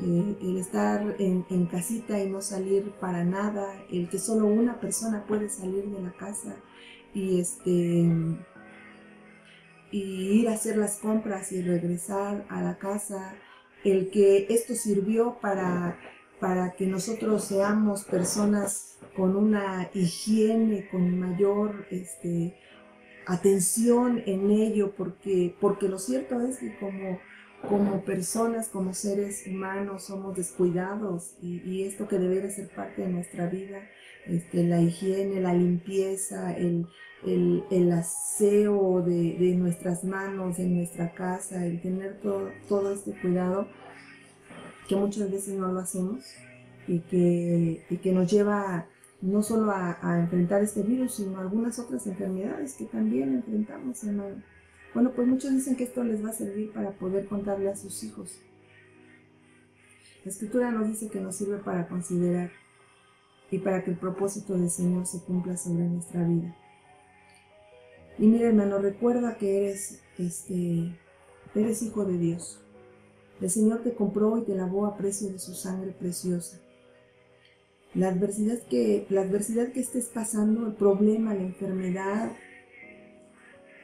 el 0.00 0.56
estar 0.58 1.16
en, 1.18 1.66
casita 1.66 2.22
y 2.22 2.30
no 2.30 2.40
salir 2.40 2.92
para 3.00 3.24
nada, 3.24 3.74
el 3.90 4.08
que 4.08 4.18
solo 4.18 4.46
una 4.46 4.80
persona 4.80 5.24
puede 5.26 5.48
salir 5.48 5.84
de 5.84 6.00
la 6.00 6.12
casa 6.12 6.56
y 7.14 7.40
este 7.40 8.08
y 9.90 10.40
ir 10.40 10.48
a 10.48 10.52
hacer 10.52 10.76
las 10.76 10.98
compras 10.98 11.50
y 11.52 11.62
regresar 11.62 12.44
a 12.50 12.60
la 12.60 12.76
casa, 12.76 13.34
el 13.84 14.10
que 14.10 14.46
esto 14.50 14.74
sirvió 14.74 15.38
para, 15.40 15.98
para 16.40 16.72
que 16.72 16.86
nosotros 16.86 17.44
seamos 17.44 18.04
personas 18.04 18.98
con 19.16 19.34
una 19.34 19.88
higiene, 19.94 20.88
con 20.90 21.18
mayor 21.18 21.86
este, 21.90 22.54
atención 23.26 24.22
en 24.26 24.50
ello, 24.50 24.92
porque, 24.94 25.54
porque 25.60 25.88
lo 25.88 25.98
cierto 25.98 26.40
es 26.42 26.58
que 26.58 26.76
como 26.78 27.18
como 27.66 28.02
personas, 28.02 28.68
como 28.68 28.94
seres 28.94 29.46
humanos, 29.46 30.04
somos 30.04 30.36
descuidados 30.36 31.34
y, 31.42 31.82
esto 31.82 32.06
que 32.06 32.18
debe 32.18 32.50
ser 32.50 32.68
parte 32.68 33.02
de 33.02 33.08
nuestra 33.08 33.46
vida, 33.46 33.82
este, 34.26 34.64
la 34.64 34.80
higiene, 34.80 35.40
la 35.40 35.54
limpieza, 35.54 36.56
el, 36.56 36.86
aseo 37.92 39.02
de, 39.02 39.54
nuestras 39.56 40.04
manos, 40.04 40.58
en 40.58 40.76
nuestra 40.76 41.12
casa, 41.12 41.66
el 41.66 41.80
tener 41.82 42.20
todo, 42.20 42.50
todo 42.68 42.92
este 42.92 43.12
cuidado, 43.20 43.66
que 44.88 44.96
muchas 44.96 45.30
veces 45.30 45.54
no 45.54 45.72
lo 45.72 45.80
hacemos 45.80 46.24
y 46.86 47.00
que, 47.00 47.84
que 48.02 48.12
nos 48.12 48.30
lleva 48.30 48.86
no 49.20 49.42
solo 49.42 49.72
a, 49.72 49.98
a, 50.00 50.20
enfrentar 50.20 50.62
este 50.62 50.82
virus, 50.82 51.16
sino 51.16 51.40
algunas 51.40 51.78
otras 51.78 52.06
enfermedades 52.06 52.74
que 52.74 52.84
también 52.84 53.34
enfrentamos, 53.34 54.02
hermano. 54.04 54.36
Bueno, 54.94 55.12
pues 55.14 55.28
muchos 55.28 55.52
dicen 55.52 55.76
que 55.76 55.84
esto 55.84 56.02
les 56.02 56.24
va 56.24 56.30
a 56.30 56.34
servir 56.34 56.72
para 56.72 56.92
poder 56.92 57.26
contarle 57.26 57.68
a 57.68 57.76
sus 57.76 58.02
hijos. 58.04 58.40
La 60.24 60.32
escritura 60.32 60.70
nos 60.70 60.88
dice 60.88 61.08
que 61.08 61.20
nos 61.20 61.36
sirve 61.36 61.58
para 61.58 61.88
considerar 61.88 62.50
y 63.50 63.58
para 63.58 63.84
que 63.84 63.90
el 63.90 63.96
propósito 63.96 64.54
del 64.54 64.70
Señor 64.70 65.06
se 65.06 65.22
cumpla 65.22 65.56
sobre 65.56 65.84
nuestra 65.84 66.24
vida. 66.24 66.54
Y 68.18 68.26
mira, 68.26 68.48
hermano, 68.48 68.78
recuerda 68.78 69.38
que 69.38 69.58
eres, 69.58 70.02
este, 70.18 70.92
eres 71.54 71.82
hijo 71.82 72.04
de 72.04 72.18
Dios. 72.18 72.60
El 73.40 73.50
Señor 73.50 73.82
te 73.82 73.94
compró 73.94 74.38
y 74.38 74.42
te 74.42 74.56
lavó 74.56 74.86
a 74.86 74.96
precio 74.96 75.30
de 75.30 75.38
su 75.38 75.54
sangre 75.54 75.92
preciosa. 75.92 76.60
La 77.94 78.08
adversidad 78.08 78.58
que, 78.68 79.06
la 79.08 79.22
adversidad 79.22 79.72
que 79.72 79.80
estés 79.80 80.06
pasando, 80.06 80.66
el 80.66 80.74
problema, 80.74 81.34
la 81.34 81.42
enfermedad, 81.42 82.32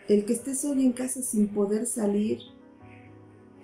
el 0.09 0.25
que 0.25 0.33
estés 0.35 0.65
hoy 0.65 0.85
en 0.85 0.93
casa 0.93 1.23
sin 1.23 1.49
poder 1.49 1.87
salir, 1.87 2.39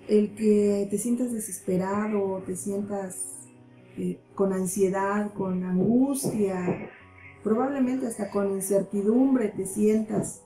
el 0.07 0.35
que 0.35 0.87
te 0.89 0.97
sientas 0.97 1.31
desesperado, 1.31 2.41
te 2.45 2.55
sientas 2.55 3.47
eh, 3.97 4.19
con 4.35 4.53
ansiedad, 4.53 5.33
con 5.33 5.63
angustia, 5.63 6.89
probablemente 7.43 8.07
hasta 8.07 8.29
con 8.29 8.51
incertidumbre 8.51 9.49
te 9.49 9.65
sientas 9.65 10.43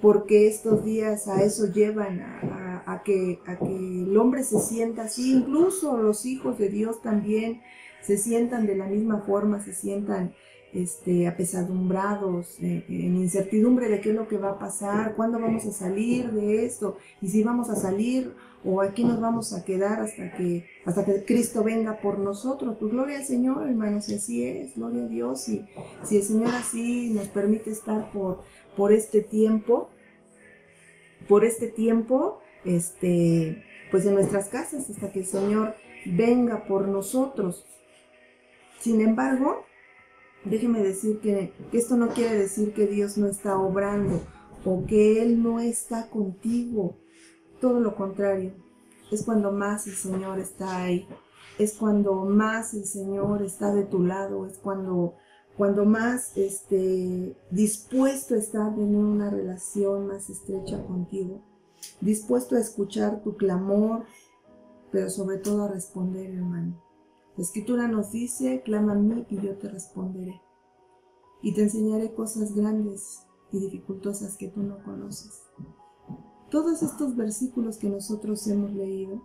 porque 0.00 0.46
estos 0.46 0.84
días 0.84 1.26
a 1.28 1.42
eso 1.42 1.66
llevan 1.66 2.20
a, 2.20 3.02
que, 3.04 3.40
a 3.46 3.56
que 3.56 3.76
el 3.76 4.16
hombre 4.16 4.44
se 4.44 4.60
sienta 4.60 5.02
así, 5.02 5.32
incluso 5.32 5.96
los 5.96 6.24
hijos 6.24 6.58
de 6.58 6.68
Dios 6.68 7.02
también 7.02 7.62
se 8.00 8.16
sientan 8.16 8.66
de 8.66 8.76
la 8.76 8.86
misma 8.86 9.22
forma, 9.22 9.60
se 9.60 9.72
sientan 9.72 10.34
este, 10.76 11.26
apesadumbrados, 11.26 12.60
eh, 12.60 12.84
en 12.88 13.16
incertidumbre 13.16 13.88
de 13.88 14.00
qué 14.00 14.10
es 14.10 14.14
lo 14.14 14.28
que 14.28 14.36
va 14.36 14.50
a 14.50 14.58
pasar, 14.58 15.14
cuándo 15.16 15.40
vamos 15.40 15.64
a 15.64 15.72
salir 15.72 16.30
de 16.32 16.66
esto, 16.66 16.98
y 17.22 17.28
si 17.28 17.42
vamos 17.42 17.70
a 17.70 17.76
salir 17.76 18.34
o 18.62 18.82
aquí 18.82 19.04
nos 19.04 19.20
vamos 19.20 19.52
a 19.52 19.64
quedar 19.64 20.00
hasta 20.00 20.32
que, 20.32 20.66
hasta 20.84 21.04
que 21.04 21.24
Cristo 21.24 21.62
venga 21.62 22.00
por 22.00 22.18
nosotros. 22.18 22.76
Pues 22.78 22.92
gloria 22.92 23.18
al 23.18 23.24
Señor, 23.24 23.66
hermanos, 23.66 24.08
así 24.10 24.44
es, 24.44 24.74
gloria 24.74 25.04
a 25.04 25.08
Dios, 25.08 25.48
y 25.48 25.64
si 26.04 26.16
el 26.18 26.22
Señor 26.22 26.54
así 26.54 27.10
nos 27.10 27.28
permite 27.28 27.70
estar 27.70 28.10
por, 28.10 28.42
por 28.76 28.92
este 28.92 29.22
tiempo, 29.22 29.88
por 31.26 31.44
este 31.44 31.68
tiempo, 31.68 32.40
este, 32.64 33.64
pues 33.90 34.04
en 34.04 34.14
nuestras 34.14 34.48
casas, 34.48 34.90
hasta 34.90 35.10
que 35.10 35.20
el 35.20 35.26
Señor 35.26 35.74
venga 36.04 36.64
por 36.66 36.86
nosotros. 36.86 37.64
Sin 38.80 39.00
embargo, 39.00 39.64
déjeme 40.50 40.82
decir 40.82 41.20
que, 41.20 41.52
esto 41.72 41.96
no 41.96 42.08
quiere 42.08 42.36
decir 42.36 42.72
que 42.72 42.86
Dios 42.86 43.16
no 43.18 43.26
está 43.26 43.58
obrando 43.58 44.20
o 44.64 44.84
que 44.86 45.22
Él 45.22 45.42
no 45.42 45.60
está 45.60 46.08
contigo. 46.08 46.96
Todo 47.60 47.80
lo 47.80 47.96
contrario, 47.96 48.52
es 49.10 49.24
cuando 49.24 49.52
más 49.52 49.86
el 49.86 49.94
Señor 49.94 50.38
está 50.38 50.82
ahí, 50.82 51.08
es 51.58 51.74
cuando 51.74 52.24
más 52.24 52.74
el 52.74 52.84
Señor 52.84 53.42
está 53.42 53.74
de 53.74 53.84
tu 53.84 54.02
lado, 54.02 54.46
es 54.46 54.58
cuando, 54.58 55.14
cuando 55.56 55.84
más 55.84 56.36
este, 56.36 57.36
dispuesto 57.50 58.34
está 58.34 58.66
a 58.66 58.74
tener 58.74 59.02
una 59.02 59.30
relación 59.30 60.06
más 60.06 60.28
estrecha 60.28 60.84
contigo, 60.84 61.40
dispuesto 62.00 62.56
a 62.56 62.60
escuchar 62.60 63.22
tu 63.22 63.36
clamor, 63.36 64.04
pero 64.90 65.08
sobre 65.10 65.38
todo 65.38 65.64
a 65.64 65.68
responder, 65.68 66.30
hermano. 66.30 66.85
La 67.36 67.42
escritura 67.42 67.86
nos 67.86 68.12
dice, 68.12 68.62
clama 68.64 68.92
a 68.92 68.96
mí 68.96 69.26
y 69.28 69.40
yo 69.40 69.56
te 69.58 69.68
responderé. 69.68 70.40
Y 71.42 71.52
te 71.54 71.62
enseñaré 71.62 72.14
cosas 72.14 72.54
grandes 72.54 73.26
y 73.52 73.60
dificultosas 73.60 74.36
que 74.36 74.48
tú 74.48 74.62
no 74.62 74.82
conoces. 74.82 75.42
Todos 76.50 76.82
estos 76.82 77.14
versículos 77.14 77.76
que 77.76 77.90
nosotros 77.90 78.46
hemos 78.46 78.72
leído, 78.72 79.22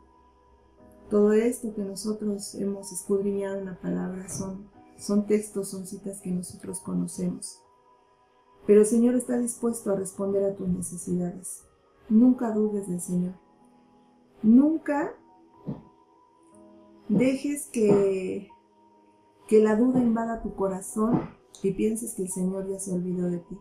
todo 1.10 1.32
esto 1.32 1.74
que 1.74 1.84
nosotros 1.84 2.56
hemos 2.56 2.92
escudriñado 2.92 3.60
en 3.60 3.66
la 3.66 3.80
palabra 3.80 4.28
son, 4.28 4.70
son 4.98 5.26
textos, 5.26 5.70
son 5.70 5.86
citas 5.86 6.20
que 6.20 6.32
nosotros 6.32 6.82
conocemos. 6.82 7.62
Pero 8.68 8.82
el 8.82 8.86
Señor 8.86 9.16
está 9.16 9.38
dispuesto 9.38 9.92
a 9.92 9.96
responder 9.96 10.44
a 10.44 10.56
tus 10.56 10.68
necesidades. 10.68 11.64
Nunca 12.10 12.52
dudes 12.52 12.88
del 12.90 13.00
Señor. 13.00 13.34
Nunca 14.44 15.14
dejes 17.12 17.68
que, 17.68 18.50
que 19.48 19.60
la 19.62 19.76
duda 19.76 20.00
invada 20.00 20.42
tu 20.42 20.56
corazón 20.56 21.30
y 21.62 21.72
pienses 21.74 22.16
que 22.16 22.24
el 22.24 22.30
Señor 22.30 22.70
ya 22.70 22.80
se 22.80 22.92
olvidó 22.92 23.30
de 23.30 23.40
ti. 23.40 23.58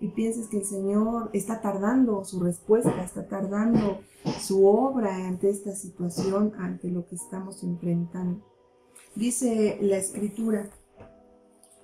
Y 0.00 0.08
pienses 0.08 0.46
que 0.46 0.58
el 0.58 0.64
Señor 0.64 1.30
está 1.32 1.60
tardando 1.60 2.24
su 2.24 2.40
respuesta, 2.40 3.02
está 3.02 3.26
tardando 3.26 4.00
su 4.38 4.66
obra 4.66 5.26
ante 5.26 5.50
esta 5.50 5.74
situación, 5.74 6.52
ante 6.58 6.88
lo 6.88 7.06
que 7.06 7.16
estamos 7.16 7.64
enfrentando. 7.64 8.44
Dice 9.16 9.78
la 9.80 9.96
escritura, 9.96 10.70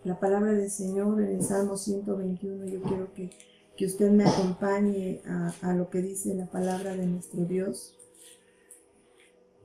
la 0.04 0.20
palabra 0.20 0.52
del 0.52 0.70
Señor 0.70 1.20
en 1.20 1.28
el 1.28 1.42
Salmo 1.42 1.76
121, 1.76 2.66
yo 2.66 2.82
quiero 2.82 3.12
que, 3.14 3.30
que 3.76 3.86
usted 3.86 4.12
me 4.12 4.24
acompañe 4.24 5.20
a, 5.26 5.52
a 5.62 5.74
lo 5.74 5.90
que 5.90 6.02
dice 6.02 6.34
la 6.34 6.46
palabra 6.46 6.94
de 6.96 7.06
nuestro 7.06 7.44
Dios 7.46 7.98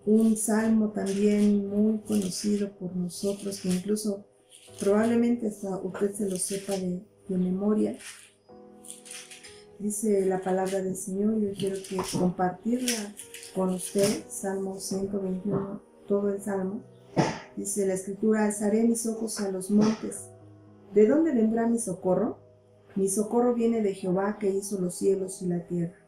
un 0.09 0.35
salmo 0.35 0.89
también 0.89 1.69
muy 1.69 1.99
conocido 1.99 2.71
por 2.71 2.95
nosotros, 2.95 3.59
que 3.61 3.69
incluso 3.69 4.25
probablemente 4.79 5.47
hasta 5.47 5.77
usted 5.77 6.13
se 6.13 6.27
lo 6.27 6.35
sepa 6.37 6.73
de, 6.73 7.05
memoria. 7.29 7.95
Dice 9.77 10.25
la 10.25 10.41
palabra 10.41 10.81
del 10.81 10.95
Señor, 10.95 11.39
yo 11.39 11.51
quiero 11.53 11.75
que 11.87 11.97
compartirla 12.17 13.13
con 13.53 13.69
usted, 13.69 14.25
Salmo 14.27 14.79
121, 14.79 15.79
todo 16.07 16.33
el 16.33 16.41
Salmo. 16.41 16.81
Dice 17.55 17.85
la 17.85 17.93
escritura, 17.93 18.45
alzaré 18.45 18.83
mis 18.85 19.05
ojos 19.05 19.39
a 19.41 19.51
los 19.51 19.69
montes. 19.69 20.31
¿De 20.91 21.07
dónde 21.07 21.33
vendrá 21.33 21.67
mi 21.67 21.77
socorro? 21.77 22.39
Mi 22.95 23.09
socorro 23.09 23.53
viene 23.53 23.83
de 23.83 23.93
Jehová 23.93 24.39
que 24.39 24.49
hizo 24.49 24.81
los 24.81 24.95
cielos 24.95 25.43
y 25.43 25.45
la 25.45 25.67
tierra. 25.67 25.99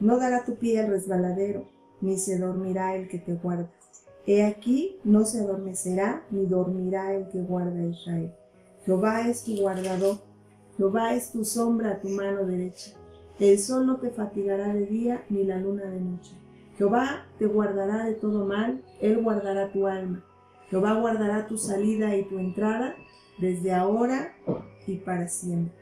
No 0.00 0.16
dará 0.16 0.46
tu 0.46 0.54
pie 0.54 0.80
al 0.80 0.88
resbaladero 0.88 1.77
ni 2.00 2.18
se 2.18 2.38
dormirá 2.38 2.96
el 2.96 3.08
que 3.08 3.18
te 3.18 3.34
guarda. 3.34 3.70
He 4.26 4.44
aquí, 4.44 4.98
no 5.04 5.24
se 5.24 5.40
adormecerá, 5.40 6.22
ni 6.30 6.46
dormirá 6.46 7.14
el 7.14 7.28
que 7.28 7.40
guarda 7.40 7.82
Israel. 7.82 8.32
Jehová 8.84 9.28
es 9.28 9.44
tu 9.44 9.56
guardador, 9.56 10.18
Jehová 10.76 11.14
es 11.14 11.32
tu 11.32 11.44
sombra 11.44 11.92
a 11.92 12.00
tu 12.00 12.08
mano 12.08 12.44
derecha. 12.44 12.92
El 13.40 13.58
sol 13.58 13.86
no 13.86 13.96
te 13.96 14.10
fatigará 14.10 14.74
de 14.74 14.86
día, 14.86 15.24
ni 15.28 15.44
la 15.44 15.58
luna 15.58 15.84
de 15.84 16.00
noche. 16.00 16.32
Jehová 16.76 17.26
te 17.38 17.46
guardará 17.46 18.04
de 18.04 18.14
todo 18.14 18.44
mal, 18.44 18.82
Él 19.00 19.22
guardará 19.22 19.72
tu 19.72 19.86
alma. 19.86 20.24
Jehová 20.70 20.94
guardará 20.94 21.46
tu 21.46 21.56
salida 21.56 22.16
y 22.16 22.24
tu 22.24 22.38
entrada, 22.38 22.94
desde 23.38 23.72
ahora 23.72 24.34
y 24.86 24.96
para 24.96 25.28
siempre. 25.28 25.72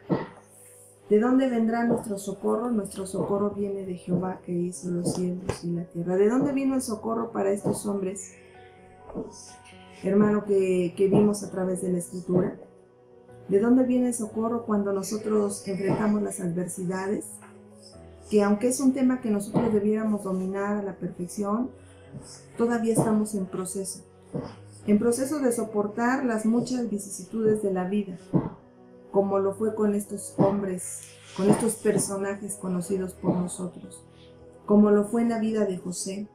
¿De 1.09 1.21
dónde 1.21 1.49
vendrá 1.49 1.85
nuestro 1.85 2.19
socorro? 2.19 2.71
Nuestro 2.73 3.07
socorro 3.07 3.51
viene 3.51 3.87
de 3.87 3.95
Jehová 3.95 4.41
que 4.45 4.51
hizo 4.51 4.91
los 4.91 5.15
cielos 5.15 5.63
y 5.63 5.71
la 5.71 5.85
tierra. 5.85 6.17
¿De 6.17 6.29
dónde 6.29 6.53
vino 6.53 6.75
el 6.75 6.83
socorro 6.83 7.31
para 7.31 7.53
estos 7.53 7.87
hombres, 7.87 8.33
hermano, 10.03 10.45
que, 10.45 10.93
vimos 11.09 11.45
a 11.45 11.51
través 11.53 11.83
de 11.83 11.93
la 11.93 11.99
escritura? 11.99 12.59
¿De 13.49 13.61
dónde 13.61 13.85
viene 13.85 14.09
el 14.09 14.15
socorro 14.15 14.67
cuando 14.67 14.93
nosotros 14.93 15.67
enfrentamos 15.69 16.23
las 16.23 16.41
adversidades? 16.41 17.27
Que 18.29 18.43
aunque 18.43 18.67
es 18.67 18.81
un 18.81 18.93
tema 18.93 19.21
que 19.21 19.31
nosotros 19.31 19.73
debiéramos 19.73 20.25
dominar 20.25 20.77
a 20.77 20.83
la 20.83 20.97
perfección, 20.97 21.71
todavía 22.59 22.95
estamos 22.95 23.33
en 23.37 23.47
proceso. 23.47 24.01
En 24.89 24.99
proceso 24.99 25.39
de 25.39 25.53
soportar 25.53 26.25
las 26.25 26.47
muchas 26.47 26.91
vicisitudes 26.91 27.63
de 27.63 27.73
la 27.73 27.85
vida 27.89 28.19
como 29.17 29.39
lo 29.39 29.55
fue 29.55 29.75
con 29.75 29.95
estos 29.95 30.35
hombres, 30.37 31.01
con 31.39 31.49
estos 31.49 31.77
personajes 31.77 32.57
conocidos 32.57 33.15
por 33.15 33.35
nosotros, 33.35 34.05
como 34.67 34.91
lo 34.91 35.05
fue 35.05 35.23
en 35.23 35.31
la 35.31 35.39
vida 35.39 35.65
de 35.65 35.79
José, 35.79 36.29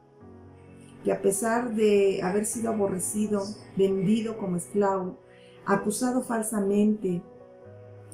que 1.04 1.12
a 1.12 1.22
pesar 1.22 1.76
de 1.76 2.20
haber 2.24 2.44
sido 2.44 2.72
aborrecido, 2.72 3.44
vendido 3.76 4.36
como 4.36 4.56
esclavo, 4.56 5.16
acusado 5.64 6.24
falsamente, 6.24 7.22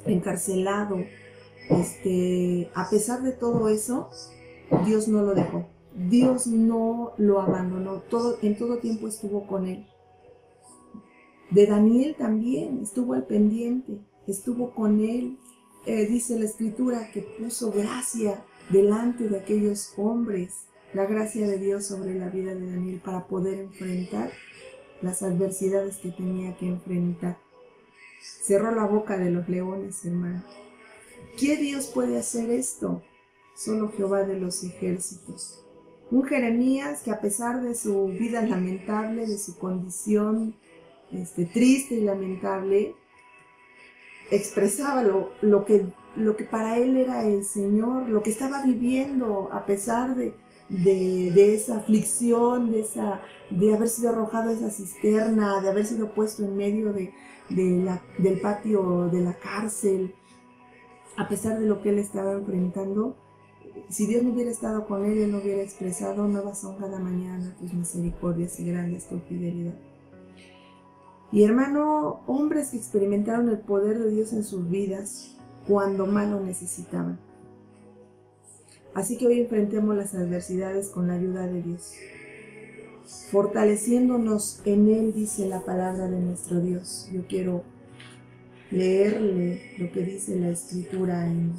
encarcelado, 0.04 0.98
este, 1.70 2.70
a 2.74 2.90
pesar 2.90 3.22
de 3.22 3.32
todo 3.32 3.70
eso, 3.70 4.10
Dios 4.84 5.08
no 5.08 5.22
lo 5.22 5.34
dejó. 5.34 5.64
Dios 5.94 6.46
no 6.46 7.14
lo 7.16 7.40
abandonó, 7.40 8.02
todo, 8.10 8.36
en 8.42 8.58
todo 8.58 8.76
tiempo 8.76 9.08
estuvo 9.08 9.46
con 9.46 9.66
él. 9.66 9.86
De 11.50 11.66
Daniel 11.66 12.16
también 12.18 12.80
estuvo 12.82 13.14
al 13.14 13.24
pendiente 13.24 14.06
estuvo 14.32 14.70
con 14.70 15.00
él. 15.00 15.38
Eh, 15.86 16.06
dice 16.06 16.38
la 16.38 16.44
escritura 16.44 17.10
que 17.12 17.22
puso 17.22 17.72
gracia 17.72 18.44
delante 18.70 19.28
de 19.28 19.38
aquellos 19.38 19.94
hombres, 19.96 20.66
la 20.92 21.06
gracia 21.06 21.46
de 21.46 21.58
Dios 21.58 21.86
sobre 21.86 22.14
la 22.14 22.28
vida 22.28 22.54
de 22.54 22.70
Daniel 22.70 23.00
para 23.04 23.26
poder 23.26 23.58
enfrentar 23.58 24.30
las 25.00 25.22
adversidades 25.22 25.96
que 25.96 26.10
tenía 26.10 26.56
que 26.56 26.66
enfrentar. 26.66 27.38
Cerró 28.20 28.74
la 28.74 28.84
boca 28.84 29.16
de 29.16 29.30
los 29.30 29.48
leones, 29.48 30.04
hermano. 30.04 30.42
¿Qué 31.38 31.56
Dios 31.56 31.86
puede 31.86 32.18
hacer 32.18 32.50
esto? 32.50 33.02
Solo 33.54 33.92
Jehová 33.92 34.24
de 34.24 34.38
los 34.38 34.64
ejércitos. 34.64 35.64
Un 36.10 36.24
Jeremías 36.24 37.02
que 37.02 37.10
a 37.10 37.20
pesar 37.20 37.62
de 37.62 37.74
su 37.74 38.06
vida 38.06 38.42
lamentable, 38.42 39.26
de 39.26 39.38
su 39.38 39.56
condición 39.56 40.54
este, 41.12 41.44
triste 41.44 41.96
y 41.96 42.00
lamentable, 42.00 42.94
expresaba 44.30 45.02
lo, 45.02 45.30
lo, 45.40 45.64
que, 45.64 45.86
lo 46.16 46.36
que 46.36 46.44
para 46.44 46.76
él 46.78 46.96
era 46.96 47.24
el 47.24 47.44
Señor, 47.44 48.08
lo 48.08 48.22
que 48.22 48.30
estaba 48.30 48.62
viviendo 48.62 49.48
a 49.52 49.64
pesar 49.66 50.14
de, 50.14 50.34
de, 50.68 51.54
esa 51.54 51.78
aflicción, 51.78 52.70
de, 52.70 52.80
esa, 52.80 53.22
de 53.50 53.74
haber 53.74 53.88
sido 53.88 54.10
arrojado 54.10 54.50
a 54.50 54.52
esa 54.52 54.70
cisterna, 54.70 55.60
de 55.60 55.68
haber 55.70 55.86
sido 55.86 56.12
puesto 56.14 56.44
en 56.44 56.56
medio 56.56 56.92
de, 56.92 57.12
del 57.48 58.40
patio 58.40 59.08
de 59.10 59.22
la 59.22 59.34
cárcel, 59.34 60.14
a 61.16 61.28
pesar 61.28 61.58
de 61.58 61.66
lo 61.66 61.82
que 61.82 61.90
él 61.90 61.98
estaba 61.98 62.32
enfrentando, 62.32 63.16
si 63.88 64.06
Dios 64.06 64.22
no 64.22 64.32
hubiera 64.32 64.50
estado 64.50 64.86
con 64.86 65.04
él, 65.04 65.18
él 65.18 65.32
no 65.32 65.38
hubiera 65.38 65.62
expresado, 65.62 66.26
nuevas 66.26 66.60
son 66.60 66.76
cada 66.78 66.98
mañana 66.98 67.56
tus 67.58 67.72
misericordias 67.72 68.58
y 68.60 68.66
grandes 68.66 69.08
tu 69.08 69.18
fidelidad. 69.20 69.74
Y 71.30 71.44
hermano, 71.44 72.22
hombres 72.26 72.70
que 72.70 72.78
experimentaron 72.78 73.48
el 73.50 73.58
poder 73.58 73.98
de 73.98 74.10
Dios 74.10 74.32
en 74.32 74.44
sus 74.44 74.68
vidas 74.68 75.36
cuando 75.66 76.06
más 76.06 76.28
lo 76.28 76.40
necesitaban. 76.40 77.18
Así 78.94 79.18
que 79.18 79.26
hoy 79.26 79.40
enfrentemos 79.40 79.94
las 79.94 80.14
adversidades 80.14 80.88
con 80.88 81.06
la 81.06 81.14
ayuda 81.14 81.46
de 81.46 81.62
Dios. 81.62 81.92
Fortaleciéndonos 83.30 84.62
en 84.64 84.88
Él, 84.88 85.12
dice 85.12 85.46
la 85.46 85.60
palabra 85.60 86.08
de 86.08 86.18
nuestro 86.18 86.60
Dios. 86.60 87.08
Yo 87.12 87.26
quiero 87.26 87.62
leerle 88.70 89.74
lo 89.78 89.92
que 89.92 90.02
dice 90.02 90.36
la 90.36 90.50
escritura 90.50 91.26
en, 91.26 91.52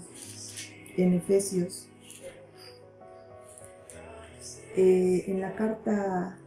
en 0.98 1.14
Efesios. 1.14 1.88
Eh, 4.76 5.26
en 5.28 5.42
la 5.42 5.56
carta 5.56 6.38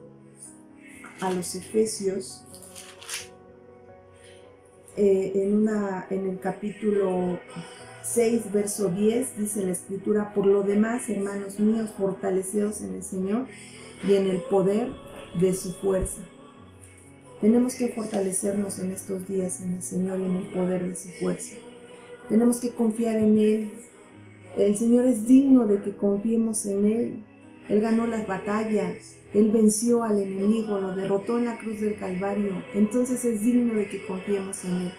a 1.20 1.32
los 1.32 1.54
Efesios, 1.54 2.44
eh, 4.96 5.32
en, 5.34 5.54
una, 5.54 6.06
en 6.10 6.28
el 6.28 6.38
capítulo 6.38 7.38
6, 8.02 8.52
verso 8.52 8.88
10, 8.88 9.38
dice 9.38 9.64
la 9.64 9.72
escritura, 9.72 10.34
por 10.34 10.46
lo 10.46 10.62
demás, 10.62 11.08
hermanos 11.08 11.58
míos, 11.58 11.90
fortaleceos 11.96 12.82
en 12.82 12.96
el 12.96 13.02
Señor 13.02 13.46
y 14.06 14.14
en 14.14 14.28
el 14.28 14.42
poder 14.42 14.88
de 15.40 15.54
su 15.54 15.72
fuerza. 15.74 16.20
Tenemos 17.40 17.74
que 17.74 17.88
fortalecernos 17.88 18.78
en 18.78 18.92
estos 18.92 19.26
días 19.26 19.60
en 19.62 19.74
el 19.74 19.82
Señor 19.82 20.20
y 20.20 20.24
en 20.24 20.36
el 20.36 20.46
poder 20.48 20.86
de 20.86 20.94
su 20.94 21.08
fuerza. 21.08 21.56
Tenemos 22.28 22.60
que 22.60 22.70
confiar 22.70 23.16
en 23.16 23.38
Él. 23.38 23.70
El 24.56 24.76
Señor 24.76 25.06
es 25.06 25.26
digno 25.26 25.66
de 25.66 25.80
que 25.80 25.96
confiemos 25.96 26.66
en 26.66 26.84
Él. 26.86 27.24
Él 27.68 27.80
ganó 27.80 28.06
las 28.06 28.26
batallas, 28.26 29.16
Él 29.34 29.50
venció 29.50 30.04
al 30.04 30.20
enemigo, 30.20 30.78
lo 30.78 30.94
derrotó 30.94 31.38
en 31.38 31.46
la 31.46 31.58
cruz 31.58 31.80
del 31.80 31.96
Calvario. 31.96 32.62
Entonces 32.74 33.24
es 33.24 33.42
digno 33.42 33.74
de 33.74 33.88
que 33.88 34.04
confiemos 34.06 34.64
en 34.64 34.72
Él 34.72 34.92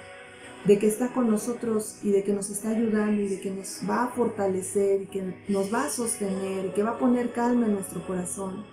de 0.66 0.80
que 0.80 0.88
está 0.88 1.09
con 1.09 1.30
nosotros 1.30 1.99
y 2.03 2.11
de 2.11 2.24
que 2.24 2.34
nos 2.34 2.49
está 2.49 2.70
ayudando 2.70 3.22
y 3.22 3.28
de 3.28 3.39
que 3.41 3.51
nos 3.51 3.82
va 3.89 4.05
a 4.05 4.07
fortalecer 4.09 5.01
y 5.01 5.05
que 5.07 5.34
nos 5.49 5.74
va 5.74 5.86
a 5.86 5.89
sostener 5.89 6.68
y 6.68 6.70
que 6.70 6.84
va 6.84 6.91
a 6.91 6.99
poner 6.99 7.34
calma 7.34 7.66
en 7.66 7.74
nuestro 7.74 8.05
corazón 8.07 8.64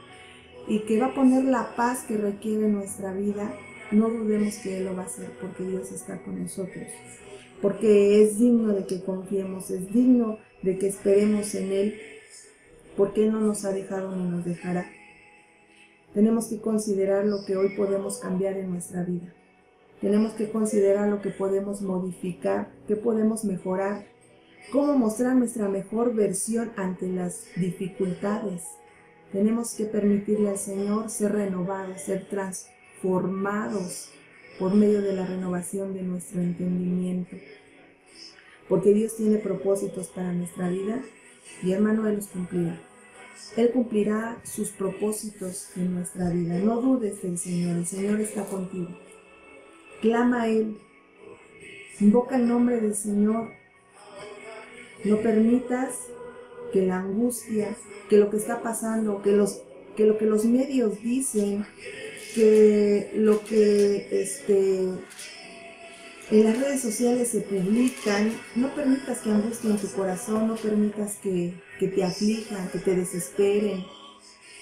y 0.69 0.81
que 0.81 1.01
va 1.01 1.07
a 1.07 1.15
poner 1.15 1.45
la 1.45 1.75
paz 1.75 2.05
que 2.05 2.17
requiere 2.17 2.69
nuestra 2.69 3.13
vida, 3.13 3.53
no 3.91 4.09
dudemos 4.09 4.55
que 4.59 4.79
Él 4.79 4.85
lo 4.85 4.95
va 4.95 5.03
a 5.03 5.07
hacer 5.07 5.33
porque 5.41 5.65
Dios 5.65 5.91
está 5.91 6.23
con 6.23 6.41
nosotros. 6.41 6.87
Porque 7.61 8.23
es 8.23 8.39
digno 8.39 8.73
de 8.73 8.87
que 8.87 9.03
confiemos, 9.03 9.71
es 9.71 9.93
digno 9.93 10.39
de 10.63 10.79
que 10.79 10.87
esperemos 10.87 11.55
en 11.57 11.73
Él, 11.73 12.01
porque 13.01 13.25
Él 13.25 13.33
no 13.33 13.41
nos 13.41 13.65
ha 13.65 13.73
dejado 13.73 14.15
ni 14.15 14.29
nos 14.29 14.45
dejará. 14.45 14.85
Tenemos 16.13 16.49
que 16.49 16.61
considerar 16.61 17.25
lo 17.25 17.47
que 17.47 17.57
hoy 17.57 17.71
podemos 17.75 18.19
cambiar 18.19 18.59
en 18.59 18.71
nuestra 18.71 19.05
vida. 19.05 19.33
Tenemos 20.03 20.33
que 20.33 20.51
considerar 20.51 21.09
lo 21.09 21.23
que 21.23 21.31
podemos 21.31 21.81
modificar, 21.81 22.71
qué 22.87 22.97
podemos 22.97 23.43
mejorar, 23.47 24.05
cómo 24.71 24.99
mostrar 24.99 25.35
nuestra 25.35 25.67
mejor 25.71 26.15
versión 26.15 26.73
ante 26.77 27.09
las 27.09 27.47
dificultades. 27.57 28.65
Tenemos 29.33 29.73
que 29.75 29.87
permitirle 29.87 30.51
al 30.51 30.59
Señor 30.59 31.09
ser 31.09 31.33
renovados, 31.33 32.03
ser 32.03 32.29
transformados 32.29 34.11
por 34.59 34.75
medio 34.75 35.01
de 35.01 35.15
la 35.15 35.25
renovación 35.25 35.95
de 35.95 36.03
nuestro 36.03 36.43
entendimiento. 36.43 37.35
Porque 38.69 38.93
Dios 38.93 39.17
tiene 39.17 39.39
propósitos 39.39 40.09
para 40.09 40.35
nuestra 40.35 40.69
vida 40.69 41.01
y 41.63 41.73
hermano, 41.73 42.07
Él 42.07 42.17
los 42.17 42.27
cumplirá. 42.27 42.90
Él 43.57 43.71
cumplirá 43.71 44.41
sus 44.45 44.71
propósitos 44.71 45.71
en 45.77 45.95
nuestra 45.95 46.31
vida. 46.31 46.59
No 46.59 46.81
dudes 46.81 47.23
del 47.23 47.39
Señor, 47.39 47.77
el 47.77 47.87
Señor 47.87 48.21
está 48.21 48.45
contigo. 48.45 48.89
Clama 50.01 50.43
a 50.43 50.49
Él. 50.49 50.79
Invoca 52.01 52.37
el 52.37 52.49
nombre 52.49 52.81
del 52.81 52.95
Señor. 52.95 53.51
No 55.05 55.17
permitas 55.19 55.95
que 56.73 56.87
la 56.87 57.01
angustia, 57.01 57.77
que 58.09 58.17
lo 58.19 58.31
que 58.31 58.37
está 58.37 58.63
pasando, 58.63 59.23
que, 59.23 59.33
los, 59.33 59.63
que 59.97 60.07
lo 60.07 60.19
que 60.19 60.27
los 60.27 60.45
medios 60.45 61.03
dicen, 61.03 61.67
que 62.35 63.11
lo 63.15 63.45
que 63.45 64.09
este, 64.23 64.89
en 66.31 66.45
las 66.45 66.61
redes 66.61 66.81
sociales 66.81 67.29
se 67.29 67.41
publican, 67.41 68.33
no 68.55 68.73
permitas 68.75 69.19
que 69.19 69.31
angustien 69.31 69.77
tu 69.79 69.89
corazón, 69.89 70.49
no 70.49 70.55
permitas 70.55 71.17
que, 71.17 71.55
que 71.81 71.89
te 71.89 72.05
aflijan, 72.05 72.69
que 72.69 72.79
te 72.79 72.95
desesperen, 72.95 73.85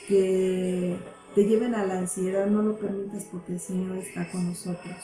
que 0.06 0.96
te 1.34 1.44
lleven 1.44 1.74
a 1.74 1.84
la 1.84 1.98
ansiedad, 1.98 2.46
no 2.46 2.62
lo 2.62 2.78
permitas 2.78 3.24
porque 3.24 3.52
el 3.52 3.60
Señor 3.60 3.98
está 3.98 4.30
con 4.30 4.46
nosotros 4.46 4.96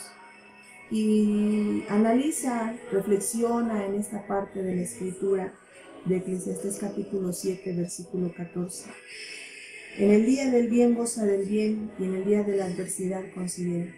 y 0.90 1.82
analiza, 1.88 2.74
reflexiona 2.92 3.86
en 3.86 3.94
esta 3.94 4.26
parte 4.26 4.62
de 4.62 4.76
la 4.76 4.82
escritura 4.82 5.52
de 6.04 6.18
Eclesiastes 6.18 6.78
capítulo 6.78 7.32
7, 7.32 7.72
versículo 7.72 8.32
14. 8.32 8.90
En 9.98 10.10
el 10.10 10.26
día 10.26 10.50
del 10.50 10.68
bien 10.68 10.94
goza 10.94 11.24
del 11.24 11.46
bien 11.46 11.90
y 11.98 12.04
en 12.04 12.14
el 12.14 12.24
día 12.24 12.42
de 12.42 12.56
la 12.56 12.66
adversidad 12.66 13.22
considera. 13.34 13.92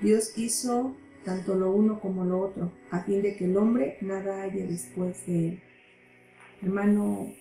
Dios 0.00 0.32
hizo 0.36 0.94
tanto 1.24 1.54
lo 1.54 1.72
uno 1.72 2.00
como 2.00 2.24
lo 2.24 2.40
otro, 2.40 2.72
a 2.90 3.02
fin 3.02 3.22
de 3.22 3.36
que 3.36 3.46
el 3.46 3.56
hombre 3.56 3.98
nada 4.00 4.42
haya 4.42 4.66
después 4.66 5.26
de 5.26 5.48
él. 5.48 5.62
Hermano, 6.62 7.32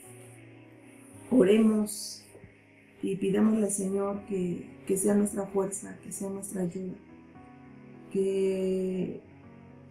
oremos 1.30 2.26
y 3.02 3.16
pidamos 3.16 3.62
al 3.64 3.72
Señor 3.72 4.26
que, 4.26 4.68
que 4.88 4.98
sea 4.98 5.14
nuestra 5.14 5.46
fuerza, 5.46 5.98
que 6.04 6.12
sea 6.12 6.30
nuestra 6.30 6.64
ayuda 6.64 6.96
que, 8.12 9.22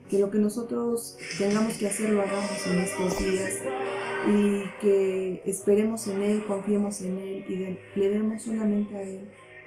que 0.08 0.18
lo 0.18 0.30
que 0.30 0.38
nosotros 0.38 1.18
tengamos 1.38 1.78
que 1.78 1.86
hacer 1.86 2.10
lo 2.10 2.22
hagamos 2.22 2.66
en 2.66 2.78
estos 2.80 3.18
días 3.18 3.62
y 4.28 4.62
que 4.80 5.42
esperemos 5.46 6.06
en 6.08 6.22
Él, 6.22 6.44
confiemos 6.46 7.00
en 7.00 7.18
Él 7.18 7.44
y 7.48 7.98
le 7.98 8.08
demos 8.10 8.42
solamente 8.42 8.94
a 8.94 9.02
Él, 9.02 9.20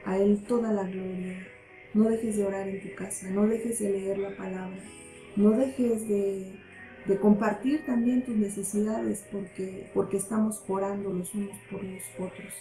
a 0.05 0.17
Él 0.17 0.43
toda 0.47 0.71
la 0.71 0.83
gloria. 0.83 1.47
No 1.93 2.09
dejes 2.09 2.37
de 2.37 2.45
orar 2.45 2.67
en 2.67 2.81
tu 2.81 2.95
casa, 2.95 3.29
no 3.29 3.45
dejes 3.45 3.79
de 3.79 3.91
leer 3.91 4.17
la 4.17 4.35
palabra, 4.35 4.79
no 5.35 5.51
dejes 5.51 6.07
de, 6.07 6.59
de 7.05 7.19
compartir 7.19 7.85
también 7.85 8.23
tus 8.23 8.35
necesidades 8.35 9.25
porque, 9.31 9.89
porque 9.93 10.17
estamos 10.17 10.63
orando 10.67 11.11
los 11.11 11.33
unos 11.33 11.57
por 11.69 11.83
los 11.83 12.03
otros. 12.17 12.53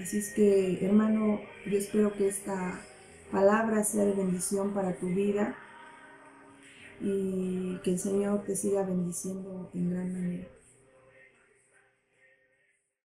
Así 0.00 0.18
es 0.18 0.32
que, 0.34 0.84
hermano, 0.84 1.40
yo 1.66 1.78
espero 1.78 2.12
que 2.12 2.28
esta 2.28 2.80
palabra 3.30 3.84
sea 3.84 4.04
de 4.04 4.12
bendición 4.12 4.74
para 4.74 4.96
tu 4.96 5.06
vida 5.08 5.56
y 7.00 7.78
que 7.82 7.92
el 7.92 7.98
Señor 7.98 8.44
te 8.44 8.56
siga 8.56 8.82
bendiciendo 8.82 9.70
en 9.74 9.90
gran 9.90 10.46